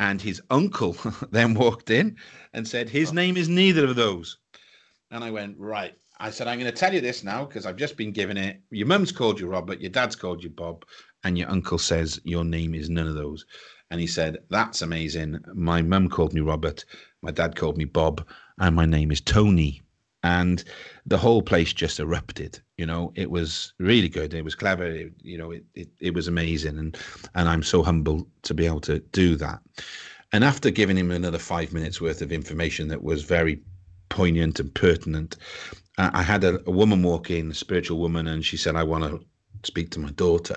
And 0.00 0.20
his 0.20 0.40
uncle 0.50 0.96
then 1.30 1.54
walked 1.54 1.90
in 1.90 2.16
and 2.54 2.66
said, 2.66 2.88
His 2.88 3.10
oh. 3.10 3.12
name 3.12 3.36
is 3.36 3.48
neither 3.48 3.84
of 3.84 3.96
those. 3.96 4.38
And 5.10 5.22
I 5.22 5.30
went, 5.30 5.56
Right. 5.58 5.94
I 6.18 6.30
said, 6.30 6.48
I'm 6.48 6.58
going 6.58 6.70
to 6.70 6.76
tell 6.76 6.92
you 6.92 7.00
this 7.00 7.22
now 7.22 7.44
because 7.44 7.64
I've 7.64 7.76
just 7.76 7.96
been 7.96 8.10
given 8.10 8.36
it. 8.36 8.60
Your 8.70 8.86
mum's 8.86 9.12
called 9.12 9.38
you 9.38 9.46
Robert, 9.46 9.80
your 9.80 9.90
dad's 9.90 10.16
called 10.16 10.42
you 10.42 10.50
Bob, 10.50 10.84
and 11.22 11.38
your 11.38 11.48
uncle 11.50 11.78
says 11.78 12.20
your 12.24 12.44
name 12.44 12.74
is 12.74 12.90
none 12.90 13.06
of 13.06 13.14
those. 13.14 13.46
And 13.90 14.00
he 14.00 14.06
said, 14.06 14.38
That's 14.48 14.82
amazing. 14.82 15.38
My 15.54 15.82
mum 15.82 16.08
called 16.08 16.32
me 16.32 16.40
Robert, 16.40 16.84
my 17.22 17.30
dad 17.30 17.54
called 17.54 17.76
me 17.76 17.84
Bob, 17.84 18.26
and 18.58 18.74
my 18.74 18.86
name 18.86 19.12
is 19.12 19.20
Tony 19.20 19.82
and 20.22 20.64
the 21.06 21.18
whole 21.18 21.42
place 21.42 21.72
just 21.72 22.00
erupted 22.00 22.60
you 22.80 22.86
know? 22.86 23.12
It 23.14 23.30
was 23.30 23.74
really 23.78 24.08
good. 24.08 24.32
It 24.32 24.42
was 24.42 24.54
clever. 24.54 24.86
It, 24.86 25.12
you 25.20 25.36
know 25.36 25.50
it, 25.50 25.64
it, 25.74 25.88
it 26.00 26.14
was 26.14 26.28
amazing 26.28 26.78
and 26.78 26.96
and 27.34 27.46
i'm 27.48 27.62
so 27.62 27.82
humble 27.82 28.26
to 28.42 28.54
be 28.54 28.64
able 28.64 28.80
to 28.80 29.00
do 29.12 29.36
that. 29.36 29.60
And 30.32 30.44
after 30.44 30.70
giving 30.70 30.96
him 30.96 31.10
another 31.10 31.38
five 31.38 31.74
minutes 31.74 32.00
worth 32.00 32.22
of 32.22 32.32
information 32.32 32.88
that 32.88 33.02
was 33.02 33.22
very 33.22 33.60
poignant 34.08 34.58
and 34.60 34.74
pertinent 34.74 35.36
i 35.98 36.22
had 36.22 36.42
a, 36.42 36.58
a 36.66 36.70
woman 36.70 37.02
walk 37.02 37.30
in 37.30 37.50
a 37.50 37.54
spiritual 37.54 37.98
woman 37.98 38.26
and 38.26 38.44
she 38.44 38.56
said 38.56 38.74
i 38.74 38.82
want 38.82 39.04
to 39.04 39.20
speak 39.62 39.90
to 39.90 40.00
my 40.00 40.10
daughter 40.12 40.56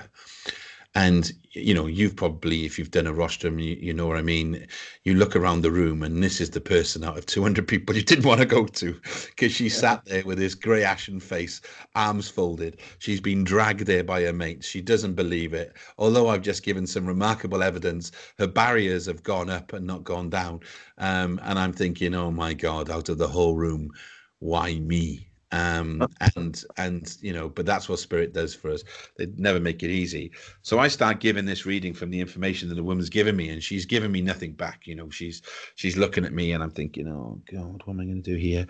and 0.95 1.33
you 1.51 1.73
know 1.73 1.87
you've 1.87 2.15
probably 2.15 2.65
if 2.65 2.77
you've 2.77 2.91
done 2.91 3.07
a 3.07 3.13
rostrum 3.13 3.57
you, 3.57 3.75
you 3.79 3.93
know 3.93 4.07
what 4.07 4.17
i 4.17 4.21
mean. 4.21 4.67
You 5.03 5.15
look 5.15 5.35
around 5.35 5.61
the 5.61 5.71
room 5.71 6.03
and 6.03 6.23
this 6.23 6.39
is 6.39 6.51
the 6.51 6.61
person 6.61 7.03
out 7.03 7.17
of 7.17 7.25
200 7.25 7.67
people 7.67 7.95
you 7.95 8.03
didn't 8.03 8.25
want 8.25 8.39
to 8.39 8.45
go 8.45 8.65
to 8.65 8.99
because 9.27 9.51
she 9.51 9.65
yeah. 9.65 9.73
sat 9.73 10.05
there 10.05 10.23
with 10.23 10.37
this 10.37 10.55
grey 10.55 10.83
ashen 10.83 11.19
face 11.19 11.61
arms 11.95 12.29
folded. 12.29 12.79
She's 12.99 13.19
been 13.19 13.43
dragged 13.43 13.85
there 13.85 14.03
by 14.03 14.21
her 14.23 14.33
mates. 14.33 14.67
She 14.67 14.81
doesn't 14.81 15.15
believe 15.15 15.53
it. 15.53 15.73
Although 15.97 16.29
i've 16.29 16.41
just 16.41 16.63
given 16.63 16.85
some 16.87 17.05
remarkable 17.05 17.63
evidence 17.63 18.11
her 18.37 18.47
barriers 18.47 19.05
have 19.07 19.23
gone 19.23 19.49
up 19.49 19.73
and 19.73 19.85
not 19.85 20.03
gone 20.03 20.29
down. 20.29 20.61
Um, 20.97 21.39
and 21.43 21.57
i'm 21.57 21.73
thinking 21.73 22.13
oh 22.13 22.31
my 22.31 22.53
god 22.53 22.89
out 22.89 23.09
of 23.09 23.17
the 23.17 23.27
whole 23.27 23.55
room 23.55 23.91
why 24.39 24.75
me 24.79 25.27
um, 25.53 26.07
and 26.35 26.65
and 26.77 27.15
you 27.21 27.31
know 27.31 27.47
but 27.47 27.65
that's 27.65 27.87
what 27.87 27.99
spirit 27.99 28.33
does 28.33 28.55
for 28.55 28.71
us. 28.71 28.83
They 29.17 29.27
never 29.37 29.59
make 29.59 29.83
it 29.83 29.91
easy. 29.91 30.31
So 30.63 30.79
i 30.79 30.87
start 30.87 31.19
giving 31.19 31.45
this 31.45 31.65
reading 31.65 31.93
from 31.93 32.09
the 32.09 32.19
information 32.19 32.69
that 32.69 32.75
the 32.75 32.83
woman's 32.83 33.09
given 33.09 33.35
me 33.35 33.49
and 33.49 33.63
she's 33.63 33.85
giving 33.85 34.11
me 34.11 34.21
nothing 34.21 34.53
back. 34.53 34.87
You 34.87 34.95
know 34.95 35.09
she's 35.11 35.43
she's 35.75 35.95
looking 35.95 36.25
at 36.25 36.33
me 36.33 36.53
and 36.53 36.63
i'm 36.63 36.71
thinking 36.71 37.07
oh 37.07 37.39
god 37.51 37.83
what 37.85 37.93
am 37.93 37.99
i 37.99 38.05
going 38.05 38.21
to 38.23 38.31
do 38.31 38.35
here? 38.35 38.65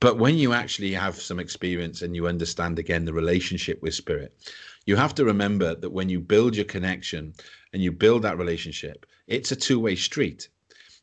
But 0.00 0.18
when 0.18 0.36
you 0.36 0.52
actually 0.52 0.92
have 0.92 1.16
some 1.20 1.38
experience 1.38 2.02
and 2.02 2.16
you 2.16 2.26
understand 2.26 2.78
again 2.78 3.04
the 3.04 3.12
relationship 3.12 3.82
with 3.82 3.94
spirit 3.94 4.34
you 4.86 4.96
have 4.96 5.14
to 5.16 5.24
remember 5.26 5.74
that 5.74 5.90
when 5.90 6.08
you 6.08 6.20
build 6.20 6.56
your 6.56 6.66
connection 6.66 7.34
and 7.72 7.82
you 7.82 7.92
build 7.92 8.22
that 8.22 8.38
relationship 8.38 9.04
it's 9.26 9.52
a 9.52 9.56
two-way 9.56 9.94
street 9.94 10.48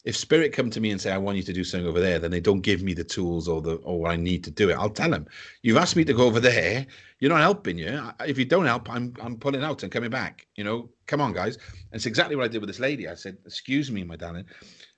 if 0.04 0.18
spirit 0.18 0.54
come 0.54 0.70
to 0.70 0.80
me 0.80 0.92
and 0.92 1.00
say 1.00 1.12
i 1.12 1.18
want 1.18 1.38
you 1.38 1.44
to 1.44 1.54
do 1.54 1.64
something 1.64 1.88
over 1.88 2.00
there 2.00 2.20
then 2.20 2.32
they 2.32 2.40
don't 2.40 2.62
give 2.62 2.82
me 2.82 2.94
the 2.94 3.04
tools 3.04 3.48
or 3.48 3.62
the 3.62 3.76
or 3.78 4.08
i 4.08 4.16
need 4.16 4.44
to 4.44 4.52
do 4.52 4.70
it. 4.70 4.74
I'll 4.74 4.90
tell 4.90 5.10
them 5.10 5.28
you've 5.62 5.78
asked 5.78 5.96
me 5.96 6.06
to 6.06 6.14
go 6.14 6.26
over 6.26 6.40
there. 6.40 6.86
You're 7.20 7.30
not 7.30 7.42
helping 7.42 7.78
you. 7.78 8.02
If 8.22 8.38
you 8.38 8.46
don't 8.46 8.66
help 8.66 8.90
i'm 8.90 9.14
i'm 9.22 9.38
pulling 9.38 9.64
out 9.64 9.84
and 9.84 9.92
coming 9.92 10.10
back. 10.10 10.48
You 10.56 10.64
know 10.64 10.90
come 11.08 11.22
on 11.22 11.34
guys. 11.34 11.56
And 11.56 11.94
it's 11.94 12.06
exactly 12.06 12.36
what 12.36 12.46
i 12.46 12.48
did 12.48 12.62
with 12.62 12.70
this 12.70 12.80
lady. 12.80 13.08
I 13.08 13.16
said 13.16 13.38
excuse 13.46 13.92
me 13.92 14.04
my 14.04 14.16
darling. 14.16 14.46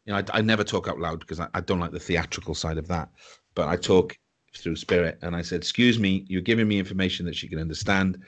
You 0.05 0.13
know 0.13 0.19
i, 0.19 0.23
I 0.37 0.41
never 0.41 0.63
talk 0.63 0.87
out 0.87 0.99
loud 0.99 1.19
because 1.19 1.39
I, 1.39 1.47
I 1.53 1.61
don't 1.61 1.79
like 1.79 1.91
the 1.91 1.99
theatrical 1.99 2.55
side 2.55 2.77
of 2.77 2.87
that. 2.87 3.09
But 3.55 3.67
i 3.67 3.75
talk 3.75 4.17
through 4.55 4.75
spirit 4.75 5.17
and 5.23 5.35
i 5.35 5.41
said 5.41 5.57
excuse 5.57 5.97
me 5.97 6.25
you're 6.27 6.41
giving 6.41 6.67
me 6.67 6.77
information 6.79 7.25
that 7.25 7.35
she 7.35 7.47
can 7.47 7.59
understand. 7.59 8.23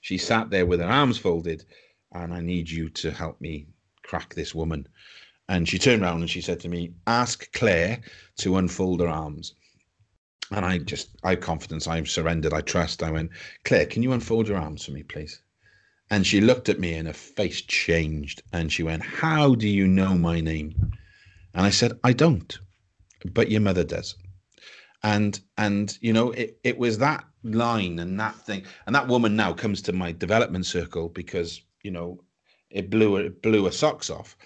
She 0.00 0.18
sat 0.18 0.50
there 0.50 0.66
with 0.66 0.80
her 0.80 0.86
arms 0.86 1.18
folded 1.18 1.64
and 2.12 2.32
i 2.34 2.40
need 2.40 2.68
you 2.68 2.88
to 2.90 3.10
help 3.10 3.40
me 3.40 3.66
crack 4.02 4.34
this 4.34 4.54
woman 4.54 4.86
and 5.48 5.68
she 5.68 5.78
turned 5.78 6.02
around 6.02 6.20
and 6.20 6.30
she 6.30 6.40
said 6.40 6.60
to 6.60 6.68
me, 6.68 6.92
Ask 7.06 7.52
Claire 7.52 8.00
to 8.38 8.56
unfold 8.56 9.00
her 9.00 9.08
arms. 9.08 9.54
And 10.50 10.64
I 10.64 10.78
just, 10.78 11.10
I 11.24 11.30
have 11.30 11.40
confidence, 11.40 11.86
I've 11.86 12.10
surrendered, 12.10 12.52
I 12.52 12.60
trust. 12.60 13.02
I 13.02 13.10
went, 13.10 13.30
Claire, 13.64 13.86
can 13.86 14.02
you 14.02 14.12
unfold 14.12 14.48
your 14.48 14.58
arms 14.58 14.84
for 14.84 14.92
me, 14.92 15.02
please? 15.02 15.40
And 16.10 16.26
she 16.26 16.40
looked 16.40 16.68
at 16.68 16.80
me 16.80 16.94
and 16.94 17.08
her 17.08 17.14
face 17.14 17.62
changed. 17.62 18.42
And 18.52 18.72
she 18.72 18.82
went, 18.82 19.04
How 19.04 19.54
do 19.54 19.68
you 19.68 19.86
know 19.86 20.16
my 20.16 20.40
name? 20.40 20.74
And 21.54 21.64
I 21.64 21.70
said, 21.70 21.98
I 22.04 22.12
don't, 22.12 22.58
but 23.32 23.50
your 23.50 23.60
mother 23.60 23.84
does. 23.84 24.16
And, 25.02 25.40
and, 25.58 25.96
you 26.00 26.12
know, 26.12 26.32
it, 26.32 26.58
it 26.64 26.78
was 26.78 26.98
that 26.98 27.24
line 27.44 28.00
and 28.00 28.18
that 28.18 28.34
thing. 28.34 28.64
And 28.86 28.94
that 28.94 29.06
woman 29.06 29.36
now 29.36 29.52
comes 29.52 29.80
to 29.82 29.92
my 29.92 30.10
development 30.10 30.66
circle 30.66 31.08
because, 31.08 31.60
you 31.82 31.92
know, 31.92 32.20
it 32.70 32.90
blew, 32.90 33.16
it 33.16 33.42
blew 33.42 33.64
her 33.64 33.70
socks 33.70 34.10
off 34.10 34.36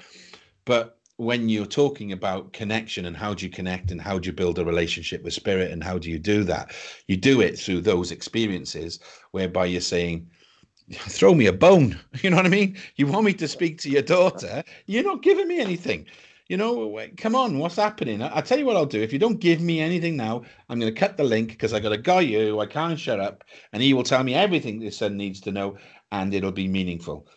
but 0.65 1.01
when 1.21 1.51
you're 1.51 1.67
talking 1.67 2.13
about 2.13 2.51
connection 2.55 3.05
and 3.05 3.15
how 3.15 3.35
do 3.35 3.45
you 3.45 3.53
connect 3.53 3.91
and 3.91 4.01
how 4.01 4.19
do 4.19 4.27
you 4.27 4.33
build 4.33 4.59
a 4.59 4.65
relationship 4.65 5.23
with 5.23 5.35
spirit 5.35 5.71
and 5.71 5.85
how 5.85 5.99
do 5.99 6.11
you 6.11 6.19
do 6.19 6.45
that, 6.45 6.73
you 7.09 7.17
do 7.17 7.43
it 7.43 7.59
through 7.59 7.83
those 7.83 8.11
experiences 8.11 9.01
whereby 9.33 9.67
you're 9.67 9.83
saying, 9.83 10.27
throw 10.93 11.35
me 11.35 11.47
a 11.47 11.53
bone. 11.53 11.99
You 12.23 12.31
know 12.31 12.37
what 12.37 12.47
I 12.47 12.51
mean? 12.51 12.77
You 12.97 13.07
want 13.07 13.27
me 13.27 13.35
to 13.35 13.47
speak 13.47 13.79
to 13.81 13.91
your 13.91 14.03
daughter? 14.03 14.65
You're 14.87 15.05
not 15.05 15.23
giving 15.23 15.47
me 15.47 15.61
anything. 15.61 16.07
You 16.49 16.57
know, 16.57 16.99
come 17.19 17.37
on, 17.37 17.59
what's 17.59 17.77
happening? 17.77 18.23
I, 18.23 18.35
will 18.35 18.43
tell 18.43 18.59
you 18.59 18.65
what 18.65 18.77
I'll 18.77 18.87
do. 18.87 19.03
If 19.03 19.13
you 19.13 19.19
don't 19.19 19.39
give 19.39 19.61
me 19.61 19.79
anything 19.81 20.17
now, 20.17 20.43
I'm 20.69 20.81
going 20.81 20.93
to 20.93 20.99
cut 20.99 21.19
the 21.19 21.23
link 21.23 21.51
because 21.51 21.75
I 21.75 21.81
got 21.81 21.93
a 21.93 21.99
guy 21.99 22.23
you 22.23 22.59
I 22.61 22.67
can't 22.67 22.99
shut 22.99 23.21
up, 23.21 23.45
and 23.73 23.83
he 23.83 23.95
will 23.95 24.03
tell 24.03 24.25
me 24.25 24.35
everything 24.35 24.81
this 24.81 24.97
son 24.97 25.17
needs 25.17 25.41
to 25.43 25.53
know, 25.53 25.77
and 26.11 26.35
it'll 26.35 26.51
be 26.51 26.67
meaningful. 26.67 27.29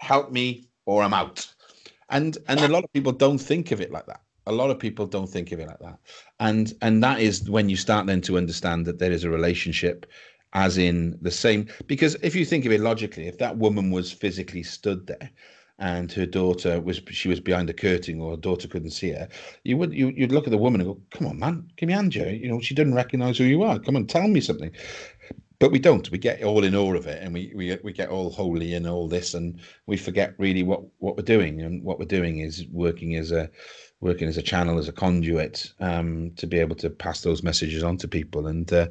Help 0.00 0.32
me, 0.32 0.68
or 0.86 1.02
I'm 1.02 1.12
out 1.12 1.52
and 2.12 2.38
and 2.48 2.60
a 2.60 2.68
lot 2.68 2.84
of 2.84 2.92
people 2.92 3.12
don't 3.12 3.38
think 3.38 3.72
of 3.72 3.80
it 3.80 3.90
like 3.90 4.06
that. 4.06 4.20
A 4.46 4.52
lot 4.52 4.70
of 4.70 4.78
people 4.78 5.06
don't 5.06 5.28
think 5.28 5.52
of 5.52 5.60
it 5.60 5.66
like 5.68 5.78
that. 5.80 5.98
And 6.40 6.72
and 6.82 7.02
that 7.02 7.20
is 7.20 7.48
when 7.50 7.68
you 7.68 7.76
start 7.76 8.06
then 8.06 8.20
to 8.22 8.36
understand 8.36 8.86
that 8.86 8.98
there 8.98 9.12
is 9.12 9.24
a 9.24 9.30
relationship 9.30 10.06
as 10.52 10.78
in 10.78 11.18
the 11.22 11.30
same. 11.30 11.68
Because 11.86 12.14
if 12.22 12.34
you 12.34 12.44
think 12.44 12.64
of 12.66 12.72
it 12.72 12.80
logically 12.80 13.26
if 13.26 13.38
that 13.38 13.56
woman 13.56 13.90
was 13.90 14.12
physically 14.12 14.62
stood 14.62 15.06
there 15.06 15.30
and 15.78 16.12
her 16.12 16.26
daughter 16.26 16.80
was 16.80 17.00
she 17.10 17.28
was 17.28 17.40
behind 17.40 17.70
a 17.70 17.72
curtain 17.72 18.20
or 18.20 18.32
her 18.32 18.36
daughter 18.36 18.68
couldn't 18.68 18.90
see 18.90 19.10
her, 19.10 19.28
you 19.64 19.76
would 19.76 19.92
you, 19.92 20.08
you'd 20.08 20.32
look 20.32 20.46
at 20.46 20.50
the 20.50 20.58
woman 20.58 20.80
and 20.80 20.90
go, 20.90 21.00
"Come 21.10 21.26
on, 21.26 21.38
man, 21.38 21.68
give 21.76 21.88
me 21.88 21.94
hand, 21.94 22.14
You 22.14 22.48
know, 22.48 22.60
she 22.60 22.74
doesn't 22.74 22.94
recognise 22.94 23.38
who 23.38 23.44
you 23.44 23.62
are. 23.62 23.78
Come 23.78 23.96
on, 23.96 24.06
tell 24.06 24.28
me 24.28 24.40
something." 24.40 24.72
But 25.62 25.70
we 25.70 25.78
don't. 25.78 26.10
We 26.10 26.18
get 26.18 26.42
all 26.42 26.64
in 26.64 26.74
awe 26.74 26.96
of 26.96 27.06
it, 27.06 27.22
and 27.22 27.32
we 27.32 27.52
we 27.54 27.78
we 27.84 27.92
get 27.92 28.08
all 28.08 28.30
holy 28.30 28.74
and 28.74 28.84
all 28.84 29.06
this, 29.06 29.32
and 29.32 29.60
we 29.86 29.96
forget 29.96 30.34
really 30.36 30.64
what 30.64 30.82
what 30.98 31.16
we're 31.16 31.22
doing. 31.22 31.62
And 31.62 31.84
what 31.84 32.00
we're 32.00 32.04
doing 32.04 32.40
is 32.40 32.66
working 32.72 33.14
as 33.14 33.30
a 33.30 33.48
working 34.00 34.26
as 34.26 34.36
a 34.36 34.42
channel, 34.42 34.76
as 34.76 34.88
a 34.88 34.92
conduit, 34.92 35.72
um, 35.78 36.32
to 36.34 36.48
be 36.48 36.58
able 36.58 36.74
to 36.74 36.90
pass 36.90 37.20
those 37.20 37.44
messages 37.44 37.84
on 37.84 37.96
to 37.98 38.08
people, 38.08 38.48
and 38.48 38.72
uh, 38.72 38.88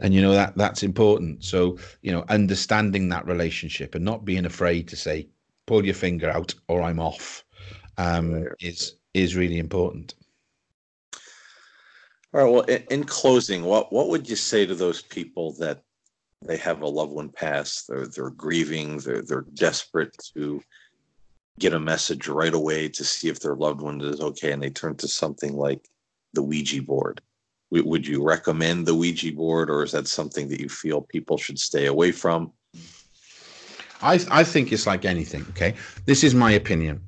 and 0.00 0.12
you 0.12 0.20
know 0.20 0.32
that 0.32 0.54
that's 0.58 0.82
important. 0.82 1.42
So 1.42 1.78
you 2.02 2.12
know, 2.12 2.22
understanding 2.28 3.08
that 3.08 3.24
relationship 3.24 3.94
and 3.94 4.04
not 4.04 4.26
being 4.26 4.44
afraid 4.44 4.88
to 4.88 4.96
say, 4.96 5.26
"Pull 5.66 5.86
your 5.86 5.94
finger 5.94 6.28
out," 6.28 6.54
or 6.68 6.82
"I'm 6.82 7.00
off," 7.00 7.46
um, 7.96 8.46
is 8.60 8.96
is 9.14 9.36
really 9.36 9.56
important. 9.56 10.16
All 12.34 12.44
right. 12.44 12.52
Well, 12.52 12.62
in, 12.64 12.84
in 12.90 13.04
closing, 13.04 13.64
what 13.64 13.90
what 13.90 14.10
would 14.10 14.28
you 14.28 14.36
say 14.36 14.66
to 14.66 14.74
those 14.74 15.00
people 15.00 15.54
that 15.54 15.82
they 16.44 16.56
have 16.58 16.82
a 16.82 16.88
loved 16.88 17.12
one 17.12 17.30
pass, 17.30 17.84
they're 17.88 18.06
they're 18.06 18.30
grieving, 18.30 18.98
they're 18.98 19.22
they're 19.22 19.46
desperate 19.54 20.14
to 20.34 20.62
get 21.58 21.74
a 21.74 21.80
message 21.80 22.28
right 22.28 22.54
away 22.54 22.88
to 22.88 23.04
see 23.04 23.28
if 23.28 23.40
their 23.40 23.54
loved 23.54 23.80
one 23.80 24.00
is 24.00 24.20
okay 24.20 24.52
and 24.52 24.62
they 24.62 24.70
turn 24.70 24.96
to 24.96 25.08
something 25.08 25.56
like 25.56 25.88
the 26.32 26.42
Ouija 26.42 26.82
board. 26.82 27.20
Would 27.70 28.06
you 28.06 28.22
recommend 28.22 28.86
the 28.86 28.94
Ouija 28.94 29.32
board 29.32 29.70
or 29.70 29.82
is 29.82 29.92
that 29.92 30.06
something 30.06 30.48
that 30.48 30.60
you 30.60 30.68
feel 30.68 31.00
people 31.00 31.38
should 31.38 31.58
stay 31.58 31.86
away 31.86 32.12
from? 32.12 32.52
I, 34.02 34.20
I 34.30 34.44
think 34.44 34.72
it's 34.72 34.86
like 34.86 35.04
anything, 35.04 35.46
okay? 35.50 35.74
This 36.04 36.24
is 36.24 36.34
my 36.34 36.52
opinion. 36.52 37.00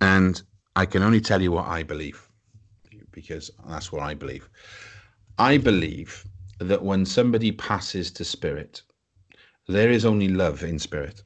And 0.00 0.40
I 0.76 0.86
can 0.86 1.02
only 1.02 1.20
tell 1.20 1.40
you 1.40 1.52
what 1.52 1.66
I 1.66 1.82
believe 1.82 2.28
because 3.10 3.50
that's 3.68 3.90
what 3.92 4.02
I 4.02 4.14
believe. 4.14 4.48
I 5.38 5.56
believe 5.58 6.24
that 6.58 6.82
when 6.82 7.04
somebody 7.04 7.52
passes 7.52 8.10
to 8.12 8.24
spirit, 8.24 8.82
there 9.68 9.90
is 9.90 10.04
only 10.04 10.28
love 10.28 10.62
in 10.62 10.78
spirit. 10.78 11.22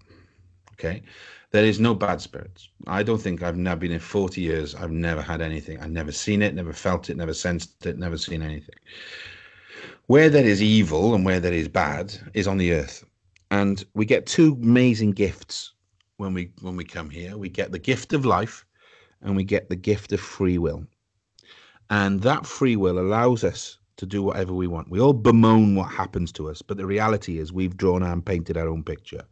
Okay. 0.72 1.02
There 1.50 1.64
is 1.64 1.80
no 1.80 1.94
bad 1.94 2.20
spirits. 2.20 2.68
I 2.86 3.02
don't 3.02 3.20
think 3.20 3.42
I've 3.42 3.56
now 3.56 3.74
been 3.74 3.92
in 3.92 4.00
40 4.00 4.40
years. 4.40 4.74
I've 4.74 4.90
never 4.90 5.22
had 5.22 5.40
anything. 5.40 5.80
I've 5.80 5.90
never 5.90 6.12
seen 6.12 6.42
it, 6.42 6.54
never 6.54 6.74
felt 6.74 7.08
it, 7.08 7.16
never 7.16 7.32
sensed 7.32 7.86
it, 7.86 7.98
never 7.98 8.18
seen 8.18 8.42
anything. 8.42 8.74
Where 10.06 10.28
there 10.28 10.44
is 10.44 10.62
evil 10.62 11.14
and 11.14 11.24
where 11.24 11.40
there 11.40 11.52
is 11.52 11.68
bad 11.68 12.14
is 12.34 12.46
on 12.46 12.58
the 12.58 12.72
earth. 12.74 13.02
And 13.50 13.82
we 13.94 14.04
get 14.04 14.26
two 14.26 14.58
amazing 14.60 15.12
gifts 15.12 15.72
when 16.18 16.34
we 16.34 16.52
when 16.60 16.76
we 16.76 16.84
come 16.84 17.08
here. 17.08 17.38
We 17.38 17.48
get 17.48 17.72
the 17.72 17.78
gift 17.78 18.12
of 18.12 18.26
life 18.26 18.66
and 19.22 19.34
we 19.34 19.44
get 19.44 19.70
the 19.70 19.76
gift 19.76 20.12
of 20.12 20.20
free 20.20 20.58
will. 20.58 20.84
And 21.88 22.20
that 22.20 22.44
free 22.44 22.76
will 22.76 22.98
allows 22.98 23.42
us 23.42 23.77
to 23.98 24.06
do 24.06 24.22
whatever 24.22 24.54
we 24.54 24.66
want. 24.66 24.90
We 24.90 25.00
all 25.00 25.12
bemoan 25.12 25.74
what 25.74 25.90
happens 25.90 26.32
to 26.32 26.48
us, 26.48 26.62
but 26.62 26.76
the 26.76 26.86
reality 26.86 27.38
is 27.38 27.52
we've 27.52 27.76
drawn 27.76 28.02
and 28.02 28.24
painted 28.24 28.56
our 28.56 28.68
own 28.68 28.82
picture. 28.82 29.22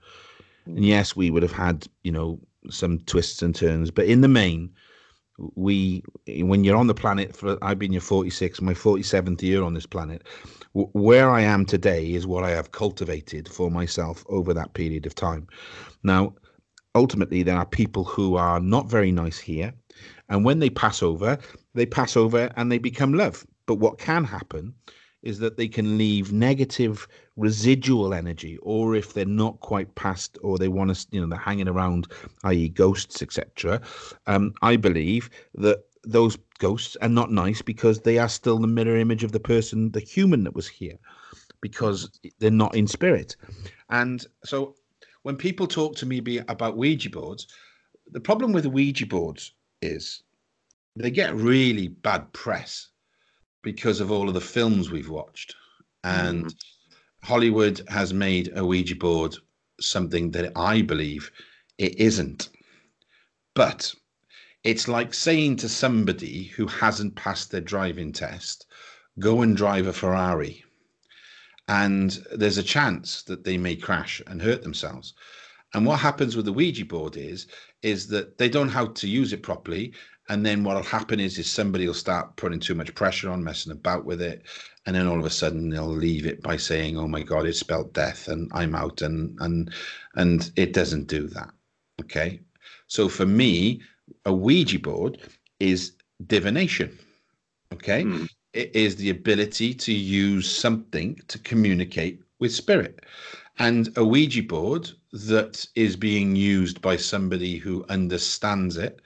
And 0.66 0.78
mm. 0.78 0.86
yes, 0.86 1.16
we 1.16 1.30
would 1.30 1.42
have 1.42 1.52
had, 1.52 1.86
you 2.02 2.12
know, 2.12 2.38
some 2.68 2.98
twists 3.00 3.42
and 3.42 3.54
turns, 3.54 3.90
but 3.90 4.06
in 4.06 4.20
the 4.20 4.28
main, 4.28 4.70
we 5.54 6.02
when 6.26 6.64
you're 6.64 6.76
on 6.76 6.86
the 6.86 6.94
planet 6.94 7.36
for 7.36 7.58
I've 7.60 7.78
been 7.78 7.92
your 7.92 8.00
46 8.00 8.62
my 8.62 8.72
47th 8.72 9.42
year 9.42 9.62
on 9.62 9.74
this 9.74 9.84
planet 9.84 10.26
where 10.72 11.30
I 11.30 11.42
am 11.42 11.66
today 11.66 12.14
is 12.14 12.26
what 12.26 12.42
I 12.42 12.50
have 12.50 12.72
cultivated 12.72 13.46
for 13.46 13.70
myself 13.70 14.24
over 14.28 14.54
that 14.54 14.72
period 14.72 15.04
of 15.04 15.14
time 15.14 15.46
now 16.02 16.34
ultimately 16.94 17.42
there 17.42 17.56
are 17.56 17.66
people 17.66 18.04
who 18.04 18.36
are 18.36 18.60
not 18.60 18.88
very 18.88 19.12
nice 19.12 19.38
here 19.38 19.74
and 20.30 20.42
when 20.42 20.58
they 20.58 20.70
pass 20.70 21.02
over 21.02 21.38
they 21.74 21.84
pass 21.84 22.16
over 22.16 22.50
and 22.56 22.72
they 22.72 22.78
become 22.78 23.12
love 23.12 23.46
but 23.66 23.76
what 23.76 23.98
can 23.98 24.24
happen 24.24 24.74
is 25.22 25.40
that 25.40 25.56
they 25.56 25.66
can 25.66 25.98
leave 25.98 26.32
negative 26.32 27.08
residual 27.36 28.14
energy, 28.14 28.58
or 28.62 28.94
if 28.94 29.12
they're 29.12 29.24
not 29.26 29.58
quite 29.60 29.92
past, 29.96 30.38
or 30.42 30.56
they 30.56 30.68
want 30.68 30.94
to, 30.94 31.06
you 31.10 31.20
know, 31.20 31.26
they're 31.26 31.38
hanging 31.38 31.68
around, 31.68 32.06
i.e., 32.44 32.68
ghosts, 32.68 33.22
etc. 33.22 33.80
Um, 34.26 34.54
I 34.62 34.76
believe 34.76 35.28
that 35.54 35.84
those 36.04 36.38
ghosts 36.60 36.96
are 37.02 37.08
not 37.08 37.32
nice 37.32 37.60
because 37.60 38.00
they 38.00 38.18
are 38.18 38.28
still 38.28 38.58
the 38.58 38.68
mirror 38.68 38.96
image 38.96 39.24
of 39.24 39.32
the 39.32 39.40
person, 39.40 39.90
the 39.90 40.00
human 40.00 40.44
that 40.44 40.54
was 40.54 40.68
here, 40.68 40.96
because 41.60 42.08
they're 42.38 42.50
not 42.50 42.76
in 42.76 42.86
spirit. 42.86 43.36
And 43.90 44.24
so 44.44 44.76
when 45.22 45.36
people 45.36 45.66
talk 45.66 45.96
to 45.96 46.06
me 46.06 46.38
about 46.48 46.76
Ouija 46.76 47.10
boards, 47.10 47.48
the 48.12 48.20
problem 48.20 48.52
with 48.52 48.62
the 48.62 48.70
Ouija 48.70 49.06
boards 49.06 49.52
is 49.82 50.22
they 50.94 51.10
get 51.10 51.34
really 51.34 51.88
bad 51.88 52.32
press 52.32 52.90
because 53.66 53.98
of 53.98 54.12
all 54.12 54.28
of 54.28 54.34
the 54.34 54.40
films 54.40 54.92
we've 54.92 55.08
watched. 55.10 55.56
And 56.04 56.44
mm. 56.44 56.54
Hollywood 57.24 57.82
has 57.88 58.14
made 58.14 58.52
a 58.54 58.64
Ouija 58.64 58.94
board 58.94 59.34
something 59.80 60.30
that 60.30 60.52
I 60.54 60.82
believe 60.82 61.32
it 61.76 61.98
isn't. 61.98 62.48
But 63.56 63.92
it's 64.62 64.86
like 64.86 65.12
saying 65.12 65.56
to 65.56 65.68
somebody 65.68 66.44
who 66.44 66.68
hasn't 66.68 67.16
passed 67.16 67.50
their 67.50 67.60
driving 67.60 68.12
test, 68.12 68.66
go 69.18 69.42
and 69.42 69.56
drive 69.56 69.88
a 69.88 69.92
Ferrari. 69.92 70.62
And 71.66 72.24
there's 72.32 72.58
a 72.58 72.72
chance 72.76 73.24
that 73.24 73.42
they 73.42 73.58
may 73.58 73.74
crash 73.74 74.22
and 74.28 74.40
hurt 74.40 74.62
themselves. 74.62 75.12
And 75.74 75.84
what 75.84 75.98
happens 75.98 76.36
with 76.36 76.44
the 76.44 76.52
Ouija 76.52 76.84
board 76.84 77.16
is, 77.16 77.48
is 77.82 78.06
that 78.08 78.38
they 78.38 78.48
don't 78.48 78.68
know 78.68 78.72
how 78.72 78.86
to 78.86 79.08
use 79.08 79.32
it 79.32 79.42
properly 79.42 79.92
and 80.28 80.44
then 80.44 80.64
what'll 80.64 80.82
happen 80.82 81.20
is 81.20 81.38
is 81.38 81.50
somebody 81.50 81.86
will 81.86 81.94
start 81.94 82.34
putting 82.36 82.60
too 82.60 82.74
much 82.74 82.94
pressure 82.94 83.30
on 83.30 83.42
messing 83.42 83.72
about 83.72 84.04
with 84.04 84.20
it 84.20 84.42
and 84.86 84.94
then 84.94 85.06
all 85.06 85.18
of 85.18 85.26
a 85.26 85.30
sudden 85.30 85.70
they'll 85.70 85.86
leave 85.86 86.26
it 86.26 86.42
by 86.42 86.56
saying 86.56 86.96
oh 86.96 87.08
my 87.08 87.22
god 87.22 87.46
it's 87.46 87.60
spelled 87.60 87.92
death 87.92 88.28
and 88.28 88.50
i'm 88.54 88.74
out 88.74 89.02
and 89.02 89.36
and 89.40 89.72
and 90.16 90.50
it 90.56 90.72
doesn't 90.72 91.06
do 91.06 91.26
that 91.28 91.50
okay? 92.00 92.40
So 92.88 93.08
for 93.08 93.26
me 93.26 93.80
a 94.24 94.32
ouija 94.32 94.78
board 94.78 95.18
is 95.60 95.92
divination 96.26 96.98
okay? 97.72 98.04
Mm. 98.04 98.28
it 98.52 98.74
is 98.74 98.96
the 98.96 99.10
ability 99.10 99.74
to 99.74 99.92
use 99.92 100.50
something 100.50 101.20
to 101.28 101.38
communicate 101.40 102.20
with 102.38 102.52
spirit. 102.54 103.00
And 103.58 103.88
a 103.96 104.04
ouija 104.04 104.42
board 104.42 104.90
that 105.12 105.66
is 105.74 105.96
being 105.96 106.36
used 106.36 106.80
by 106.80 106.96
somebody 106.96 107.56
who 107.56 107.84
understands 107.88 108.76
it 108.76 109.00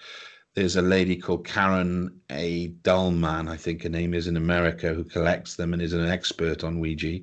there's 0.61 0.77
a 0.77 0.83
lady 0.83 1.17
called 1.17 1.47
Karen 1.47 2.21
A. 2.31 2.69
Dahlman, 2.83 3.49
I 3.49 3.57
think 3.57 3.83
her 3.83 3.89
name 3.89 4.13
is 4.13 4.27
in 4.27 4.37
America, 4.37 4.93
who 4.93 5.05
collects 5.05 5.57
them 5.57 5.73
and 5.73 5.81
is 5.81 5.95
an 5.95 6.07
expert 6.07 6.65
on 6.65 6.81
Ouija. 6.81 7.21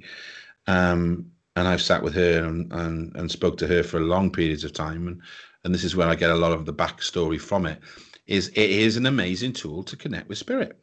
Um, 0.66 1.28
and 1.56 1.68
I've 1.68 1.84
sat 1.84 2.02
with 2.02 2.16
her 2.16 2.44
and, 2.44 2.74
and, 2.74 3.16
and 3.16 3.30
spoke 3.30 3.58
to 3.58 3.68
her 3.68 3.84
for 3.84 4.00
long 4.00 4.32
periods 4.32 4.64
of 4.64 4.74
time. 4.74 5.08
And, 5.08 5.22
and 5.64 5.72
this 5.72 5.84
is 5.84 5.96
where 5.96 6.08
I 6.08 6.16
get 6.16 6.32
a 6.32 6.36
lot 6.36 6.52
of 6.52 6.66
the 6.66 6.74
backstory 6.74 7.40
from 7.40 7.68
it, 7.68 7.80
is 8.26 8.48
it 8.48 8.72
is 8.72 8.98
an 8.98 9.06
amazing 9.06 9.54
tool 9.54 9.84
to 9.84 9.96
connect 9.96 10.30
with 10.30 10.40
spirit. 10.40 10.76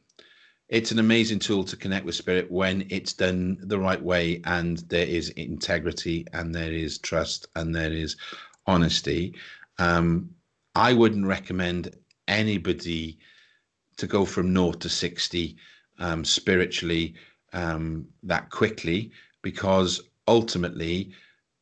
It's 0.68 0.92
an 0.92 1.00
amazing 1.00 1.40
tool 1.40 1.64
to 1.64 1.76
connect 1.76 2.06
with 2.06 2.14
spirit 2.14 2.48
when 2.52 2.86
it's 2.88 3.14
done 3.14 3.58
the 3.62 3.80
right 3.80 4.00
way 4.00 4.40
and 4.44 4.78
there 4.78 5.08
is 5.08 5.30
integrity 5.30 6.24
and 6.32 6.54
there 6.54 6.72
is 6.72 6.98
trust 6.98 7.48
and 7.56 7.74
there 7.74 7.92
is 7.92 8.16
honesty. 8.64 9.34
Um, 9.80 10.30
I 10.76 10.92
wouldn't 10.92 11.26
recommend 11.26 11.96
anybody 12.28 13.18
to 13.96 14.06
go 14.06 14.24
from 14.24 14.52
naught 14.52 14.80
to 14.80 14.88
60 14.88 15.56
um, 15.98 16.24
spiritually 16.24 17.14
um, 17.52 18.06
that 18.22 18.50
quickly 18.50 19.10
because 19.42 20.00
ultimately 20.26 21.12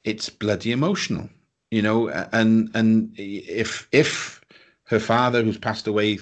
it's 0.04 0.28
bloody 0.28 0.72
emotional 0.72 1.28
you 1.70 1.82
know 1.82 2.08
and 2.32 2.70
and 2.74 3.12
if 3.16 3.88
if 3.92 4.40
her 4.84 5.00
father 5.00 5.42
who's 5.42 5.58
passed 5.58 5.86
away 5.86 6.18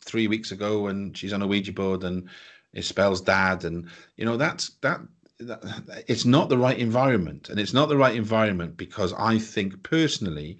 three 0.00 0.26
weeks 0.28 0.50
ago 0.50 0.88
and 0.88 1.16
she's 1.16 1.32
on 1.32 1.42
a 1.42 1.46
ouija 1.46 1.72
board 1.72 2.04
and 2.04 2.28
it 2.72 2.84
spells 2.84 3.20
dad 3.20 3.64
and 3.64 3.88
you 4.16 4.24
know 4.24 4.36
that's 4.36 4.70
that, 4.82 5.00
that 5.38 5.62
it's 6.08 6.24
not 6.24 6.48
the 6.48 6.58
right 6.58 6.78
environment 6.78 7.48
and 7.48 7.58
it's 7.60 7.72
not 7.72 7.88
the 7.88 7.96
right 7.96 8.16
environment 8.16 8.76
because 8.76 9.12
i 9.18 9.38
think 9.38 9.82
personally 9.82 10.58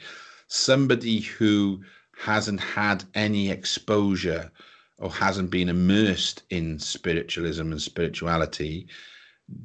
somebody 0.48 1.20
who 1.20 1.82
hasn't 2.18 2.60
had 2.60 3.04
any 3.14 3.50
exposure 3.50 4.50
or 4.98 5.10
hasn't 5.10 5.50
been 5.50 5.68
immersed 5.68 6.42
in 6.50 6.78
spiritualism 6.78 7.72
and 7.72 7.82
spirituality 7.82 8.86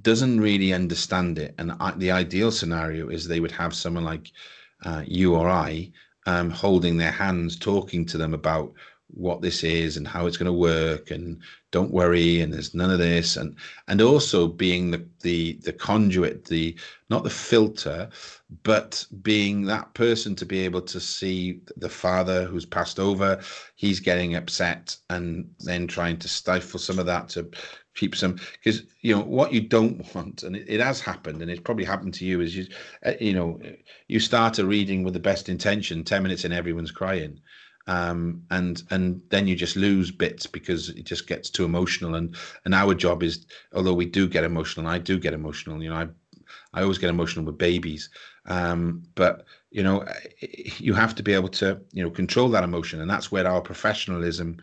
doesn't 0.02 0.41
really 0.41 0.74
understand 0.74 1.38
it. 1.38 1.56
And 1.58 1.74
the 1.97 2.12
ideal 2.12 2.52
scenario 2.52 3.10
is 3.10 3.28
they 3.28 3.39
would 3.39 3.52
have 3.52 3.74
someone 3.74 4.04
like 4.04 4.32
uh, 4.84 5.04
you 5.06 5.36
or 5.36 5.50
I 5.50 5.91
um, 6.26 6.50
holding 6.50 6.97
their 6.97 7.12
hands, 7.12 7.58
talking 7.58 8.06
to 8.08 8.18
them 8.18 8.34
about 8.34 8.74
what 9.14 9.41
this 9.41 9.64
is 9.64 9.97
and 9.97 10.07
how 10.07 10.26
it's 10.26 10.38
going 10.38 10.45
to 10.45 10.53
work 10.53 11.12
and 11.12 11.41
don't 11.72 11.91
worry 11.91 12.41
and 12.41 12.53
there's 12.53 12.74
none 12.74 12.91
of 12.91 12.99
this. 12.99 13.38
And 13.38 13.55
and 13.88 14.01
also 14.01 14.47
being 14.47 14.91
the 14.91 15.05
the 15.22 15.53
the 15.64 15.74
conduit 15.74 16.45
the 16.45 16.76
not 17.10 17.24
the 17.24 17.30
filter 17.30 18.10
but 18.64 19.05
being 19.22 19.66
that 19.66 19.93
person 19.93 20.36
to 20.36 20.45
be 20.45 20.60
able 20.60 20.82
to 20.82 20.99
see 20.99 21.62
the 21.78 21.89
father 21.89 22.45
who's 22.45 22.66
passed 22.66 22.99
over 22.99 23.39
he's 23.76 23.99
getting 23.99 24.36
upset 24.36 24.95
and 25.10 25.49
then 25.60 25.88
trying 25.88 26.18
to 26.18 26.28
stifle 26.28 26.80
some 26.80 26.99
of 26.99 27.05
that 27.05 27.30
to 27.30 27.49
keep 27.95 28.16
some 28.16 28.39
because 28.53 28.84
you 29.01 29.14
know 29.14 29.22
what 29.22 29.53
you 29.53 29.62
don't 29.62 30.16
want 30.16 30.43
and 30.43 30.55
it, 30.55 30.66
it, 30.68 30.80
has 30.80 31.01
happened 31.01 31.41
and 31.41 31.51
it's 31.51 31.60
probably 31.60 31.84
happened 31.84 32.14
to 32.14 32.26
you 32.26 32.41
is 32.41 32.55
you 32.55 32.66
uh, 33.05 33.14
you 33.20 33.34
know 33.34 33.60
you 34.07 34.20
start 34.20 34.60
a 34.60 34.66
reading 34.66 35.03
with 35.03 35.14
the 35.14 35.20
best 35.20 35.49
intention 35.49 36.03
10 36.03 36.24
minutes 36.24 36.45
and 36.45 36.53
everyone's 36.53 36.91
crying 36.91 37.39
um, 37.90 38.44
and 38.52 38.84
and 38.92 39.20
then 39.30 39.48
you 39.48 39.56
just 39.56 39.76
lose 39.76 40.12
bits 40.12 40.46
because 40.46 40.90
it 40.90 41.06
just 41.06 41.28
gets 41.28 41.50
too 41.50 41.66
emotional. 41.66 42.14
And 42.14 42.36
and 42.64 42.76
our 42.76 42.94
job 42.94 43.24
is, 43.24 43.48
although 43.74 43.96
we 43.96 44.06
do 44.06 44.28
get 44.28 44.44
emotional, 44.44 44.86
and 44.86 44.96
I 44.96 45.00
do 45.00 45.18
get 45.18 45.34
emotional. 45.34 45.82
You 45.82 45.90
know, 45.90 45.96
I 45.96 46.08
I 46.74 46.84
always 46.84 47.00
get 47.00 47.10
emotional 47.10 47.46
with 47.46 47.58
babies, 47.58 48.10
um, 48.46 49.02
but 49.16 49.46
you 49.72 49.82
know, 49.82 50.06
you 50.78 50.94
have 50.94 51.16
to 51.16 51.24
be 51.24 51.34
able 51.34 51.50
to 51.50 51.82
you 51.92 52.04
know 52.04 52.12
control 52.12 52.50
that 52.50 52.64
emotion, 52.64 53.02
and 53.02 53.10
that's 53.10 53.32
where 53.32 53.48
our 53.48 53.60
professionalism 53.60 54.58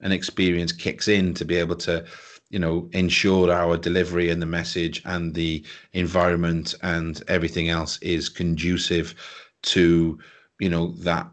and 0.00 0.14
experience 0.14 0.72
kicks 0.72 1.06
in 1.06 1.34
to 1.34 1.44
be 1.44 1.56
able 1.56 1.76
to 1.76 2.02
you 2.48 2.58
know 2.58 2.88
ensure 2.92 3.52
our 3.52 3.76
delivery 3.76 4.30
and 4.30 4.40
the 4.40 4.46
message 4.46 5.02
and 5.04 5.34
the 5.34 5.62
environment 5.92 6.74
and 6.82 7.22
everything 7.28 7.68
else 7.68 7.98
is 7.98 8.30
conducive 8.30 9.14
to 9.62 10.18
you 10.58 10.70
know 10.70 10.92
that 10.92 11.30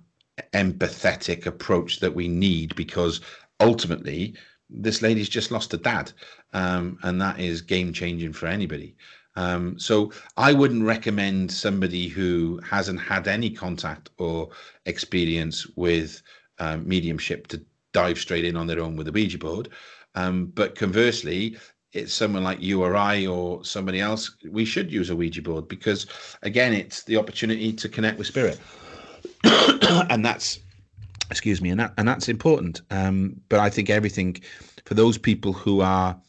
empathetic 0.54 1.46
approach 1.46 2.00
that 2.00 2.14
we 2.14 2.28
need 2.28 2.76
because 2.76 3.22
ultimately 3.60 4.36
this 4.70 5.02
lady's 5.02 5.30
just 5.30 5.52
lost 5.52 5.74
a 5.74 5.78
dad 5.78 6.12
um, 6.54 6.98
and 7.04 7.22
that 7.22 7.40
is 7.40 7.62
game 7.62 7.94
changing 7.94 8.34
for 8.34 8.48
anybody 8.48 8.96
um, 9.36 9.78
so 9.80 10.12
i 10.36 10.54
wouldn't 10.54 10.84
recommend 10.84 11.52
somebody 11.52 12.08
who 12.08 12.60
hasn't 12.64 13.00
had 13.00 13.28
any 13.28 13.50
contact 13.50 14.10
or 14.18 14.50
experience 14.86 15.66
with 15.76 16.22
um, 16.60 16.88
mediumship 16.88 17.48
to 17.48 17.62
dive 17.94 18.18
straight 18.18 18.46
in 18.46 18.56
on 18.56 18.68
their 18.68 18.82
own 18.82 18.96
with 18.96 19.08
a 19.08 19.12
ouija 19.12 19.38
board 19.38 19.70
um, 20.16 20.48
but 20.48 20.76
conversely 20.76 21.58
it's 21.94 22.14
someone 22.14 22.44
like 22.44 22.62
you 22.62 22.84
or 22.84 22.96
I 22.96 23.26
or 23.26 23.64
somebody 23.64 24.02
else, 24.02 24.36
we 24.50 24.66
should 24.66 24.92
use 24.92 25.10
a 25.10 25.16
Ouija 25.16 25.42
board 25.42 25.68
because, 25.68 26.06
again, 26.44 26.74
it's 26.74 27.04
the 27.04 27.18
opportunity 27.18 27.72
to 27.74 27.90
connect 27.90 28.18
with 28.18 28.28
spirit. 28.28 28.60
and 30.09 30.25
that's 30.25 30.59
excuse 31.30 31.61
me 31.61 31.69
and 31.69 31.80
that 31.80 31.93
and 31.97 32.07
that's 32.07 32.30
important. 32.30 32.82
Um, 32.91 33.39
but 33.49 33.59
i 33.59 33.69
think 33.69 33.89
everything 33.89 34.38
for 34.86 34.93
those 34.93 35.17
people 35.17 35.53
who 35.53 35.82
are 35.82 36.19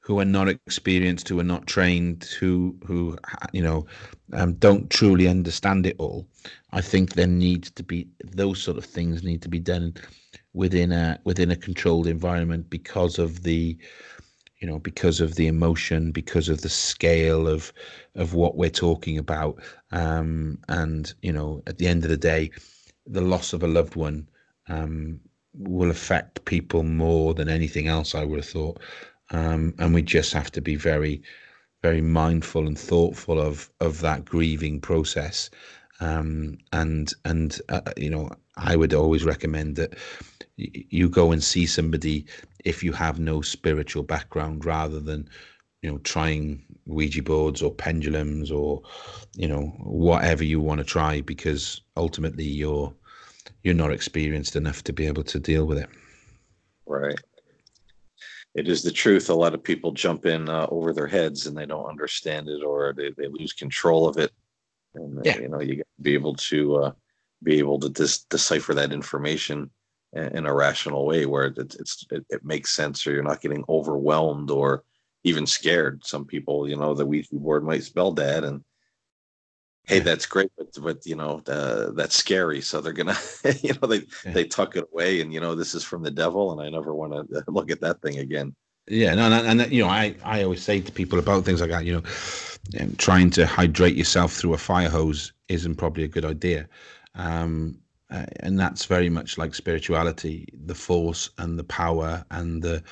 who 0.00 0.18
are 0.18 0.24
not 0.24 0.48
experienced 0.48 1.28
who 1.28 1.38
are 1.40 1.44
not 1.44 1.66
trained 1.66 2.24
who 2.38 2.76
who 2.84 3.16
you 3.52 3.62
know 3.62 3.86
um, 4.32 4.54
don't 4.54 4.90
truly 4.90 5.28
understand 5.28 5.86
it 5.86 5.96
all 5.98 6.26
i 6.72 6.80
think 6.80 7.14
there 7.14 7.26
needs 7.26 7.70
to 7.70 7.82
be 7.82 8.08
those 8.24 8.60
sort 8.60 8.76
of 8.76 8.84
things 8.84 9.22
need 9.22 9.40
to 9.40 9.48
be 9.48 9.60
done 9.60 9.94
within 10.54 10.92
a 10.92 11.18
within 11.24 11.50
a 11.50 11.56
controlled 11.56 12.06
environment 12.06 12.68
because 12.68 13.18
of 13.18 13.42
the 13.44 13.78
you 14.62 14.68
know 14.68 14.78
because 14.78 15.20
of 15.20 15.34
the 15.34 15.48
emotion 15.48 16.12
because 16.12 16.48
of 16.48 16.62
the 16.62 16.68
scale 16.70 17.48
of 17.48 17.72
of 18.14 18.34
what 18.34 18.56
we're 18.56 18.70
talking 18.70 19.18
about. 19.18 19.60
Um, 19.90 20.58
and 20.68 21.12
you 21.22 21.32
know 21.32 21.62
at 21.66 21.78
the 21.78 21.88
end 21.88 22.04
of 22.04 22.10
the 22.10 22.16
day 22.16 22.52
the 23.06 23.20
loss 23.20 23.52
of 23.52 23.62
a 23.64 23.66
loved 23.66 23.96
one 23.96 24.28
um, 24.68 25.20
will 25.54 25.90
affect 25.90 26.44
people 26.44 26.84
more 26.84 27.34
than 27.34 27.48
anything 27.48 27.88
else 27.88 28.14
i 28.14 28.24
would 28.24 28.38
have 28.38 28.48
thought. 28.48 28.80
Um, 29.30 29.74
and 29.78 29.92
we 29.94 30.02
just 30.02 30.32
have 30.32 30.52
to 30.52 30.62
be 30.62 30.76
very 30.76 31.22
very 31.82 32.00
mindful 32.00 32.66
and 32.68 32.78
thoughtful 32.78 33.40
of 33.40 33.70
of 33.80 34.00
that 34.00 34.24
grieving 34.24 34.80
process. 34.80 35.50
Um, 36.00 36.58
and 36.72 37.12
and 37.24 37.60
uh, 37.68 37.80
you 37.96 38.10
know 38.10 38.30
i 38.56 38.76
would 38.76 38.94
always 38.94 39.24
recommend 39.24 39.76
that 39.76 39.94
you 40.56 41.08
go 41.08 41.32
and 41.32 41.42
see 41.42 41.66
somebody 41.66 42.26
if 42.64 42.82
you 42.82 42.92
have 42.92 43.18
no 43.18 43.40
spiritual 43.40 44.02
background 44.02 44.64
rather 44.64 45.00
than 45.00 45.28
you 45.82 45.90
know 45.90 45.98
trying 45.98 46.62
ouija 46.86 47.22
boards 47.22 47.62
or 47.62 47.72
pendulums 47.72 48.50
or 48.50 48.82
you 49.34 49.48
know 49.48 49.66
whatever 49.80 50.44
you 50.44 50.60
want 50.60 50.78
to 50.78 50.84
try 50.84 51.20
because 51.22 51.80
ultimately 51.96 52.44
you're 52.44 52.92
you're 53.62 53.74
not 53.74 53.92
experienced 53.92 54.56
enough 54.56 54.82
to 54.84 54.92
be 54.92 55.06
able 55.06 55.22
to 55.24 55.38
deal 55.38 55.66
with 55.66 55.78
it. 55.78 55.88
Right. 56.86 57.18
It 58.54 58.68
is 58.68 58.82
the 58.82 58.90
truth. 58.90 59.30
A 59.30 59.34
lot 59.34 59.54
of 59.54 59.62
people 59.62 59.92
jump 59.92 60.26
in 60.26 60.48
uh, 60.48 60.66
over 60.70 60.92
their 60.92 61.06
heads 61.06 61.46
and 61.46 61.56
they 61.56 61.66
don't 61.66 61.86
understand 61.86 62.48
it 62.48 62.62
or 62.62 62.92
they, 62.92 63.10
they 63.10 63.28
lose 63.28 63.52
control 63.52 64.08
of 64.08 64.18
it. 64.18 64.32
And 64.94 65.24
yeah. 65.24 65.38
you 65.38 65.48
know 65.48 65.60
you 65.60 65.76
got 65.76 65.86
to 65.96 66.02
be 66.02 66.12
able 66.12 66.34
to 66.34 66.76
uh, 66.76 66.92
be 67.42 67.58
able 67.58 67.78
to 67.80 67.88
dis- 67.88 68.24
decipher 68.24 68.74
that 68.74 68.92
information 68.92 69.70
in 70.14 70.46
a 70.46 70.54
rational 70.54 71.06
way 71.06 71.24
where 71.24 71.46
it, 71.46 71.58
it's 71.58 72.06
it, 72.10 72.24
it, 72.28 72.44
makes 72.44 72.70
sense 72.70 73.06
or 73.06 73.12
you're 73.12 73.22
not 73.22 73.40
getting 73.40 73.64
overwhelmed 73.68 74.50
or 74.50 74.84
even 75.24 75.46
scared. 75.46 76.04
Some 76.04 76.26
people 76.26 76.68
you 76.68 76.76
know 76.76 76.94
the 76.94 77.06
Ouija 77.06 77.34
board 77.34 77.64
might 77.64 77.82
spell 77.82 78.12
dad 78.12 78.44
and 78.44 78.62
hey 79.84 79.98
that's 79.98 80.26
great 80.26 80.50
but 80.56 80.68
but 80.80 81.06
you 81.06 81.16
know 81.16 81.42
uh, 81.46 81.92
that's 81.92 82.16
scary. 82.16 82.60
So 82.60 82.80
they're 82.80 82.92
gonna 82.92 83.16
you 83.62 83.72
know 83.80 83.88
they 83.88 84.02
yeah. 84.24 84.32
they 84.32 84.44
tuck 84.44 84.76
it 84.76 84.88
away 84.92 85.22
and 85.22 85.32
you 85.32 85.40
know 85.40 85.54
this 85.54 85.74
is 85.74 85.82
from 85.82 86.02
the 86.02 86.10
devil 86.10 86.52
and 86.52 86.60
i 86.60 86.68
never 86.68 86.94
want 86.94 87.12
to 87.30 87.44
look 87.48 87.70
at 87.70 87.80
that 87.80 88.02
thing 88.02 88.18
again. 88.18 88.54
Yeah 88.88 89.14
no, 89.14 89.30
and, 89.32 89.60
and 89.60 89.72
you 89.72 89.82
know 89.82 89.88
i 89.88 90.14
i 90.24 90.42
always 90.42 90.62
say 90.62 90.80
to 90.80 90.92
people 90.92 91.18
about 91.18 91.44
things 91.44 91.60
like 91.60 91.70
that 91.70 91.86
you 91.86 91.94
know 91.94 92.88
trying 92.98 93.30
to 93.30 93.46
hydrate 93.46 93.96
yourself 93.96 94.32
through 94.32 94.54
a 94.54 94.58
fire 94.58 94.90
hose 94.90 95.32
isn't 95.48 95.76
probably 95.76 96.02
a 96.02 96.08
good 96.08 96.24
idea 96.24 96.68
um, 97.14 97.78
uh, 98.10 98.26
and 98.40 98.60
that's 98.60 98.84
very 98.84 99.08
much 99.08 99.38
like 99.38 99.54
spirituality 99.54 100.46
the 100.66 100.74
force 100.74 101.30
and 101.38 101.58
the 101.58 101.64
power 101.64 102.24
and 102.30 102.62
the 102.62 102.82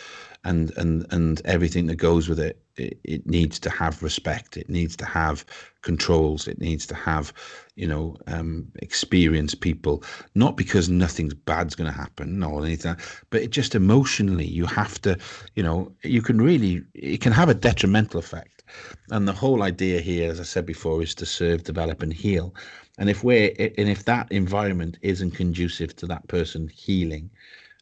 and 0.45 0.73
and 0.79 1.07
and 1.13 1.43
everything 1.45 1.87
that 1.87 1.97
goes 1.97 2.27
with 2.29 2.41
it, 2.41 2.63
it 2.77 2.99
it, 3.05 3.27
needs 3.27 3.59
to 3.59 3.69
have 3.69 4.03
respect. 4.03 4.57
It 4.57 4.71
needs 4.71 4.97
to 4.97 5.05
have 5.05 5.45
controls. 5.83 6.49
It 6.49 6.59
needs 6.59 6.87
to 6.87 6.95
have 6.95 7.35
you 7.77 7.87
know 7.87 8.17
um 8.27 8.73
experienced 8.77 9.61
people. 9.61 10.03
Not 10.35 10.57
because 10.57 10.89
nothing's 10.89 11.35
bad's 11.35 11.75
going 11.75 11.91
to 11.91 11.97
happen 11.97 12.43
or 12.43 12.65
anything 12.65 12.97
but 13.31 13.43
it 13.43 13.51
just 13.51 13.75
emotionally 13.75 14.47
you 14.47 14.65
have 14.67 15.01
to 15.03 15.19
you 15.55 15.63
know 15.63 15.93
you 16.03 16.23
can 16.23 16.41
really 16.41 16.83
it 16.95 17.21
can 17.21 17.33
have 17.33 17.51
a 17.51 17.55
detrimental 17.55 18.21
effect. 18.21 18.65
And 19.11 19.29
the 19.29 19.33
whole 19.33 19.63
idea 19.63 20.01
here 20.01 20.31
as 20.31 20.41
i 20.41 20.45
said 20.45 20.65
before 20.65 21.03
is 21.03 21.15
to 21.17 21.27
serve 21.27 21.65
develop 21.65 22.03
and 22.03 22.13
heal 22.13 22.55
and 23.01 23.09
if 23.09 23.25
we're 23.25 23.51
and 23.59 23.89
if 23.89 24.05
that 24.05 24.31
environment 24.31 24.99
isn't 25.03 25.33
conducive 25.33 25.97
to 25.97 26.07
that 26.07 26.29
person 26.29 26.69
healing, 26.69 27.31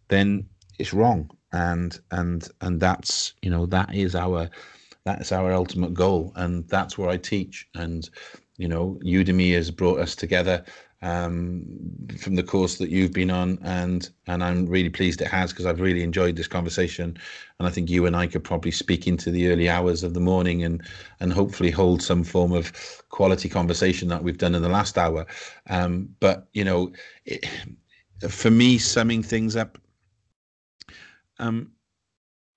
then 0.08 0.48
it's 0.78 0.94
wrong. 0.94 1.30
And 1.52 1.98
and 2.12 2.48
and 2.60 2.80
that's 2.80 3.34
you 3.42 3.50
know 3.50 3.66
that 3.66 3.94
is 3.94 4.14
our 4.14 4.48
that's 5.04 5.32
our 5.32 5.52
ultimate 5.52 5.92
goal, 5.92 6.32
and 6.36 6.68
that's 6.68 6.96
where 6.96 7.10
I 7.10 7.16
teach. 7.16 7.66
And 7.74 8.08
you 8.58 8.68
know, 8.68 8.98
Udemy 9.04 9.54
has 9.54 9.70
brought 9.72 9.98
us 9.98 10.14
together 10.14 10.64
um, 11.02 11.64
from 12.18 12.34
the 12.34 12.42
course 12.42 12.78
that 12.78 12.90
you've 12.90 13.12
been 13.12 13.30
on, 13.30 13.58
and 13.62 14.10
and 14.26 14.42
I'm 14.42 14.66
really 14.66 14.90
pleased 14.90 15.20
it 15.20 15.28
has 15.28 15.52
because 15.52 15.66
I've 15.66 15.80
really 15.80 16.02
enjoyed 16.02 16.36
this 16.36 16.48
conversation, 16.48 17.16
and 17.58 17.68
I 17.68 17.70
think 17.70 17.88
you 17.88 18.06
and 18.06 18.16
I 18.16 18.26
could 18.26 18.42
probably 18.42 18.72
speak 18.72 19.06
into 19.06 19.30
the 19.30 19.48
early 19.48 19.68
hours 19.68 20.02
of 20.02 20.14
the 20.14 20.20
morning 20.20 20.64
and 20.64 20.82
and 21.20 21.32
hopefully 21.32 21.70
hold 21.70 22.02
some 22.02 22.24
form 22.24 22.52
of 22.52 22.72
quality 23.10 23.48
conversation 23.48 24.08
that 24.08 24.24
we've 24.24 24.38
done 24.38 24.54
in 24.54 24.62
the 24.62 24.68
last 24.68 24.98
hour. 24.98 25.26
Um, 25.68 26.08
but 26.18 26.48
you 26.52 26.64
know, 26.64 26.92
it, 27.24 27.46
for 28.28 28.50
me, 28.50 28.78
summing 28.78 29.22
things 29.22 29.54
up, 29.54 29.78
um, 31.38 31.70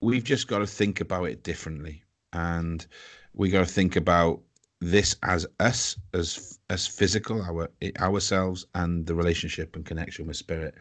we've 0.02 0.24
just 0.24 0.48
got 0.48 0.60
to 0.60 0.68
think 0.68 1.00
about 1.00 1.26
it 1.26 1.44
differently, 1.44 2.04
and 2.34 2.88
we 3.34 3.50
got 3.50 3.68
to 3.68 3.72
think 3.72 3.96
about 3.96 4.42
this 4.82 5.16
as 5.24 5.46
us 5.60 5.96
as 6.14 6.60
as 6.72 6.88
physical 6.88 7.42
our 7.44 7.70
ourselves 8.00 8.66
and 8.74 9.06
the 9.06 9.14
relationship 9.14 9.76
and 9.76 9.86
connection 9.86 10.26
with 10.26 10.36
spirit. 10.36 10.74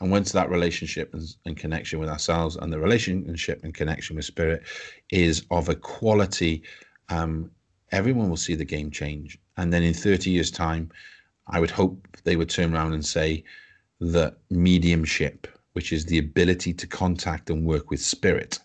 And 0.00 0.10
once 0.10 0.32
that 0.32 0.48
relationship 0.48 1.14
and, 1.44 1.56
connection 1.56 1.98
with 1.98 2.08
ourselves 2.08 2.56
and 2.56 2.72
the 2.72 2.80
relationship 2.80 3.62
and 3.62 3.74
connection 3.74 4.16
with 4.16 4.24
spirit 4.24 4.62
is 5.10 5.44
of 5.50 5.68
a 5.68 5.74
quality 5.74 6.62
um, 7.10 7.50
everyone 7.90 8.30
will 8.30 8.38
see 8.38 8.54
the 8.54 8.64
game 8.64 8.90
change. 8.90 9.38
And 9.58 9.70
then 9.70 9.82
in 9.82 9.92
30 9.94 10.30
years 10.30 10.50
time 10.50 10.90
i 11.48 11.60
would 11.60 11.70
hope 11.70 12.06
they 12.24 12.36
would 12.36 12.48
turn 12.48 12.74
around 12.74 12.94
and 12.94 13.04
say 13.04 13.44
that 14.00 14.38
mediumship 14.50 15.46
which 15.74 15.92
is 15.92 16.06
the 16.06 16.18
ability 16.18 16.72
to 16.72 16.86
contact 16.86 17.50
and 17.50 17.66
work 17.66 17.90
with 17.90 18.00
spirit 18.00 18.58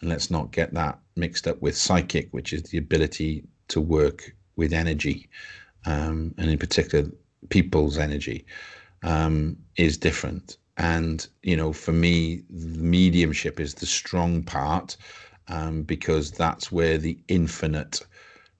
and 0.00 0.10
let's 0.10 0.30
not 0.30 0.52
get 0.52 0.72
that 0.74 0.98
mixed 1.16 1.46
up 1.46 1.60
with 1.60 1.76
psychic 1.76 2.28
which 2.30 2.52
is 2.52 2.62
the 2.64 2.78
ability 2.78 3.44
to 3.68 3.80
work 3.80 4.34
with 4.56 4.72
energy, 4.72 5.28
um, 5.86 6.34
and 6.38 6.50
in 6.50 6.58
particular, 6.58 7.10
people's 7.50 7.98
energy, 7.98 8.44
um, 9.02 9.56
is 9.76 9.98
different. 9.98 10.58
and 10.78 11.28
you 11.42 11.56
know, 11.56 11.72
for 11.72 11.92
me, 11.92 12.42
mediumship 12.50 13.60
is 13.60 13.74
the 13.74 13.86
strong 13.86 14.42
part 14.42 14.96
um, 15.48 15.82
because 15.82 16.30
that's 16.32 16.70
where 16.72 16.98
the 16.98 17.18
infinite 17.28 18.00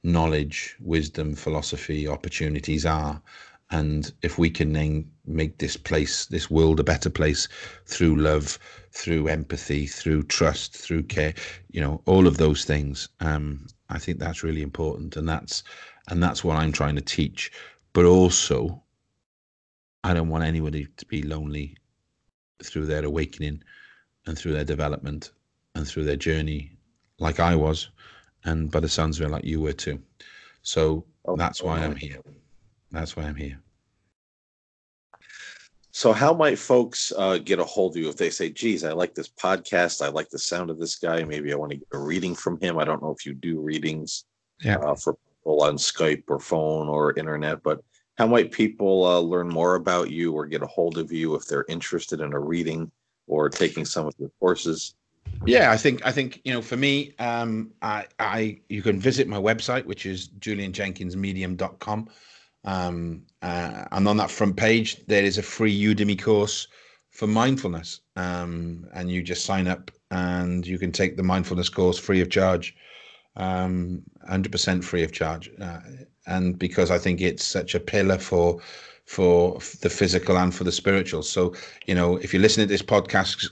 knowledge, 0.05 0.77
wisdom, 0.81 1.35
philosophy, 1.35 2.09
opportunities 2.09 2.87
are. 2.87 3.21
And 3.71 4.13
if 4.23 4.39
we 4.39 4.51
can 4.51 4.73
then 4.73 5.11
make 5.27 5.59
this 5.59 5.77
place, 5.77 6.27
this 6.27 6.51
world, 6.51 6.81
a 6.81 6.85
better 6.85 7.11
place 7.11 7.49
through 7.87 8.17
love, 8.17 8.59
through 8.93 9.29
empathy, 9.29 9.87
through 9.87 10.25
trust, 10.25 10.77
through 10.77 11.05
care, 11.05 11.35
you 11.73 11.81
know, 11.81 12.01
all 12.07 12.27
of 12.29 12.39
those 12.39 12.65
things, 12.65 13.09
um, 13.21 13.67
I 13.89 13.99
think 13.99 14.19
that's 14.19 14.43
really 14.43 14.63
important, 14.63 15.17
and 15.17 15.29
that's 15.29 15.63
and 16.09 16.23
that's 16.23 16.43
what 16.45 16.57
I'm 16.57 16.73
trying 16.73 16.97
to 16.97 17.03
teach. 17.03 17.53
But 17.93 18.05
also, 18.05 18.83
I 20.05 20.15
don't 20.15 20.29
want 20.29 20.45
anybody 20.45 20.89
to 20.97 21.07
be 21.07 21.23
lonely 21.23 21.77
through 22.63 22.87
their 22.87 23.05
awakening 23.05 23.63
and 24.27 24.37
through 24.37 24.53
their 24.53 24.65
development 24.65 25.33
and 25.75 25.87
through 25.87 26.05
their 26.05 26.17
journey, 26.17 26.73
like 27.19 27.41
I 27.41 27.55
was, 27.55 27.91
and 28.45 28.71
by 28.71 28.81
the 28.81 28.89
sounds 28.89 29.21
of 29.21 29.27
it, 29.27 29.31
like 29.31 29.45
you 29.45 29.61
were 29.61 29.73
too. 29.73 30.01
So 30.63 31.05
oh, 31.27 31.37
that's 31.37 31.63
why 31.63 31.81
I'm 31.81 31.97
here. 31.97 32.21
That's 32.91 33.17
why 33.17 33.25
I'm 33.25 33.37
here. 33.37 33.61
So, 35.97 36.13
how 36.13 36.35
might 36.35 36.59
folks 36.59 37.11
uh, 37.17 37.39
get 37.39 37.59
a 37.59 37.65
hold 37.65 37.93
of 37.93 38.03
you 38.03 38.11
if 38.11 38.19
they 38.19 38.29
say, 38.29 38.51
geez, 38.51 38.85
I 38.85 38.93
like 38.93 39.15
this 39.15 39.31
podcast. 39.31 40.05
I 40.05 40.11
like 40.11 40.29
the 40.29 40.39
sound 40.39 40.69
of 40.69 40.79
this 40.79 40.97
guy. 40.97 41.25
Maybe 41.25 41.55
I 41.55 41.57
want 41.57 41.71
to 41.71 41.79
get 41.79 41.89
a 41.91 41.97
reading 41.97 42.35
from 42.35 42.61
him. 42.61 42.79
I 42.79 42.85
don't 42.85 43.03
know 43.03 43.17
if 43.19 43.25
you 43.25 43.33
do 43.33 43.63
readings 43.63 44.27
yeah. 44.63 44.77
uh, 44.77 44.95
for 44.95 45.15
people 45.15 45.63
on 45.63 45.79
Skype 45.79 46.25
or 46.29 46.39
phone 46.39 46.91
or 46.91 47.19
internet, 47.19 47.63
but 47.63 47.83
how 48.19 48.27
might 48.27 48.53
people 48.53 49.07
uh, 49.07 49.21
learn 49.21 49.49
more 49.49 49.77
about 49.77 50.11
you 50.11 50.35
or 50.35 50.45
get 50.45 50.61
a 50.61 50.67
hold 50.67 50.99
of 50.99 51.11
you 51.13 51.35
if 51.35 51.47
they're 51.47 51.65
interested 51.67 52.21
in 52.21 52.35
a 52.35 52.39
reading 52.39 52.91
or 53.27 53.49
taking 53.49 53.87
some 53.87 54.05
of 54.07 54.13
your 54.19 54.31
courses? 54.39 54.97
Yeah, 55.47 55.71
I 55.71 55.79
think 55.79 56.05
I 56.05 56.13
think 56.13 56.43
you 56.45 56.53
know 56.53 56.61
for 56.61 56.77
me, 56.77 57.15
um, 57.19 57.73
I 57.81 58.05
I 58.19 58.61
you 58.69 58.83
can 58.83 59.01
visit 59.01 59.29
my 59.29 59.39
website, 59.39 59.87
which 59.87 60.05
is 60.05 60.29
julianjenkinsmedium.com. 60.41 62.11
Um, 62.67 63.23
uh, 63.43 63.85
and 63.93 64.07
on 64.09 64.17
that 64.19 64.31
front 64.31 64.57
page, 64.57 65.07
there 65.07 65.25
is 65.25 65.39
a 65.39 65.43
free 65.43 65.81
Udemy 65.81 66.21
course 66.21 66.69
for 67.11 67.27
mindfulness. 67.27 68.01
Um, 68.17 68.87
and 68.93 69.11
you 69.11 69.23
just 69.23 69.45
sign 69.45 69.67
up 69.67 69.91
and 70.11 70.67
you 70.67 70.79
can 70.79 70.93
take 70.93 71.17
the 71.17 71.23
mindfulness 71.23 71.69
course 71.69 71.99
free 71.99 72.21
of 72.21 72.29
charge, 72.29 72.75
um, 73.37 74.03
100% 74.29 74.85
free 74.85 75.03
of 75.03 75.13
charge. 75.13 75.51
Uh, 75.61 75.81
and 76.27 76.59
because 76.59 76.91
I 76.91 76.99
think 76.99 77.21
it's 77.21 77.45
such 77.45 77.75
a 77.75 77.81
pillar 77.81 78.19
for 78.19 78.61
for 79.07 79.61
the 79.83 79.89
physical 79.89 80.37
and 80.37 80.53
for 80.53 80.65
the 80.65 80.73
spiritual. 80.73 81.23
So, 81.23 81.55
you 81.87 81.95
know, 81.95 82.17
if 82.17 82.33
you're 82.33 82.43
listening 82.43 82.67
to 82.67 82.75
this 82.75 82.83
podcast, 82.83 83.51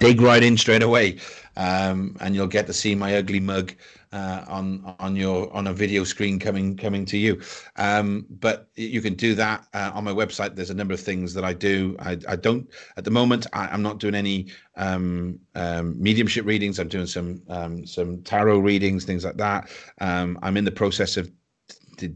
dig 0.00 0.20
right 0.20 0.42
in 0.42 0.56
straight 0.56 0.82
away, 0.82 1.18
um, 1.56 2.16
and 2.18 2.34
you'll 2.34 2.48
get 2.48 2.66
to 2.66 2.72
see 2.72 2.96
my 2.96 3.16
ugly 3.16 3.38
mug 3.38 3.72
uh, 4.12 4.44
on 4.48 4.94
on 4.98 5.16
your 5.16 5.52
on 5.52 5.68
a 5.68 5.72
video 5.72 6.04
screen 6.04 6.38
coming 6.38 6.76
coming 6.76 7.04
to 7.06 7.16
you. 7.16 7.40
Um, 7.76 8.26
but 8.28 8.68
you 8.74 9.00
can 9.00 9.14
do 9.14 9.34
that 9.34 9.66
uh, 9.74 9.90
on 9.94 10.04
my 10.04 10.12
website. 10.12 10.54
There's 10.54 10.70
a 10.70 10.74
number 10.74 10.94
of 10.94 11.00
things 11.00 11.34
that 11.34 11.44
I 11.44 11.52
do. 11.52 11.96
I, 12.00 12.18
I 12.28 12.36
don't 12.36 12.68
at 12.96 13.04
the 13.04 13.10
moment. 13.10 13.46
I, 13.52 13.72
am 13.72 13.82
not 13.82 13.98
doing 13.98 14.14
any 14.14 14.48
um, 14.76 15.38
um, 15.54 16.00
mediumship 16.00 16.44
readings. 16.44 16.78
I'm 16.78 16.88
doing 16.88 17.06
some 17.06 17.42
um, 17.48 17.86
some 17.86 18.22
tarot 18.22 18.58
readings, 18.58 19.04
things 19.04 19.24
like 19.24 19.36
that. 19.36 19.70
Um, 20.00 20.38
I'm 20.42 20.56
in 20.56 20.64
the 20.64 20.72
process 20.72 21.16
of 21.16 21.30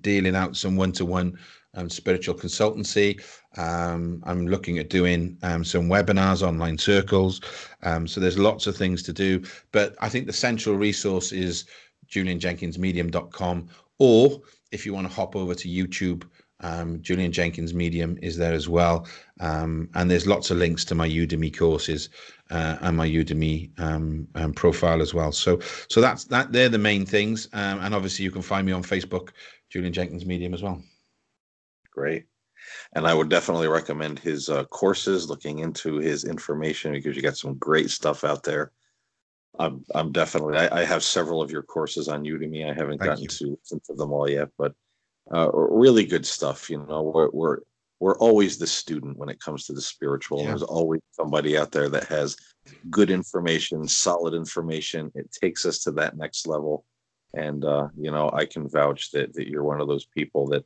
dealing 0.00 0.34
out 0.34 0.56
some 0.56 0.76
one 0.76 0.92
to 0.92 1.04
one 1.04 1.38
um, 1.74 1.90
spiritual 1.90 2.34
consultancy. 2.34 3.22
Um, 3.56 4.22
I'm 4.24 4.46
looking 4.46 4.78
at 4.78 4.90
doing 4.90 5.38
um, 5.42 5.64
some 5.64 5.88
webinars, 5.88 6.46
online 6.46 6.78
circles. 6.78 7.40
Um, 7.82 8.06
so 8.06 8.20
there's 8.20 8.38
lots 8.38 8.66
of 8.66 8.76
things 8.76 9.02
to 9.04 9.12
do. 9.12 9.42
But 9.72 9.94
I 10.00 10.08
think 10.08 10.26
the 10.26 10.32
central 10.32 10.76
resource 10.76 11.32
is 11.32 11.66
julianjenkinsmedium.com. 12.08 13.68
Or 13.98 14.40
if 14.72 14.84
you 14.84 14.92
want 14.92 15.08
to 15.08 15.12
hop 15.12 15.36
over 15.36 15.54
to 15.54 15.68
YouTube, 15.68 16.24
um, 16.60 17.02
Julian 17.02 17.32
Jenkins 17.32 17.74
Medium 17.74 18.18
is 18.22 18.36
there 18.36 18.54
as 18.54 18.68
well. 18.68 19.06
Um, 19.40 19.88
and 19.94 20.10
there's 20.10 20.26
lots 20.26 20.50
of 20.50 20.56
links 20.56 20.84
to 20.86 20.94
my 20.94 21.08
Udemy 21.08 21.56
courses 21.56 22.08
uh, 22.50 22.78
and 22.80 22.96
my 22.96 23.08
Udemy 23.08 23.78
um, 23.78 24.26
um 24.34 24.52
profile 24.52 25.02
as 25.02 25.12
well. 25.12 25.32
So, 25.32 25.60
so 25.88 26.00
that's 26.00 26.24
that. 26.24 26.52
They're 26.52 26.68
the 26.68 26.78
main 26.78 27.04
things. 27.04 27.48
Um, 27.52 27.80
and 27.80 27.94
obviously, 27.94 28.24
you 28.24 28.30
can 28.30 28.42
find 28.42 28.66
me 28.66 28.72
on 28.72 28.82
Facebook, 28.82 29.30
Julian 29.70 29.92
Jenkins 29.92 30.26
Medium 30.26 30.54
as 30.54 30.62
well. 30.62 30.82
Great. 31.92 32.24
And 32.94 33.06
I 33.06 33.14
would 33.14 33.28
definitely 33.28 33.68
recommend 33.68 34.18
his 34.18 34.48
uh, 34.48 34.64
courses, 34.64 35.28
looking 35.28 35.58
into 35.58 35.98
his 35.98 36.24
information 36.24 36.92
because 36.92 37.14
you 37.14 37.22
got 37.22 37.36
some 37.36 37.54
great 37.58 37.90
stuff 37.90 38.24
out 38.24 38.42
there. 38.42 38.72
I'm 39.58 39.84
I'm 39.94 40.12
definitely 40.12 40.58
I, 40.58 40.80
I, 40.80 40.84
have 40.84 41.02
several 41.02 41.40
of 41.40 41.50
your 41.50 41.62
courses 41.62 42.08
on 42.08 42.24
Udemy. 42.24 42.64
I 42.68 42.74
haven't 42.74 42.98
Thank 42.98 43.10
gotten 43.10 43.22
you. 43.22 43.28
to 43.28 43.58
listen 43.58 43.80
to 43.86 43.94
them 43.94 44.12
all 44.12 44.28
yet, 44.28 44.48
but 44.58 44.72
uh, 45.32 45.50
really 45.52 46.04
good 46.04 46.26
stuff. 46.26 46.68
You 46.68 46.84
know, 46.88 47.02
we're 47.02 47.30
we're 47.30 47.58
we're 48.00 48.18
always 48.18 48.58
the 48.58 48.66
student 48.66 49.16
when 49.16 49.28
it 49.28 49.40
comes 49.40 49.64
to 49.66 49.72
the 49.72 49.80
spiritual. 49.80 50.40
Yeah. 50.40 50.48
There's 50.48 50.62
always 50.62 51.00
somebody 51.12 51.56
out 51.56 51.70
there 51.70 51.88
that 51.88 52.04
has 52.04 52.36
good 52.90 53.10
information, 53.10 53.86
solid 53.86 54.34
information. 54.34 55.12
It 55.14 55.30
takes 55.30 55.64
us 55.64 55.78
to 55.80 55.92
that 55.92 56.16
next 56.16 56.46
level. 56.46 56.84
And 57.34 57.64
uh, 57.64 57.88
you 57.96 58.10
know, 58.10 58.30
I 58.32 58.46
can 58.46 58.68
vouch 58.68 59.10
that 59.12 59.34
that 59.34 59.48
you're 59.48 59.64
one 59.64 59.80
of 59.80 59.88
those 59.88 60.06
people 60.06 60.48
that 60.48 60.64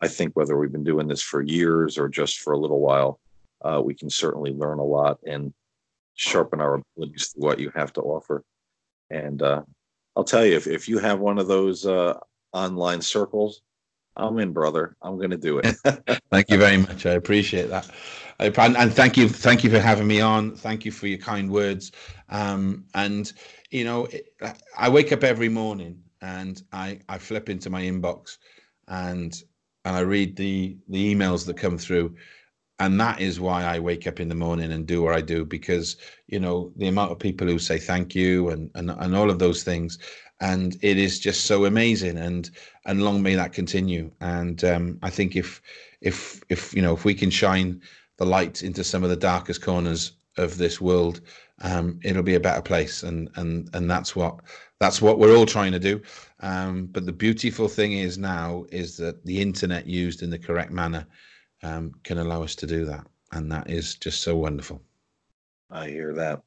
I 0.00 0.08
think 0.08 0.34
whether 0.34 0.58
we've 0.58 0.72
been 0.72 0.84
doing 0.84 1.06
this 1.06 1.22
for 1.22 1.40
years 1.40 1.98
or 1.98 2.08
just 2.08 2.40
for 2.40 2.52
a 2.52 2.58
little 2.58 2.80
while, 2.80 3.20
uh, 3.64 3.80
we 3.82 3.94
can 3.94 4.10
certainly 4.10 4.52
learn 4.52 4.78
a 4.78 4.84
lot 4.84 5.18
and 5.24 5.54
sharpen 6.14 6.60
our 6.60 6.74
abilities 6.96 7.32
to 7.32 7.40
what 7.40 7.58
you 7.58 7.70
have 7.74 7.92
to 7.94 8.00
offer. 8.00 8.44
And 9.10 9.42
uh, 9.42 9.62
I'll 10.16 10.24
tell 10.24 10.44
you, 10.44 10.56
if, 10.56 10.66
if 10.66 10.88
you 10.88 10.98
have 10.98 11.20
one 11.20 11.38
of 11.38 11.48
those 11.48 11.86
uh, 11.86 12.18
online 12.52 13.02
circles, 13.02 13.62
I'm 14.16 14.38
in, 14.38 14.52
brother. 14.52 14.96
I'm 15.02 15.16
going 15.16 15.30
to 15.30 15.36
do 15.36 15.58
it. 15.58 15.76
thank 16.30 16.50
you 16.50 16.58
very 16.58 16.76
much. 16.76 17.04
I 17.04 17.12
appreciate 17.12 17.68
that. 17.68 17.90
And, 18.38 18.76
and 18.76 18.92
thank 18.92 19.16
you, 19.16 19.28
thank 19.28 19.64
you 19.64 19.70
for 19.70 19.80
having 19.80 20.06
me 20.06 20.20
on. 20.20 20.54
Thank 20.54 20.84
you 20.84 20.92
for 20.92 21.08
your 21.08 21.18
kind 21.18 21.50
words. 21.50 21.92
Um, 22.28 22.84
and 22.94 23.32
you 23.70 23.84
know, 23.84 24.08
I 24.78 24.88
wake 24.88 25.12
up 25.12 25.24
every 25.24 25.48
morning 25.48 26.00
and 26.22 26.62
I 26.72 27.00
I 27.08 27.18
flip 27.18 27.48
into 27.48 27.70
my 27.70 27.82
inbox 27.82 28.38
and 28.88 29.34
and 29.84 29.96
I 29.96 30.00
read 30.00 30.36
the 30.36 30.76
the 30.88 31.14
emails 31.14 31.44
that 31.46 31.56
come 31.56 31.76
through, 31.76 32.14
and 32.80 33.00
that 33.00 33.20
is 33.20 33.38
why 33.38 33.62
I 33.64 33.78
wake 33.78 34.06
up 34.06 34.20
in 34.20 34.28
the 34.28 34.34
morning 34.34 34.72
and 34.72 34.86
do 34.86 35.02
what 35.02 35.14
I 35.14 35.20
do 35.20 35.44
because 35.44 35.96
you 36.26 36.40
know 36.40 36.72
the 36.76 36.88
amount 36.88 37.12
of 37.12 37.18
people 37.18 37.46
who 37.46 37.58
say 37.58 37.78
thank 37.78 38.14
you 38.14 38.50
and 38.50 38.70
and, 38.74 38.90
and 38.90 39.14
all 39.14 39.30
of 39.30 39.38
those 39.38 39.62
things, 39.62 39.98
and 40.40 40.76
it 40.82 40.98
is 40.98 41.20
just 41.20 41.44
so 41.44 41.66
amazing 41.66 42.18
and 42.18 42.50
and 42.86 43.02
long 43.02 43.22
may 43.22 43.34
that 43.34 43.52
continue. 43.52 44.10
And 44.20 44.62
um, 44.64 44.98
I 45.02 45.10
think 45.10 45.36
if 45.36 45.62
if 46.00 46.42
if 46.48 46.74
you 46.74 46.82
know 46.82 46.94
if 46.94 47.04
we 47.04 47.14
can 47.14 47.30
shine 47.30 47.80
the 48.16 48.26
light 48.26 48.62
into 48.62 48.84
some 48.84 49.04
of 49.04 49.10
the 49.10 49.16
darkest 49.16 49.62
corners 49.62 50.12
of 50.36 50.58
this 50.58 50.80
world, 50.80 51.20
um, 51.62 52.00
it'll 52.02 52.22
be 52.22 52.34
a 52.34 52.40
better 52.40 52.62
place, 52.62 53.04
and 53.04 53.30
and 53.36 53.70
and 53.74 53.88
that's 53.88 54.16
what 54.16 54.40
that's 54.80 55.00
what 55.00 55.18
we're 55.18 55.36
all 55.36 55.46
trying 55.46 55.72
to 55.72 55.78
do. 55.78 56.02
Um, 56.40 56.86
but 56.86 57.06
the 57.06 57.12
beautiful 57.12 57.68
thing 57.68 57.92
is 57.92 58.18
now 58.18 58.66
is 58.72 58.96
that 58.96 59.24
the 59.24 59.40
internet 59.40 59.86
used 59.86 60.22
in 60.22 60.30
the 60.30 60.38
correct 60.38 60.72
manner 60.72 61.06
um, 61.64 61.92
can 62.04 62.18
allow 62.18 62.42
us 62.42 62.54
to 62.56 62.66
do 62.66 62.84
that. 62.84 63.06
And 63.32 63.50
that 63.50 63.68
is 63.68 63.96
just 63.96 64.22
so 64.22 64.36
wonderful. 64.36 64.80
I 65.70 65.88
hear 65.88 66.14
that. 66.14 66.42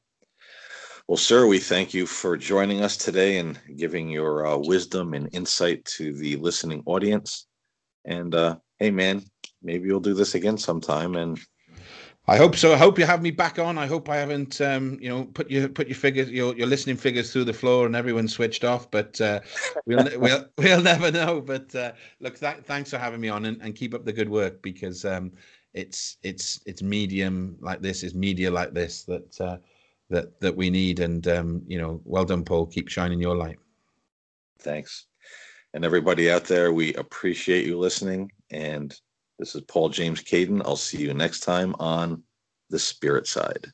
Well, 1.06 1.16
sir, 1.16 1.46
we 1.46 1.58
thank 1.58 1.92
you 1.92 2.06
for 2.06 2.36
joining 2.36 2.82
us 2.82 2.96
today 2.96 3.38
and 3.38 3.58
giving 3.76 4.08
your 4.08 4.46
uh, 4.46 4.56
wisdom 4.58 5.14
and 5.14 5.28
insight 5.32 5.84
to 5.96 6.12
the 6.12 6.36
listening 6.36 6.82
audience. 6.86 7.46
And 8.04 8.34
uh, 8.34 8.56
hey, 8.78 8.90
man, 8.90 9.24
maybe 9.62 9.88
you'll 9.88 10.00
do 10.00 10.14
this 10.14 10.34
again 10.34 10.58
sometime. 10.58 11.16
And 11.16 11.38
I 12.28 12.36
hope 12.36 12.56
so. 12.56 12.74
I 12.74 12.76
hope 12.76 12.98
you 12.98 13.06
have 13.06 13.22
me 13.22 13.30
back 13.30 13.58
on. 13.58 13.78
I 13.78 13.86
hope 13.86 14.10
I 14.10 14.16
haven't, 14.16 14.60
um, 14.60 14.98
you 15.00 15.08
know, 15.08 15.24
put 15.24 15.50
your 15.50 15.66
put 15.66 15.88
your 15.88 15.96
figures, 15.96 16.30
your 16.30 16.54
your 16.54 16.66
listening 16.66 16.98
figures 16.98 17.32
through 17.32 17.44
the 17.44 17.54
floor 17.54 17.86
and 17.86 17.96
everyone 17.96 18.28
switched 18.28 18.64
off. 18.64 18.90
But 18.90 19.18
uh, 19.18 19.40
we'll 19.86 20.06
we'll 20.18 20.44
we'll 20.58 20.82
never 20.82 21.10
know. 21.10 21.40
But 21.40 21.74
uh, 21.74 21.92
look, 22.20 22.38
th- 22.38 22.64
thanks 22.64 22.90
for 22.90 22.98
having 22.98 23.22
me 23.22 23.30
on 23.30 23.46
and, 23.46 23.58
and 23.62 23.74
keep 23.74 23.94
up 23.94 24.04
the 24.04 24.12
good 24.12 24.28
work 24.28 24.60
because 24.60 25.06
um, 25.06 25.32
it's 25.72 26.18
it's 26.22 26.60
it's 26.66 26.82
medium 26.82 27.56
like 27.60 27.80
this 27.80 28.02
is 28.02 28.14
media 28.14 28.50
like 28.50 28.74
this 28.74 29.04
that 29.04 29.40
uh, 29.40 29.56
that 30.10 30.38
that 30.40 30.54
we 30.54 30.68
need. 30.68 31.00
And 31.00 31.26
um, 31.28 31.62
you 31.66 31.78
know, 31.78 32.02
well 32.04 32.26
done, 32.26 32.44
Paul. 32.44 32.66
Keep 32.66 32.88
shining 32.88 33.22
your 33.22 33.36
light. 33.36 33.58
Thanks, 34.58 35.06
and 35.72 35.82
everybody 35.82 36.30
out 36.30 36.44
there, 36.44 36.74
we 36.74 36.92
appreciate 36.92 37.64
you 37.64 37.78
listening 37.78 38.30
and 38.50 39.00
this 39.38 39.54
is 39.54 39.62
Paul 39.62 39.88
James 39.88 40.22
Caiden. 40.22 40.62
I'll 40.64 40.76
see 40.76 40.98
you 40.98 41.14
next 41.14 41.40
time 41.40 41.74
on 41.78 42.22
the 42.70 42.78
spirit 42.78 43.26
side. 43.26 43.66